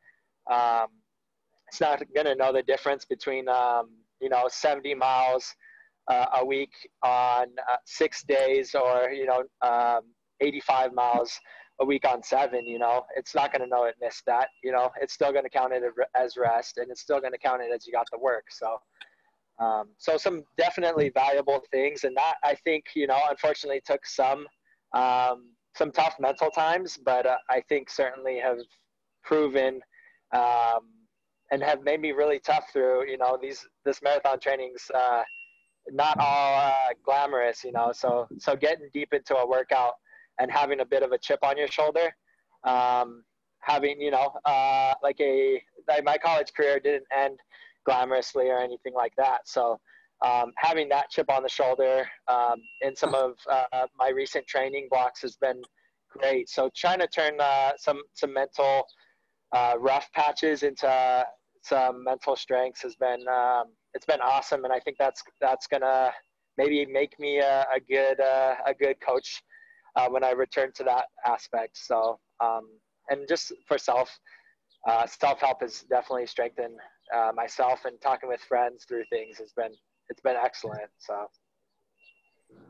um, 0.52 0.88
it's 1.68 1.80
not 1.80 2.00
to 2.00 2.34
know 2.34 2.52
the 2.52 2.62
difference 2.62 3.04
between 3.04 3.48
um, 3.48 3.90
you 4.20 4.28
know 4.28 4.46
70 4.48 4.94
miles 4.94 5.54
uh, 6.08 6.26
a 6.40 6.44
week 6.44 6.72
on 7.02 7.46
uh, 7.70 7.76
six 7.84 8.22
days 8.22 8.74
or 8.74 9.10
you 9.10 9.26
know 9.26 9.44
um, 9.62 10.00
85 10.40 10.92
miles 10.94 11.38
a 11.80 11.84
week 11.84 12.06
on 12.06 12.22
seven 12.22 12.66
you 12.66 12.78
know 12.78 13.04
it's 13.16 13.34
not 13.34 13.52
going 13.52 13.62
to 13.62 13.68
know 13.68 13.84
it 13.84 13.94
missed 14.00 14.24
that 14.26 14.48
you 14.64 14.72
know 14.72 14.90
it's 15.00 15.14
still 15.14 15.32
going 15.32 15.44
to 15.44 15.50
count 15.50 15.72
it 15.72 15.82
as 16.20 16.36
rest 16.36 16.78
and 16.78 16.90
it's 16.90 17.00
still 17.00 17.20
going 17.20 17.32
to 17.32 17.38
count 17.38 17.62
it 17.62 17.70
as 17.74 17.86
you 17.86 17.92
got 17.92 18.06
the 18.12 18.18
work 18.18 18.44
so 18.50 18.78
Um, 19.58 19.90
so 19.98 20.16
some 20.16 20.44
definitely 20.56 21.10
valuable 21.10 21.60
things, 21.72 22.04
and 22.04 22.16
that 22.16 22.36
I 22.44 22.54
think 22.64 22.84
you 22.94 23.06
know 23.06 23.20
unfortunately 23.30 23.82
took 23.84 24.06
some 24.06 24.46
um, 24.94 25.52
some 25.74 25.90
tough 25.92 26.14
mental 26.20 26.50
times, 26.50 26.98
but 27.04 27.26
uh, 27.26 27.38
I 27.50 27.62
think 27.68 27.90
certainly 27.90 28.38
have 28.38 28.58
proven 29.24 29.80
um, 30.32 30.82
and 31.50 31.62
have 31.62 31.82
made 31.82 32.00
me 32.00 32.12
really 32.12 32.40
tough 32.40 32.66
through 32.72 33.08
you 33.10 33.18
know 33.18 33.36
these 33.40 33.66
this 33.84 34.00
marathon 34.02 34.38
training's 34.40 34.84
uh, 34.94 35.22
not 35.90 36.16
all 36.20 36.58
uh, 36.60 36.94
glamorous, 37.04 37.64
you 37.64 37.72
know. 37.72 37.92
So 37.92 38.28
so 38.38 38.54
getting 38.56 38.88
deep 38.92 39.12
into 39.12 39.36
a 39.36 39.46
workout 39.46 39.94
and 40.38 40.50
having 40.50 40.80
a 40.80 40.84
bit 40.84 41.02
of 41.02 41.12
a 41.12 41.18
chip 41.18 41.40
on 41.42 41.56
your 41.56 41.68
shoulder, 41.68 42.14
um, 42.64 43.24
having 43.60 44.00
you 44.00 44.10
know 44.10 44.32
uh, 44.44 44.94
like 45.02 45.20
a 45.20 45.62
like 45.88 46.04
my 46.04 46.18
college 46.18 46.52
career 46.56 46.80
didn't 46.80 47.06
end 47.16 47.38
glamorously 47.88 48.46
or 48.46 48.58
anything 48.58 48.94
like 48.94 49.12
that. 49.16 49.40
So 49.46 49.78
um, 50.24 50.52
having 50.56 50.88
that 50.88 51.10
chip 51.10 51.30
on 51.30 51.42
the 51.42 51.48
shoulder 51.48 52.06
um, 52.26 52.56
in 52.82 52.96
some 52.96 53.14
of 53.14 53.34
uh, 53.50 53.86
my 53.98 54.08
recent 54.08 54.46
training 54.46 54.88
blocks 54.90 55.22
has 55.22 55.36
been 55.36 55.62
great. 56.10 56.48
So 56.48 56.70
trying 56.76 56.98
to 57.00 57.06
turn 57.06 57.40
uh, 57.40 57.72
some 57.78 58.00
some 58.14 58.32
mental 58.32 58.84
uh, 59.52 59.74
rough 59.78 60.10
patches 60.12 60.62
into 60.62 61.24
some 61.62 62.04
mental 62.04 62.36
strengths 62.36 62.82
has 62.82 62.96
been 62.96 63.26
um, 63.28 63.66
it's 63.94 64.06
been 64.06 64.20
awesome, 64.20 64.64
and 64.64 64.72
I 64.72 64.80
think 64.80 64.96
that's 64.98 65.22
that's 65.40 65.66
gonna 65.66 66.12
maybe 66.56 66.86
make 66.86 67.18
me 67.18 67.38
a, 67.38 67.66
a 67.74 67.80
good 67.80 68.20
uh, 68.20 68.54
a 68.66 68.74
good 68.74 68.96
coach 69.00 69.42
uh, 69.98 70.08
when 70.08 70.24
I 70.24 70.30
return 70.30 70.70
to 70.76 70.84
that 70.84 71.06
aspect. 71.26 71.76
So 71.76 72.18
um, 72.40 72.68
and 73.10 73.26
just 73.28 73.52
for 73.66 73.78
self 73.78 74.10
uh, 74.88 75.06
self 75.06 75.40
help 75.40 75.60
has 75.60 75.84
definitely 75.90 76.26
strengthened 76.26 76.78
uh, 77.14 77.32
myself, 77.34 77.84
and 77.84 78.00
talking 78.00 78.28
with 78.28 78.40
friends 78.40 78.84
through 78.86 79.04
things 79.10 79.38
has 79.38 79.52
been 79.56 79.72
it's 80.08 80.22
been 80.22 80.36
excellent. 80.36 80.90
So 80.98 81.26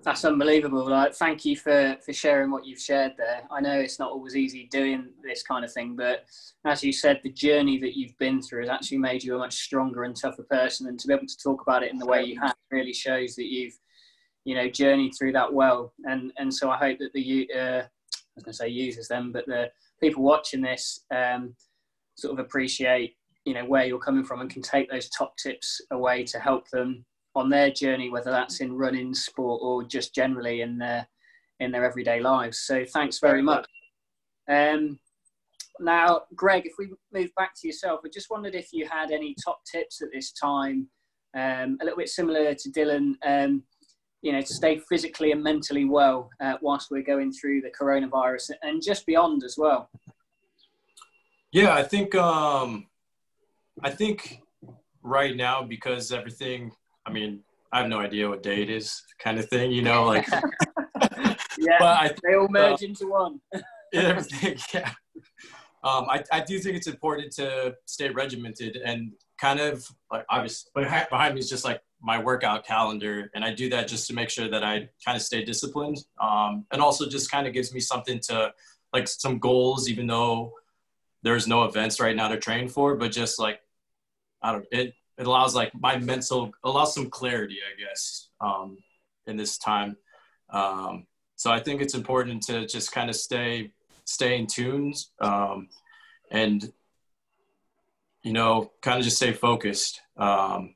that's 0.03 0.25
unbelievable. 0.25 0.89
Like, 0.89 1.15
thank 1.15 1.45
you 1.45 1.57
for 1.57 1.97
for 2.05 2.13
sharing 2.13 2.51
what 2.51 2.65
you've 2.67 2.81
shared 2.81 3.13
there. 3.19 3.43
I 3.51 3.61
know 3.61 3.79
it's 3.79 3.99
not 3.99 4.11
always 4.11 4.37
easy 4.37 4.69
doing 4.71 5.11
this 5.23 5.43
kind 5.43 5.65
of 5.65 5.73
thing, 5.73 5.97
but 5.97 6.25
as 6.65 6.83
you 6.83 6.93
said, 6.93 7.21
the 7.23 7.33
journey 7.33 7.79
that 7.79 7.97
you've 7.97 8.17
been 8.19 8.41
through 8.41 8.61
has 8.61 8.71
actually 8.71 8.99
made 8.99 9.23
you 9.23 9.37
a 9.37 9.39
much 9.39 9.55
stronger 9.55 10.05
and 10.05 10.17
tougher 10.17 10.47
person. 10.51 10.87
And 10.89 10.99
to 10.99 11.09
be 11.09 11.15
able 11.15 11.27
to 11.27 11.43
talk 11.43 11.63
about 11.63 11.83
it 11.83 11.93
in 11.93 11.99
the 11.99 12.07
way 12.07 12.25
you 12.25 12.41
have 12.41 12.57
really 12.71 12.95
shows 12.95 13.35
that 13.37 13.47
you've, 13.47 13.79
you 14.49 14.55
know, 14.55 14.67
journeyed 14.67 15.13
through 15.13 15.33
that 15.33 15.53
well. 15.53 15.93
And 16.05 16.33
and 16.39 16.53
so 16.53 16.71
I 16.71 16.79
hope 16.79 16.99
that 17.01 17.13
the 17.13 17.51
uh, 17.55 17.83
I 17.83 18.35
was 18.35 18.45
going 18.45 18.53
to 18.53 18.55
say 18.55 18.69
users 18.69 19.07
them, 19.07 19.31
but 19.31 19.45
the 19.45 19.71
people 20.01 20.23
watching 20.23 20.63
this 20.63 21.05
um, 21.15 21.55
sort 22.15 22.33
of 22.33 22.39
appreciate, 22.43 23.15
you 23.45 23.53
know, 23.53 23.67
where 23.67 23.85
you're 23.85 23.99
coming 23.99 24.25
from 24.25 24.41
and 24.41 24.49
can 24.49 24.63
take 24.63 24.91
those 24.91 25.11
top 25.11 25.37
tips 25.37 25.83
away 25.91 26.25
to 26.25 26.39
help 26.39 26.67
them 26.71 27.05
on 27.35 27.51
their 27.51 27.71
journey, 27.71 28.09
whether 28.09 28.31
that's 28.31 28.61
in 28.61 28.73
running, 28.73 29.13
sport, 29.13 29.61
or 29.63 29.85
just 29.85 30.15
generally 30.15 30.63
in 30.63 30.79
their 30.79 31.07
in 31.61 31.71
their 31.71 31.85
everyday 31.85 32.21
lives. 32.21 32.61
So 32.61 32.87
thanks 32.87 33.19
very 33.19 33.43
much. 33.43 33.67
Um, 34.49 34.99
now, 35.79 36.23
Greg, 36.35 36.65
if 36.65 36.73
we 36.79 36.89
move 37.13 37.29
back 37.37 37.53
to 37.61 37.67
yourself, 37.67 38.01
I 38.03 38.09
just 38.09 38.31
wondered 38.31 38.55
if 38.55 38.73
you 38.73 38.89
had 38.91 39.11
any 39.11 39.37
top 39.45 39.61
tips 39.71 40.01
at 40.01 40.09
this 40.11 40.33
time, 40.33 40.89
um, 41.37 41.77
a 41.83 41.85
little 41.85 41.99
bit 41.99 42.09
similar 42.09 42.55
to 42.55 42.71
Dylan, 42.71 43.13
um, 43.27 43.63
you 44.23 44.33
know, 44.33 44.41
to 44.41 44.55
stay 44.55 44.81
physically 44.89 45.33
and 45.33 45.43
mentally 45.43 45.85
well 45.85 46.29
uh, 46.41 46.55
whilst 46.61 46.91
we're 46.91 47.03
going 47.03 47.33
through 47.33 47.61
the 47.61 47.71
coronavirus 47.71 48.51
and 48.63 48.83
just 48.83 49.07
beyond 49.07 49.45
as 49.45 49.57
well. 49.57 49.91
Yeah, 51.53 51.75
I 51.75 51.83
think 51.83 52.15
um, 52.15 52.87
I 53.83 53.91
think 53.91 54.41
right 55.03 55.35
now 55.35 55.63
because 55.63 56.13
everything 56.13 56.73
I 57.09 57.11
mean, 57.11 57.41
I 57.73 57.79
have 57.79 57.89
no 57.89 58.01
idea 58.01 58.29
what 58.29 58.43
day 58.43 58.63
it 58.63 58.69
is, 58.69 59.03
kind 59.19 59.39
of 59.39 59.49
thing, 59.49 59.73
you 59.73 59.81
know, 59.81 60.05
like. 60.05 60.29
yeah, 61.59 61.79
but 61.79 61.97
I, 61.97 62.15
they 62.23 62.35
all 62.35 62.49
merge 62.51 62.83
uh, 62.83 62.87
into 62.87 63.09
one. 63.09 63.41
everything, 63.95 64.59
yeah. 64.75 64.93
Um, 65.83 66.07
I, 66.11 66.23
I 66.31 66.41
do 66.41 66.59
think 66.59 66.77
it's 66.77 66.87
important 66.87 67.33
to 67.37 67.75
stay 67.87 68.11
regimented 68.11 68.77
and 68.77 69.13
kind 69.39 69.61
of 69.61 69.87
like 70.11 70.25
obviously 70.29 70.71
behind 70.75 71.35
me 71.35 71.41
is 71.41 71.49
just 71.49 71.65
like 71.65 71.81
my 72.01 72.23
workout 72.23 72.67
calendar 72.67 73.31
and 73.35 73.45
i 73.45 73.53
do 73.53 73.69
that 73.71 73.89
just 73.89 74.07
to 74.07 74.15
make 74.15 74.31
sure 74.31 74.49
that 74.49 74.65
i 74.65 74.89
kind 75.05 75.17
of 75.17 75.23
stay 75.23 75.45
disciplined. 75.45 75.99
Um, 76.21 76.67
and 76.73 76.81
also 76.83 77.09
just 77.09 77.31
kind 77.31 77.47
of 77.47 77.53
gives 77.53 77.73
me 77.73 77.81
something 77.81 78.21
to 78.29 78.53
like 78.93 79.09
some 79.09 79.39
goals 79.39 79.89
even 79.89 80.07
though 80.07 80.53
there's 81.23 81.47
no 81.47 81.65
events 81.65 82.01
right 82.01 82.17
now 82.17 82.29
to 82.29 82.39
train 82.39 82.69
for 82.69 82.97
but 82.97 83.13
just 83.13 83.39
like 83.39 83.61
i 84.43 84.53
don't 84.53 84.67
it 84.71 84.95
it 85.19 85.27
allows 85.27 85.55
like 85.55 85.73
my 85.75 85.99
mental 85.99 86.53
allows 86.65 86.95
some 86.95 87.11
clarity 87.11 87.59
i 87.63 87.81
guess 87.81 88.29
um, 88.41 88.79
in 89.27 89.37
this 89.37 89.59
time. 89.59 89.97
Um, 90.51 91.07
so 91.37 91.51
i 91.51 91.61
think 91.61 91.83
it's 91.83 91.95
important 91.95 92.43
to 92.45 92.67
just 92.67 92.93
kind 92.93 93.11
of 93.11 93.17
stay 93.17 93.73
stay 94.05 94.39
in 94.39 94.47
tune 94.47 94.95
um, 95.21 95.69
and 96.31 96.73
you 98.23 98.33
know 98.33 98.71
kind 98.83 98.99
of 98.99 99.05
just 99.05 99.17
stay 99.17 99.33
focused 99.33 100.01
um, 100.17 100.75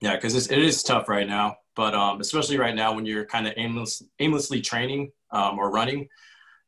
yeah 0.00 0.14
because 0.14 0.50
it 0.50 0.58
is 0.58 0.82
tough 0.82 1.08
right 1.08 1.28
now 1.28 1.56
but 1.74 1.94
um, 1.94 2.20
especially 2.20 2.58
right 2.58 2.74
now 2.74 2.94
when 2.94 3.04
you're 3.04 3.26
kind 3.26 3.46
of 3.46 3.52
aimless, 3.58 4.02
aimlessly 4.18 4.60
training 4.60 5.10
um, 5.30 5.58
or 5.58 5.70
running 5.70 6.08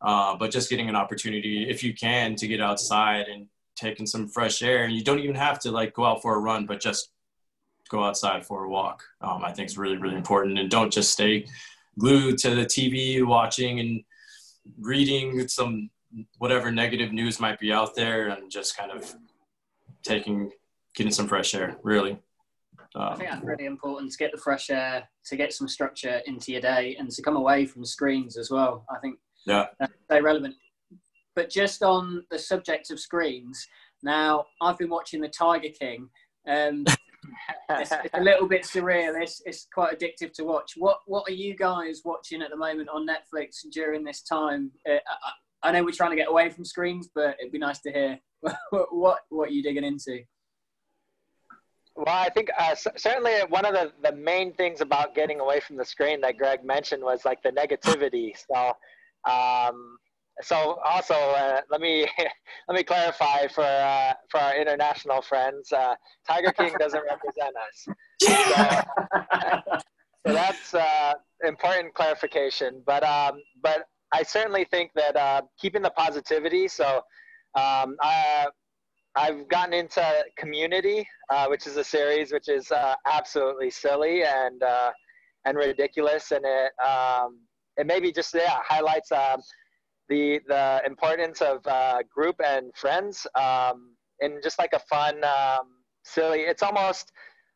uh, 0.00 0.36
but 0.36 0.50
just 0.50 0.70
getting 0.70 0.88
an 0.88 0.96
opportunity 0.96 1.66
if 1.68 1.82
you 1.82 1.94
can 1.94 2.34
to 2.36 2.46
get 2.46 2.60
outside 2.60 3.26
and 3.28 3.46
taking 3.76 4.06
some 4.06 4.28
fresh 4.28 4.62
air 4.62 4.84
and 4.84 4.94
you 4.94 5.02
don't 5.02 5.20
even 5.20 5.36
have 5.36 5.58
to 5.58 5.70
like 5.70 5.94
go 5.94 6.04
out 6.04 6.22
for 6.22 6.34
a 6.34 6.38
run 6.38 6.66
but 6.66 6.80
just 6.80 7.10
go 7.88 8.02
outside 8.04 8.44
for 8.44 8.64
a 8.64 8.68
walk 8.68 9.02
um, 9.20 9.44
i 9.44 9.52
think 9.52 9.68
is 9.68 9.78
really 9.78 9.96
really 9.96 10.16
important 10.16 10.58
and 10.58 10.70
don't 10.70 10.92
just 10.92 11.12
stay 11.12 11.46
glued 11.98 12.38
to 12.38 12.54
the 12.54 12.64
tv 12.64 13.24
watching 13.24 13.80
and 13.80 14.02
reading 14.78 15.46
some 15.48 15.90
whatever 16.38 16.70
negative 16.70 17.12
news 17.12 17.40
might 17.40 17.58
be 17.58 17.72
out 17.72 17.94
there 17.94 18.28
and 18.28 18.50
just 18.50 18.76
kind 18.76 18.90
of 18.90 19.14
taking 20.04 20.50
getting 20.94 21.12
some 21.12 21.28
fresh 21.28 21.54
air 21.54 21.76
really 21.82 22.18
um, 22.94 23.12
I 23.12 23.16
think 23.16 23.30
that's 23.30 23.44
really 23.44 23.66
important 23.66 24.12
to 24.12 24.18
get 24.18 24.32
the 24.32 24.38
fresh 24.38 24.70
air, 24.70 25.08
to 25.26 25.36
get 25.36 25.52
some 25.52 25.68
structure 25.68 26.20
into 26.26 26.52
your 26.52 26.60
day, 26.60 26.96
and 26.98 27.10
to 27.10 27.22
come 27.22 27.36
away 27.36 27.66
from 27.66 27.84
screens 27.84 28.36
as 28.36 28.50
well. 28.50 28.84
I 28.90 28.98
think 28.98 29.18
yeah, 29.46 29.66
that's 29.78 29.92
very 30.08 30.22
relevant. 30.22 30.54
But 31.34 31.50
just 31.50 31.82
on 31.82 32.24
the 32.30 32.38
subject 32.38 32.90
of 32.90 32.98
screens, 32.98 33.66
now 34.02 34.46
I've 34.60 34.78
been 34.78 34.88
watching 34.88 35.20
The 35.20 35.28
Tiger 35.28 35.68
King. 35.68 36.08
Um, 36.48 36.84
it's, 37.70 37.92
it's, 37.92 38.14
a 38.14 38.20
little 38.20 38.48
bit 38.48 38.62
surreal. 38.62 39.20
It's, 39.20 39.42
it's 39.44 39.68
quite 39.72 39.98
addictive 39.98 40.32
to 40.34 40.44
watch. 40.44 40.72
What 40.76 41.00
What 41.06 41.28
are 41.28 41.34
you 41.34 41.54
guys 41.54 42.02
watching 42.04 42.42
at 42.42 42.50
the 42.50 42.56
moment 42.56 42.88
on 42.88 43.06
Netflix 43.06 43.64
during 43.70 44.02
this 44.02 44.22
time? 44.22 44.72
Uh, 44.88 44.94
I, 45.62 45.68
I, 45.68 45.72
know 45.72 45.84
we're 45.84 45.90
trying 45.90 46.10
to 46.10 46.16
get 46.16 46.28
away 46.28 46.48
from 46.50 46.64
screens, 46.64 47.08
but 47.14 47.36
it'd 47.38 47.52
be 47.52 47.58
nice 47.58 47.80
to 47.82 47.92
hear 47.92 48.18
what 48.90 49.20
what 49.28 49.48
are 49.48 49.52
you 49.52 49.62
digging 49.62 49.84
into. 49.84 50.22
Well, 51.96 52.06
I 52.06 52.28
think 52.28 52.48
uh, 52.56 52.76
certainly 52.96 53.32
one 53.48 53.64
of 53.64 53.74
the, 53.74 53.90
the 54.08 54.14
main 54.14 54.52
things 54.52 54.80
about 54.80 55.16
getting 55.16 55.40
away 55.40 55.58
from 55.58 55.76
the 55.76 55.84
screen 55.84 56.20
that 56.20 56.38
Greg 56.38 56.64
mentioned 56.64 57.02
was 57.02 57.24
like 57.24 57.42
the 57.42 57.50
negativity. 57.50 58.34
So, 58.48 58.72
um, 59.28 59.98
so 60.40 60.78
also 60.84 61.14
uh, 61.14 61.60
let 61.70 61.80
me 61.80 62.06
let 62.68 62.74
me 62.74 62.82
clarify 62.82 63.46
for 63.48 63.64
uh, 63.64 64.12
for 64.30 64.38
our 64.38 64.56
international 64.56 65.22
friends 65.22 65.72
uh, 65.72 65.94
tiger 66.26 66.52
king 66.52 66.72
doesn't 66.78 67.02
represent 67.10 67.54
us 67.56 67.88
so, 68.20 69.82
so 70.26 70.32
that's 70.32 70.74
uh, 70.74 71.12
important 71.44 71.92
clarification 71.94 72.82
but 72.86 73.02
um, 73.04 73.40
but 73.62 73.88
i 74.12 74.22
certainly 74.22 74.64
think 74.64 74.90
that 74.94 75.16
uh, 75.16 75.42
keeping 75.60 75.82
the 75.82 75.90
positivity 75.90 76.68
so 76.68 77.00
um, 77.58 77.96
I, 78.00 78.46
I've 79.16 79.48
gotten 79.48 79.74
into 79.74 80.02
Community, 80.36 81.06
uh, 81.30 81.46
which 81.46 81.66
is 81.66 81.76
a 81.76 81.84
series 81.84 82.32
which 82.32 82.48
is 82.48 82.70
absolutely 83.06 83.70
silly 83.70 84.22
and 84.22 84.62
and 85.44 85.56
ridiculous, 85.56 86.30
and 86.30 86.44
it 86.44 86.72
um, 86.86 87.40
it 87.76 87.86
maybe 87.86 88.12
just 88.12 88.34
yeah 88.34 88.58
highlights 88.64 89.10
um, 89.12 89.40
the 90.08 90.40
the 90.46 90.82
importance 90.86 91.40
of 91.40 91.66
uh, 91.66 91.98
group 92.14 92.36
and 92.44 92.70
friends 92.76 93.26
um, 93.34 93.94
in 94.20 94.40
just 94.42 94.58
like 94.58 94.72
a 94.72 94.80
fun, 94.80 95.22
um, 95.24 95.66
silly. 96.04 96.40
It's 96.40 96.62
almost 96.62 97.12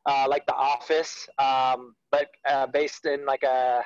uh, 0.06 0.26
like 0.28 0.46
The 0.46 0.54
Office, 0.54 1.28
um, 1.38 1.94
but 2.10 2.28
uh, 2.48 2.66
based 2.66 3.06
in 3.06 3.24
like 3.26 3.42
a 3.42 3.82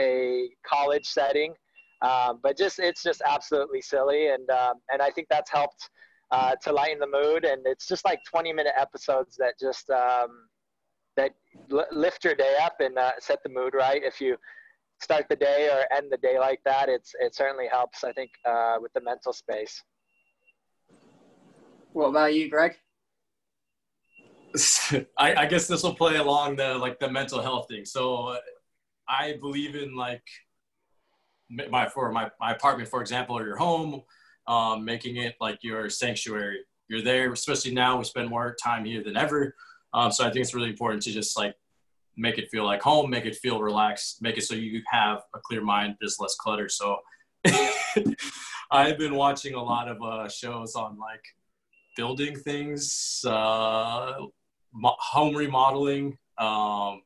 a 0.00 0.48
college 0.66 1.06
setting. 1.06 1.54
Um, 2.02 2.40
but 2.42 2.58
just 2.58 2.78
it's 2.78 3.02
just 3.02 3.22
absolutely 3.24 3.80
silly, 3.80 4.28
and 4.28 4.48
um, 4.50 4.74
and 4.92 5.00
I 5.00 5.10
think 5.10 5.28
that's 5.30 5.50
helped 5.50 5.88
uh, 6.32 6.56
to 6.62 6.72
lighten 6.72 6.98
the 6.98 7.06
mood. 7.06 7.44
And 7.44 7.62
it's 7.64 7.86
just 7.86 8.04
like 8.04 8.20
20 8.28 8.52
minute 8.52 8.72
episodes 8.76 9.36
that 9.36 9.54
just 9.60 9.88
um, 9.90 10.48
that 11.16 11.30
lift 11.92 12.24
your 12.24 12.34
day 12.34 12.56
up 12.60 12.76
and 12.80 12.98
uh, 12.98 13.12
set 13.20 13.38
the 13.44 13.50
mood 13.50 13.74
right. 13.74 14.02
If 14.02 14.20
you 14.20 14.36
start 15.00 15.26
the 15.28 15.36
day 15.36 15.68
or 15.72 15.84
end 15.96 16.10
the 16.10 16.16
day 16.16 16.38
like 16.38 16.60
that, 16.64 16.88
it's 16.88 17.12
it 17.20 17.34
certainly 17.34 17.68
helps. 17.70 18.02
I 18.02 18.12
think 18.12 18.30
uh, 18.44 18.76
with 18.80 18.92
the 18.94 19.00
mental 19.00 19.32
space. 19.32 19.82
What 21.92 22.08
about 22.08 22.34
you, 22.34 22.48
Greg? 22.48 22.72
I, 25.18 25.34
I 25.34 25.46
guess 25.46 25.66
this 25.66 25.82
will 25.82 25.94
play 25.94 26.16
along 26.16 26.56
the 26.56 26.74
like 26.74 26.98
the 26.98 27.10
mental 27.10 27.40
health 27.40 27.68
thing. 27.68 27.84
So 27.84 28.38
I 29.08 29.36
believe 29.40 29.76
in 29.76 29.94
like 29.94 30.24
my 31.70 31.88
for 31.88 32.10
my, 32.12 32.30
my 32.40 32.52
apartment, 32.52 32.88
for 32.88 33.00
example, 33.00 33.38
or 33.38 33.46
your 33.46 33.56
home, 33.56 34.02
um, 34.46 34.84
making 34.84 35.16
it 35.16 35.34
like 35.40 35.58
your 35.62 35.88
sanctuary. 35.88 36.60
You're 36.88 37.02
there, 37.02 37.32
especially 37.32 37.72
now. 37.72 37.98
We 37.98 38.04
spend 38.04 38.28
more 38.28 38.56
time 38.62 38.84
here 38.84 39.02
than 39.02 39.16
ever. 39.16 39.54
Um, 39.94 40.10
so 40.10 40.24
I 40.24 40.30
think 40.30 40.42
it's 40.42 40.54
really 40.54 40.70
important 40.70 41.02
to 41.02 41.12
just 41.12 41.36
like 41.36 41.54
make 42.16 42.38
it 42.38 42.50
feel 42.50 42.64
like 42.64 42.82
home, 42.82 43.10
make 43.10 43.24
it 43.24 43.36
feel 43.36 43.60
relaxed, 43.60 44.20
make 44.20 44.36
it 44.36 44.42
so 44.42 44.54
you 44.54 44.82
have 44.90 45.22
a 45.34 45.38
clear 45.44 45.62
mind, 45.62 45.96
there's 46.00 46.18
less 46.18 46.34
clutter. 46.34 46.68
So 46.68 46.98
I've 48.70 48.98
been 48.98 49.14
watching 49.14 49.54
a 49.54 49.62
lot 49.62 49.88
of 49.88 50.02
uh, 50.02 50.28
shows 50.28 50.74
on 50.74 50.98
like 50.98 51.24
building 51.96 52.36
things, 52.36 53.22
uh, 53.26 54.14
home 54.82 55.36
remodeling, 55.36 56.18
um, 56.38 57.02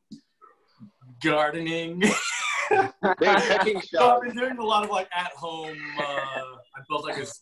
gardening. 1.21 2.03
so 2.69 2.83
I've 3.27 4.21
been 4.21 4.35
doing 4.35 4.57
a 4.57 4.65
lot 4.65 4.83
of 4.83 4.89
like 4.89 5.09
at 5.15 5.31
home. 5.31 5.77
Uh, 5.99 6.03
I 6.03 6.81
built 6.87 7.05
like 7.05 7.15
this 7.15 7.41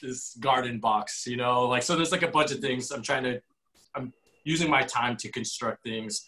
this 0.00 0.36
garden 0.40 0.78
box, 0.78 1.26
you 1.26 1.36
know, 1.36 1.66
like 1.66 1.82
so. 1.82 1.96
There's 1.96 2.12
like 2.12 2.22
a 2.22 2.28
bunch 2.28 2.52
of 2.52 2.60
things 2.60 2.90
I'm 2.90 3.02
trying 3.02 3.24
to. 3.24 3.40
I'm 3.94 4.12
using 4.44 4.70
my 4.70 4.82
time 4.82 5.16
to 5.18 5.30
construct 5.30 5.82
things. 5.82 6.24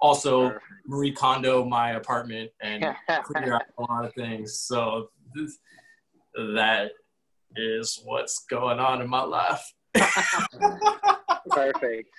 Also, 0.00 0.56
Marie 0.86 1.12
Kondo 1.12 1.64
my 1.64 1.92
apartment 1.92 2.50
and 2.62 2.94
clear 3.24 3.54
out 3.54 3.62
a 3.78 3.82
lot 3.82 4.04
of 4.04 4.14
things. 4.14 4.60
So 4.60 5.10
this, 5.34 5.58
that 6.36 6.92
is 7.56 8.00
what's 8.04 8.44
going 8.44 8.78
on 8.78 9.02
in 9.02 9.08
my 9.08 9.22
life. 9.22 9.72
Perfect. 11.50 12.10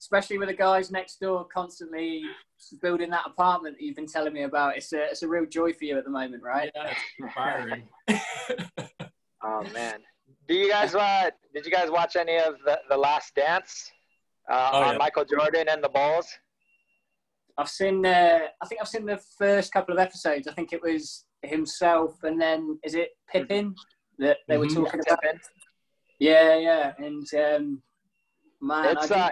Especially 0.00 0.38
with 0.38 0.48
the 0.48 0.54
guys 0.54 0.90
next 0.90 1.20
door 1.20 1.46
constantly 1.52 2.22
building 2.80 3.10
that 3.10 3.26
apartment 3.26 3.76
that 3.76 3.84
you've 3.84 3.96
been 3.96 4.06
telling 4.06 4.32
me 4.32 4.42
about. 4.42 4.76
It's 4.76 4.92
a, 4.92 5.06
it's 5.06 5.22
a 5.22 5.28
real 5.28 5.46
joy 5.46 5.72
for 5.72 5.84
you 5.84 5.98
at 5.98 6.04
the 6.04 6.10
moment, 6.10 6.42
right? 6.42 6.70
Yeah, 6.74 6.90
it's 6.90 7.00
inspiring. 7.18 7.88
oh 9.42 9.62
man. 9.72 10.00
Do 10.46 10.54
you 10.54 10.70
guys 10.70 10.94
uh, 10.94 11.30
did 11.54 11.66
you 11.66 11.72
guys 11.72 11.90
watch 11.90 12.16
any 12.16 12.36
of 12.38 12.54
the, 12.64 12.80
the 12.88 12.96
Last 12.96 13.34
Dance 13.34 13.90
uh, 14.50 14.70
oh, 14.72 14.82
on 14.82 14.92
yeah. 14.92 14.98
Michael 14.98 15.24
Jordan 15.24 15.66
and 15.68 15.82
the 15.82 15.88
Bulls? 15.88 16.26
I've 17.58 17.68
seen. 17.68 18.06
Uh, 18.06 18.38
I 18.62 18.66
think 18.66 18.80
I've 18.80 18.88
seen 18.88 19.04
the 19.04 19.20
first 19.36 19.72
couple 19.72 19.92
of 19.92 19.98
episodes. 19.98 20.46
I 20.46 20.52
think 20.52 20.72
it 20.72 20.80
was 20.80 21.24
himself, 21.42 22.22
and 22.22 22.40
then 22.40 22.78
is 22.84 22.94
it 22.94 23.10
Pippen 23.30 23.74
that 24.18 24.38
they 24.46 24.56
were 24.56 24.66
mm-hmm. 24.66 24.84
talking 24.84 25.00
about? 25.00 25.34
Yeah, 26.20 26.56
yeah, 26.56 26.92
and 26.98 27.26
um, 27.34 27.82
man, 28.60 28.96
it's 28.96 29.10
uh, 29.10 29.30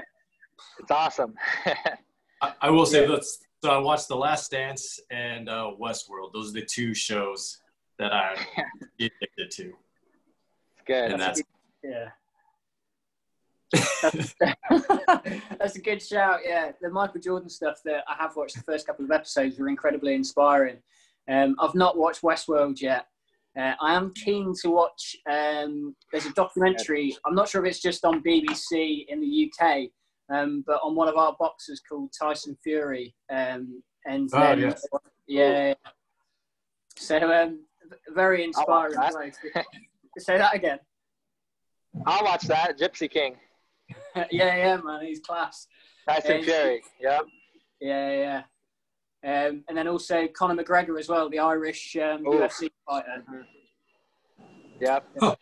it's 0.79 0.91
awesome. 0.91 1.35
I, 2.43 2.53
I, 2.61 2.71
will 2.71 2.87
say 2.87 3.03
yeah. 3.03 3.17
this: 3.17 3.39
so 3.65 3.71
I 3.71 3.79
watched 3.79 4.09
The 4.09 4.17
Last 4.17 4.51
Dance 4.51 5.01
and 5.11 5.49
uh, 5.49 5.71
Westworld. 5.81 6.33
Those 6.33 6.51
are 6.51 6.61
the 6.61 6.67
two 6.67 6.95
shows 6.95 7.61
that 7.99 8.13
I'm 8.13 8.39
addicted 9.01 9.51
to. 9.51 9.65
It's 9.65 10.83
good. 10.87 11.13
And 11.13 11.21
that's, 11.21 11.43
yeah. 11.83 12.09
That's 15.59 15.77
a 15.77 15.81
good 15.81 16.03
shout. 16.03 16.41
Yeah, 16.45 16.73
the 16.81 16.91
Michael 16.91 17.21
Jordan 17.21 17.49
stuff 17.49 17.81
that 17.85 18.05
I 18.09 18.15
have 18.15 18.37
watched 18.37 18.57
the 18.57 18.63
first 18.63 18.87
couple 18.87 19.05
of 19.05 19.11
episodes 19.11 19.59
were 19.59 19.69
incredibly 19.69 20.15
inspiring. 20.15 20.77
Um, 21.29 21.57
I've 21.59 21.75
not 21.75 21.97
watched 21.97 22.23
Westworld 22.23 22.81
yet. 22.81 23.07
Uh, 23.59 23.73
I 23.81 23.95
am 23.95 24.13
keen 24.15 24.53
to 24.63 24.71
watch. 24.71 25.17
Um, 25.29 25.97
there's 26.13 26.27
a 26.27 26.33
documentary. 26.33 27.17
I'm 27.25 27.35
not 27.35 27.49
sure 27.49 27.65
if 27.65 27.71
it's 27.71 27.83
just 27.83 28.05
on 28.05 28.23
BBC 28.23 29.07
in 29.09 29.21
the 29.21 29.51
UK, 29.51 29.91
um, 30.29 30.64
but 30.66 30.81
on 30.83 30.95
one 30.95 31.09
of 31.09 31.16
our 31.16 31.37
boxes 31.39 31.81
called 31.81 32.11
Tyson 32.18 32.57
Fury. 32.62 33.14
Um, 33.31 33.83
and 34.07 34.29
oh, 34.33 34.41
then, 34.41 34.61
yes. 34.61 34.87
yeah. 35.27 35.74
So 36.97 37.33
um, 37.33 37.61
very 38.14 38.45
inspiring. 38.45 38.95
Say 40.18 40.39
that 40.39 40.55
again. 40.55 40.79
I'll 42.07 42.24
watch 42.24 42.43
that. 42.43 42.79
Gypsy 42.79 43.11
King. 43.11 43.37
yeah, 44.16 44.24
yeah, 44.31 44.77
man, 44.83 45.05
he's 45.05 45.20
class. 45.20 45.66
Tyson 46.09 46.43
Fury. 46.43 46.83
Yep. 47.01 47.22
Yeah, 47.81 48.11
yeah. 48.11 48.43
Um, 49.24 49.64
and 49.68 49.77
then 49.77 49.89
also 49.89 50.29
Conor 50.29 50.62
McGregor 50.62 50.99
as 50.99 51.09
well, 51.09 51.29
the 51.29 51.39
Irish 51.39 51.97
um, 51.97 52.24
UFC 52.24 52.70
fighter. 52.89 53.24
Yep. 54.81 55.09
Yeah, 55.20 55.35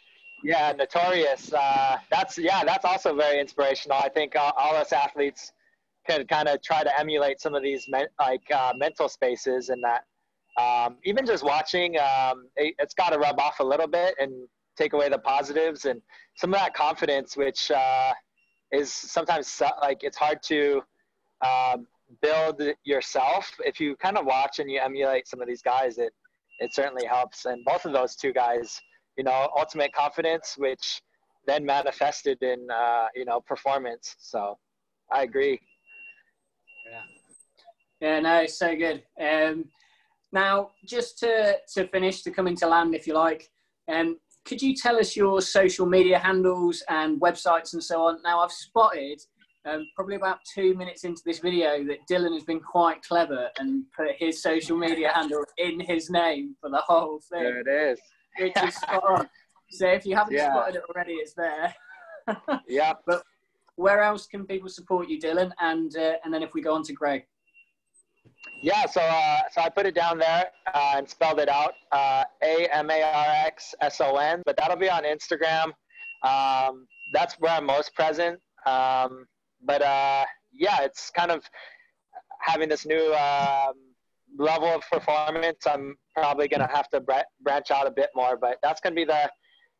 notorious. 0.76 1.52
Uh, 1.52 1.96
that's 2.10 2.38
yeah, 2.38 2.64
that's 2.64 2.84
also 2.84 3.14
very 3.16 3.40
inspirational. 3.40 3.98
I 3.98 4.08
think 4.08 4.36
all, 4.36 4.52
all 4.56 4.76
us 4.76 4.92
athletes 4.92 5.52
can 6.06 6.26
kind 6.26 6.48
of 6.48 6.62
try 6.62 6.84
to 6.84 7.00
emulate 7.00 7.40
some 7.40 7.54
of 7.54 7.62
these 7.62 7.88
like 8.18 8.50
uh, 8.54 8.72
mental 8.76 9.08
spaces, 9.08 9.70
and 9.70 9.82
that 9.82 10.04
um, 10.60 10.98
even 11.04 11.26
just 11.26 11.44
watching, 11.44 11.96
um, 11.98 12.46
it, 12.56 12.74
has 12.78 12.94
got 12.94 13.10
to 13.10 13.18
rub 13.18 13.40
off 13.40 13.60
a 13.60 13.64
little 13.64 13.88
bit 13.88 14.14
and 14.20 14.32
take 14.76 14.92
away 14.92 15.08
the 15.08 15.18
positives 15.18 15.84
and 15.84 16.00
some 16.36 16.52
of 16.52 16.60
that 16.60 16.74
confidence, 16.74 17.36
which 17.36 17.70
uh, 17.70 18.12
is 18.72 18.92
sometimes 18.92 19.62
like 19.80 20.02
it's 20.02 20.16
hard 20.16 20.42
to 20.42 20.82
um, 21.44 21.86
build 22.20 22.62
yourself. 22.84 23.50
If 23.60 23.80
you 23.80 23.96
kind 23.96 24.18
of 24.18 24.26
watch 24.26 24.58
and 24.58 24.70
you 24.70 24.80
emulate 24.80 25.26
some 25.26 25.40
of 25.40 25.48
these 25.48 25.62
guys, 25.62 25.98
it 25.98 26.12
it 26.60 26.74
certainly 26.74 27.06
helps. 27.06 27.46
And 27.46 27.64
both 27.64 27.84
of 27.84 27.92
those 27.92 28.14
two 28.14 28.32
guys, 28.32 28.80
you 29.16 29.24
know, 29.24 29.48
ultimate 29.56 29.92
confidence, 29.92 30.54
which 30.56 31.00
then 31.46 31.64
manifested 31.64 32.42
in 32.42 32.66
uh, 32.70 33.06
you 33.14 33.24
know 33.24 33.40
performance. 33.40 34.16
So 34.18 34.58
I 35.12 35.22
agree. 35.22 35.60
Yeah. 36.90 37.02
Yeah. 38.00 38.20
No, 38.20 38.36
it's 38.42 38.58
so 38.58 38.76
good. 38.76 39.02
Um, 39.20 39.66
now, 40.32 40.70
just 40.86 41.18
to 41.20 41.56
to 41.74 41.86
finish, 41.88 42.22
to 42.22 42.30
come 42.30 42.46
into 42.46 42.66
land, 42.66 42.94
if 42.94 43.06
you 43.06 43.14
like. 43.14 43.50
Um, 43.88 44.18
could 44.44 44.60
you 44.60 44.74
tell 44.74 44.98
us 44.98 45.16
your 45.16 45.40
social 45.40 45.86
media 45.86 46.18
handles 46.18 46.82
and 46.88 47.20
websites 47.20 47.72
and 47.72 47.82
so 47.82 48.02
on? 48.02 48.22
Now, 48.22 48.40
I've 48.40 48.52
spotted 48.52 49.20
um, 49.64 49.86
probably 49.96 50.16
about 50.16 50.38
two 50.52 50.74
minutes 50.74 51.04
into 51.04 51.22
this 51.24 51.38
video 51.38 51.82
that 51.84 52.06
Dylan 52.10 52.34
has 52.34 52.44
been 52.44 52.60
quite 52.60 53.02
clever 53.02 53.48
and 53.58 53.84
put 53.96 54.08
his 54.18 54.42
social 54.42 54.76
media 54.76 55.10
handle 55.14 55.44
in 55.56 55.80
his 55.80 56.10
name 56.10 56.56
for 56.60 56.68
the 56.68 56.82
whole 56.86 57.20
thing. 57.30 57.42
There 57.42 57.60
it 57.60 57.92
is. 57.92 58.00
Which 58.38 58.52
is 58.62 58.74
spot 58.74 59.02
on. 59.08 59.28
So 59.70 59.86
if 59.86 60.06
you 60.06 60.16
haven't 60.16 60.34
yeah. 60.34 60.50
spotted 60.50 60.76
it 60.76 60.82
already, 60.88 61.14
it's 61.14 61.34
there. 61.34 61.74
yeah. 62.68 62.94
But 63.06 63.24
where 63.76 64.02
else 64.02 64.26
can 64.26 64.46
people 64.46 64.68
support 64.68 65.08
you, 65.08 65.18
Dylan? 65.20 65.52
And 65.60 65.96
uh, 65.96 66.14
and 66.24 66.32
then 66.32 66.42
if 66.42 66.54
we 66.54 66.62
go 66.62 66.74
on 66.74 66.82
to 66.84 66.92
Greg. 66.92 67.26
Yeah, 68.62 68.86
so 68.86 69.00
uh, 69.00 69.40
so 69.52 69.60
I 69.62 69.68
put 69.68 69.86
it 69.86 69.94
down 69.94 70.18
there 70.18 70.46
uh, 70.72 70.94
and 70.96 71.08
spelled 71.08 71.38
it 71.38 71.48
out 71.48 71.72
uh, 71.92 72.24
A 72.42 72.66
M 72.72 72.90
A 72.90 73.02
R 73.02 73.26
X 73.46 73.74
S 73.80 74.00
O 74.00 74.16
N, 74.16 74.42
but 74.46 74.56
that'll 74.56 74.76
be 74.76 74.90
on 74.90 75.04
Instagram. 75.04 75.72
Um, 76.22 76.86
that's 77.12 77.34
where 77.34 77.52
I'm 77.52 77.66
most 77.66 77.94
present. 77.94 78.40
Um, 78.66 79.26
but 79.62 79.82
uh, 79.82 80.24
yeah, 80.52 80.82
it's 80.82 81.10
kind 81.10 81.30
of 81.30 81.44
having 82.40 82.68
this 82.68 82.86
new 82.86 83.14
um, 83.14 83.74
level 84.38 84.68
of 84.68 84.82
performance. 84.90 85.66
I'm 85.66 85.96
probably 86.14 86.48
gonna 86.48 86.70
have 86.72 86.88
to 86.90 87.00
branch 87.40 87.70
out 87.70 87.86
a 87.86 87.90
bit 87.90 88.10
more, 88.14 88.36
but 88.36 88.58
that's 88.62 88.80
gonna 88.80 88.94
be 88.94 89.04
the 89.04 89.30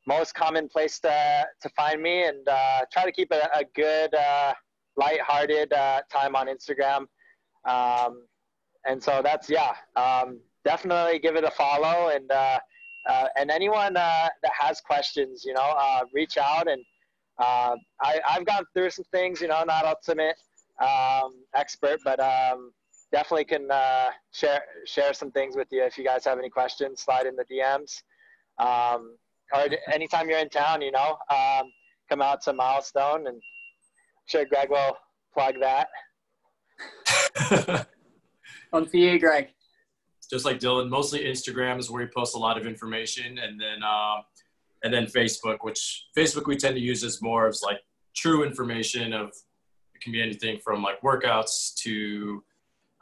most 0.06 0.34
common 0.34 0.68
place 0.68 0.98
to 1.00 1.46
to 1.62 1.68
find 1.70 2.02
me, 2.02 2.24
and 2.24 2.46
uh, 2.48 2.80
try 2.92 3.04
to 3.04 3.12
keep 3.12 3.32
a, 3.32 3.48
a 3.54 3.64
good, 3.74 4.14
uh, 4.14 4.52
light-hearted 4.96 5.70
time 6.10 6.36
on 6.36 6.46
Instagram. 6.46 7.06
Um, 7.64 8.26
and 8.86 9.02
so 9.02 9.20
that's 9.22 9.48
yeah 9.50 9.74
um, 9.96 10.40
definitely 10.64 11.18
give 11.18 11.36
it 11.36 11.44
a 11.44 11.50
follow 11.50 12.10
and 12.14 12.30
uh, 12.30 12.58
uh, 13.08 13.26
and 13.36 13.50
anyone 13.50 13.96
uh, 13.96 14.28
that 14.42 14.52
has 14.58 14.80
questions 14.80 15.42
you 15.44 15.54
know 15.54 15.74
uh, 15.76 16.00
reach 16.12 16.36
out 16.38 16.68
and 16.68 16.82
uh, 17.38 17.74
I, 18.00 18.20
i've 18.30 18.46
gone 18.46 18.64
through 18.72 18.90
some 18.90 19.04
things 19.12 19.40
you 19.40 19.48
know 19.48 19.62
not 19.64 19.84
ultimate 19.84 20.36
um, 20.80 21.32
expert 21.54 22.00
but 22.04 22.20
um, 22.20 22.72
definitely 23.16 23.44
can 23.44 23.70
uh, 23.70 24.08
share 24.32 24.62
share 24.86 25.12
some 25.14 25.30
things 25.30 25.56
with 25.56 25.68
you 25.70 25.82
if 25.84 25.96
you 25.98 26.04
guys 26.04 26.24
have 26.24 26.38
any 26.38 26.50
questions 26.50 27.00
slide 27.00 27.26
in 27.26 27.36
the 27.36 27.46
dms 27.52 28.02
um, 28.66 29.16
or 29.54 29.66
anytime 29.92 30.28
you're 30.28 30.38
in 30.46 30.48
town 30.48 30.82
you 30.82 30.90
know 30.90 31.10
um, 31.30 31.64
come 32.08 32.20
out 32.20 32.42
to 32.42 32.52
milestone 32.52 33.26
and 33.28 33.36
I'm 33.36 34.26
sure 34.26 34.44
greg 34.44 34.70
will 34.70 34.96
plug 35.34 35.56
that. 35.60 35.88
On 38.72 38.86
to 38.88 38.98
you, 38.98 39.18
Greg. 39.18 39.48
Just 40.30 40.44
like 40.44 40.58
Dylan, 40.58 40.88
mostly 40.88 41.24
Instagram 41.24 41.78
is 41.78 41.90
where 41.90 42.04
we 42.04 42.10
post 42.10 42.34
a 42.34 42.38
lot 42.38 42.56
of 42.56 42.66
information, 42.66 43.38
and 43.38 43.60
then 43.60 43.82
uh, 43.86 44.22
and 44.82 44.92
then 44.94 45.06
Facebook, 45.06 45.58
which 45.62 46.06
Facebook 46.16 46.46
we 46.46 46.56
tend 46.56 46.74
to 46.76 46.80
use 46.80 47.04
as 47.04 47.20
more 47.20 47.46
of 47.46 47.56
like 47.62 47.78
true 48.16 48.44
information 48.44 49.12
of 49.12 49.28
it 49.94 50.00
can 50.00 50.12
be 50.12 50.22
anything 50.22 50.58
from 50.64 50.82
like 50.82 51.00
workouts 51.02 51.74
to 51.82 52.42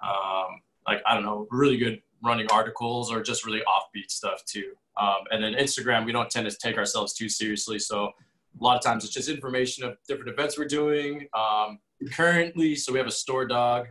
um, 0.03 0.61
like 0.86 1.03
I 1.07 1.14
don't 1.14 1.24
know, 1.24 1.46
really 1.50 1.76
good 1.76 2.03
running 2.22 2.46
articles 2.53 3.11
or 3.11 3.22
just 3.22 3.44
really 3.44 3.61
offbeat 3.61 4.11
stuff 4.11 4.44
too. 4.44 4.72
Um, 5.00 5.24
and 5.30 5.42
then 5.42 5.55
Instagram, 5.55 6.05
we 6.05 6.12
don't 6.12 6.30
tend 6.30 6.48
to 6.48 6.57
take 6.57 6.76
ourselves 6.76 7.14
too 7.14 7.28
seriously, 7.28 7.78
so 7.78 8.12
a 8.61 8.62
lot 8.62 8.76
of 8.76 8.82
times 8.82 9.05
it's 9.05 9.12
just 9.12 9.28
information 9.28 9.84
of 9.84 9.96
different 10.07 10.30
events 10.30 10.59
we're 10.59 10.66
doing. 10.66 11.26
Um, 11.34 11.78
currently, 12.12 12.74
so 12.76 12.92
we 12.92 12.98
have 12.98 13.09
a 13.09 13.12
store 13.12 13.46
dog. 13.46 13.88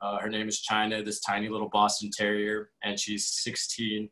Uh, 0.00 0.18
her 0.18 0.28
name 0.28 0.48
is 0.48 0.60
China, 0.60 1.02
this 1.02 1.20
tiny 1.20 1.48
little 1.48 1.68
Boston 1.68 2.10
Terrier, 2.10 2.70
and 2.82 2.98
she's 2.98 3.28
16. 3.28 4.08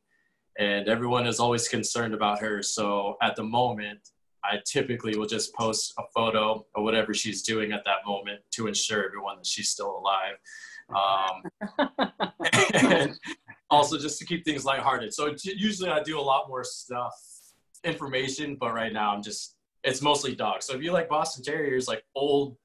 And 0.58 0.88
everyone 0.88 1.26
is 1.26 1.40
always 1.40 1.68
concerned 1.68 2.14
about 2.14 2.38
her. 2.40 2.62
So 2.62 3.16
at 3.22 3.34
the 3.34 3.42
moment, 3.42 4.10
I 4.44 4.58
typically 4.64 5.16
will 5.16 5.26
just 5.26 5.54
post 5.54 5.92
a 5.98 6.02
photo 6.14 6.64
of 6.74 6.84
whatever 6.84 7.12
she's 7.12 7.42
doing 7.42 7.72
at 7.72 7.84
that 7.84 8.06
moment 8.06 8.40
to 8.52 8.68
ensure 8.68 9.04
everyone 9.04 9.36
that 9.38 9.46
she's 9.46 9.68
still 9.68 9.98
alive. 9.98 10.36
Um, 10.94 11.90
and 12.74 13.18
also 13.70 13.98
just 13.98 14.18
to 14.18 14.24
keep 14.24 14.44
things 14.44 14.64
lighthearted. 14.64 15.12
So 15.12 15.34
usually 15.44 15.90
I 15.90 16.02
do 16.02 16.18
a 16.18 16.22
lot 16.22 16.48
more 16.48 16.64
stuff, 16.64 17.14
information, 17.84 18.56
but 18.58 18.74
right 18.74 18.92
now 18.92 19.14
I'm 19.14 19.22
just 19.22 19.56
it's 19.82 20.02
mostly 20.02 20.34
dogs. 20.34 20.66
So 20.66 20.74
if 20.74 20.82
you 20.82 20.92
like 20.92 21.08
Boston 21.08 21.42
Terriers, 21.42 21.88
like 21.88 22.04
old 22.14 22.56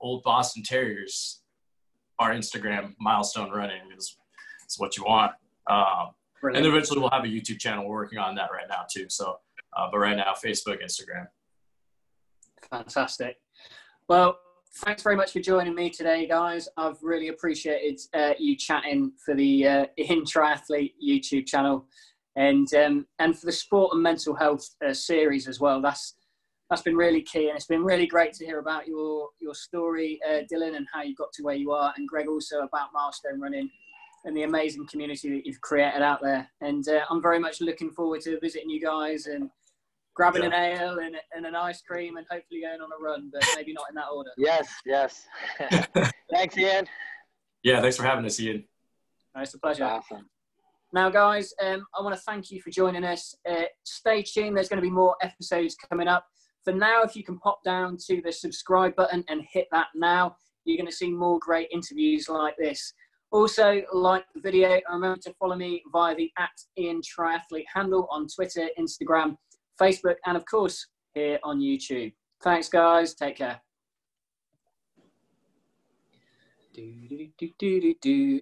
old 0.00 0.22
Boston 0.22 0.62
Terriers, 0.62 1.42
our 2.18 2.32
Instagram 2.32 2.94
milestone 2.98 3.50
running 3.50 3.80
is, 3.96 4.16
is 4.68 4.78
what 4.78 4.96
you 4.96 5.04
want. 5.04 5.32
Um, 5.68 6.10
and 6.42 6.64
eventually 6.64 7.00
we'll 7.00 7.10
have 7.10 7.24
a 7.24 7.28
YouTube 7.28 7.58
channel. 7.58 7.86
We're 7.86 7.96
working 7.96 8.18
on 8.18 8.34
that 8.36 8.50
right 8.50 8.66
now 8.68 8.84
too. 8.90 9.06
So, 9.08 9.36
uh, 9.76 9.88
but 9.90 9.98
right 9.98 10.16
now, 10.16 10.32
Facebook, 10.42 10.82
Instagram. 10.82 11.26
Fantastic. 12.70 13.36
Well, 14.08 14.38
thanks 14.76 15.02
very 15.02 15.16
much 15.16 15.32
for 15.32 15.40
joining 15.40 15.74
me 15.74 15.90
today, 15.90 16.26
guys. 16.26 16.68
I've 16.76 17.02
really 17.02 17.28
appreciated 17.28 18.00
uh, 18.14 18.32
you 18.38 18.56
chatting 18.56 19.12
for 19.24 19.34
the 19.34 19.66
uh, 19.66 19.86
Ian 19.98 20.24
Triathlete 20.24 20.94
YouTube 21.04 21.46
channel, 21.46 21.86
and 22.36 22.72
um, 22.74 23.06
and 23.18 23.38
for 23.38 23.46
the 23.46 23.52
sport 23.52 23.94
and 23.94 24.02
mental 24.02 24.34
health 24.34 24.68
uh, 24.86 24.92
series 24.92 25.48
as 25.48 25.60
well. 25.60 25.80
That's 25.80 26.14
that's 26.68 26.82
been 26.82 26.96
really 26.96 27.22
key, 27.22 27.48
and 27.48 27.56
it's 27.56 27.66
been 27.66 27.84
really 27.84 28.06
great 28.06 28.32
to 28.34 28.46
hear 28.46 28.58
about 28.58 28.86
your 28.86 29.28
your 29.40 29.54
story, 29.54 30.20
uh, 30.28 30.42
Dylan, 30.52 30.76
and 30.76 30.86
how 30.92 31.02
you 31.02 31.14
got 31.14 31.32
to 31.34 31.42
where 31.42 31.56
you 31.56 31.72
are, 31.72 31.92
and 31.96 32.08
Greg 32.08 32.28
also 32.28 32.60
about 32.60 32.88
milestone 32.94 33.40
running 33.40 33.70
and 34.24 34.36
the 34.36 34.42
amazing 34.42 34.86
community 34.86 35.30
that 35.30 35.46
you've 35.46 35.60
created 35.62 36.02
out 36.02 36.20
there. 36.22 36.46
And 36.60 36.86
uh, 36.88 37.00
I'm 37.08 37.22
very 37.22 37.38
much 37.38 37.62
looking 37.62 37.90
forward 37.90 38.20
to 38.22 38.38
visiting 38.40 38.68
you 38.68 38.78
guys 38.78 39.26
and 39.26 39.48
grabbing 40.20 40.42
yeah. 40.42 40.48
an 40.48 40.80
ale 40.82 40.98
and, 40.98 41.16
and, 41.34 41.46
an 41.46 41.56
ice 41.56 41.80
cream 41.80 42.18
and 42.18 42.26
hopefully 42.30 42.60
going 42.60 42.78
on 42.82 42.90
a 42.92 43.02
run, 43.02 43.30
but 43.32 43.42
maybe 43.56 43.72
not 43.72 43.86
in 43.88 43.94
that 43.94 44.08
order. 44.12 44.28
Yes, 44.36 44.68
yes. 44.84 45.24
thanks, 46.30 46.58
Ian. 46.58 46.86
Yeah, 47.62 47.80
thanks 47.80 47.96
for 47.96 48.02
having 48.02 48.26
us, 48.26 48.38
Ian. 48.38 48.64
it's 49.36 49.54
a 49.54 49.58
pleasure. 49.58 49.84
Awesome. 49.84 50.28
Now, 50.92 51.08
guys, 51.08 51.54
um, 51.64 51.86
I 51.98 52.02
want 52.02 52.14
to 52.14 52.20
thank 52.20 52.50
you 52.50 52.60
for 52.60 52.68
joining 52.70 53.02
us. 53.02 53.34
Uh, 53.48 53.62
stay 53.84 54.22
tuned. 54.22 54.58
There's 54.58 54.68
going 54.68 54.82
to 54.82 54.86
be 54.86 54.90
more 54.90 55.16
episodes 55.22 55.74
coming 55.88 56.06
up. 56.06 56.26
For 56.64 56.74
now, 56.74 57.02
if 57.02 57.16
you 57.16 57.24
can 57.24 57.38
pop 57.38 57.60
down 57.64 57.96
to 58.08 58.20
the 58.22 58.30
subscribe 58.32 58.94
button 58.96 59.24
and 59.28 59.40
hit 59.50 59.68
that 59.72 59.86
now, 59.94 60.36
you're 60.66 60.76
going 60.76 60.90
to 60.90 60.94
see 60.94 61.10
more 61.10 61.38
great 61.38 61.68
interviews 61.72 62.28
like 62.28 62.56
this. 62.58 62.92
Also, 63.32 63.80
like 63.94 64.24
the 64.34 64.40
video 64.42 64.72
and 64.72 64.82
remember 64.90 65.18
to 65.22 65.32
follow 65.38 65.56
me 65.56 65.82
via 65.90 66.14
the 66.14 66.30
at 66.36 66.50
Ian 66.76 67.00
Triathlete 67.00 67.64
handle 67.72 68.06
on 68.10 68.26
Twitter, 68.26 68.68
Instagram, 68.78 69.36
Facebook, 69.80 70.16
and 70.26 70.36
of 70.36 70.44
course, 70.46 70.86
here 71.14 71.38
on 71.42 71.60
YouTube. 71.60 72.12
Thanks, 72.42 72.68
guys. 72.68 73.14
Take 73.14 73.36
care. 73.36 73.60
Do, 76.72 77.28
do, 77.58 77.94
do, 78.00 78.40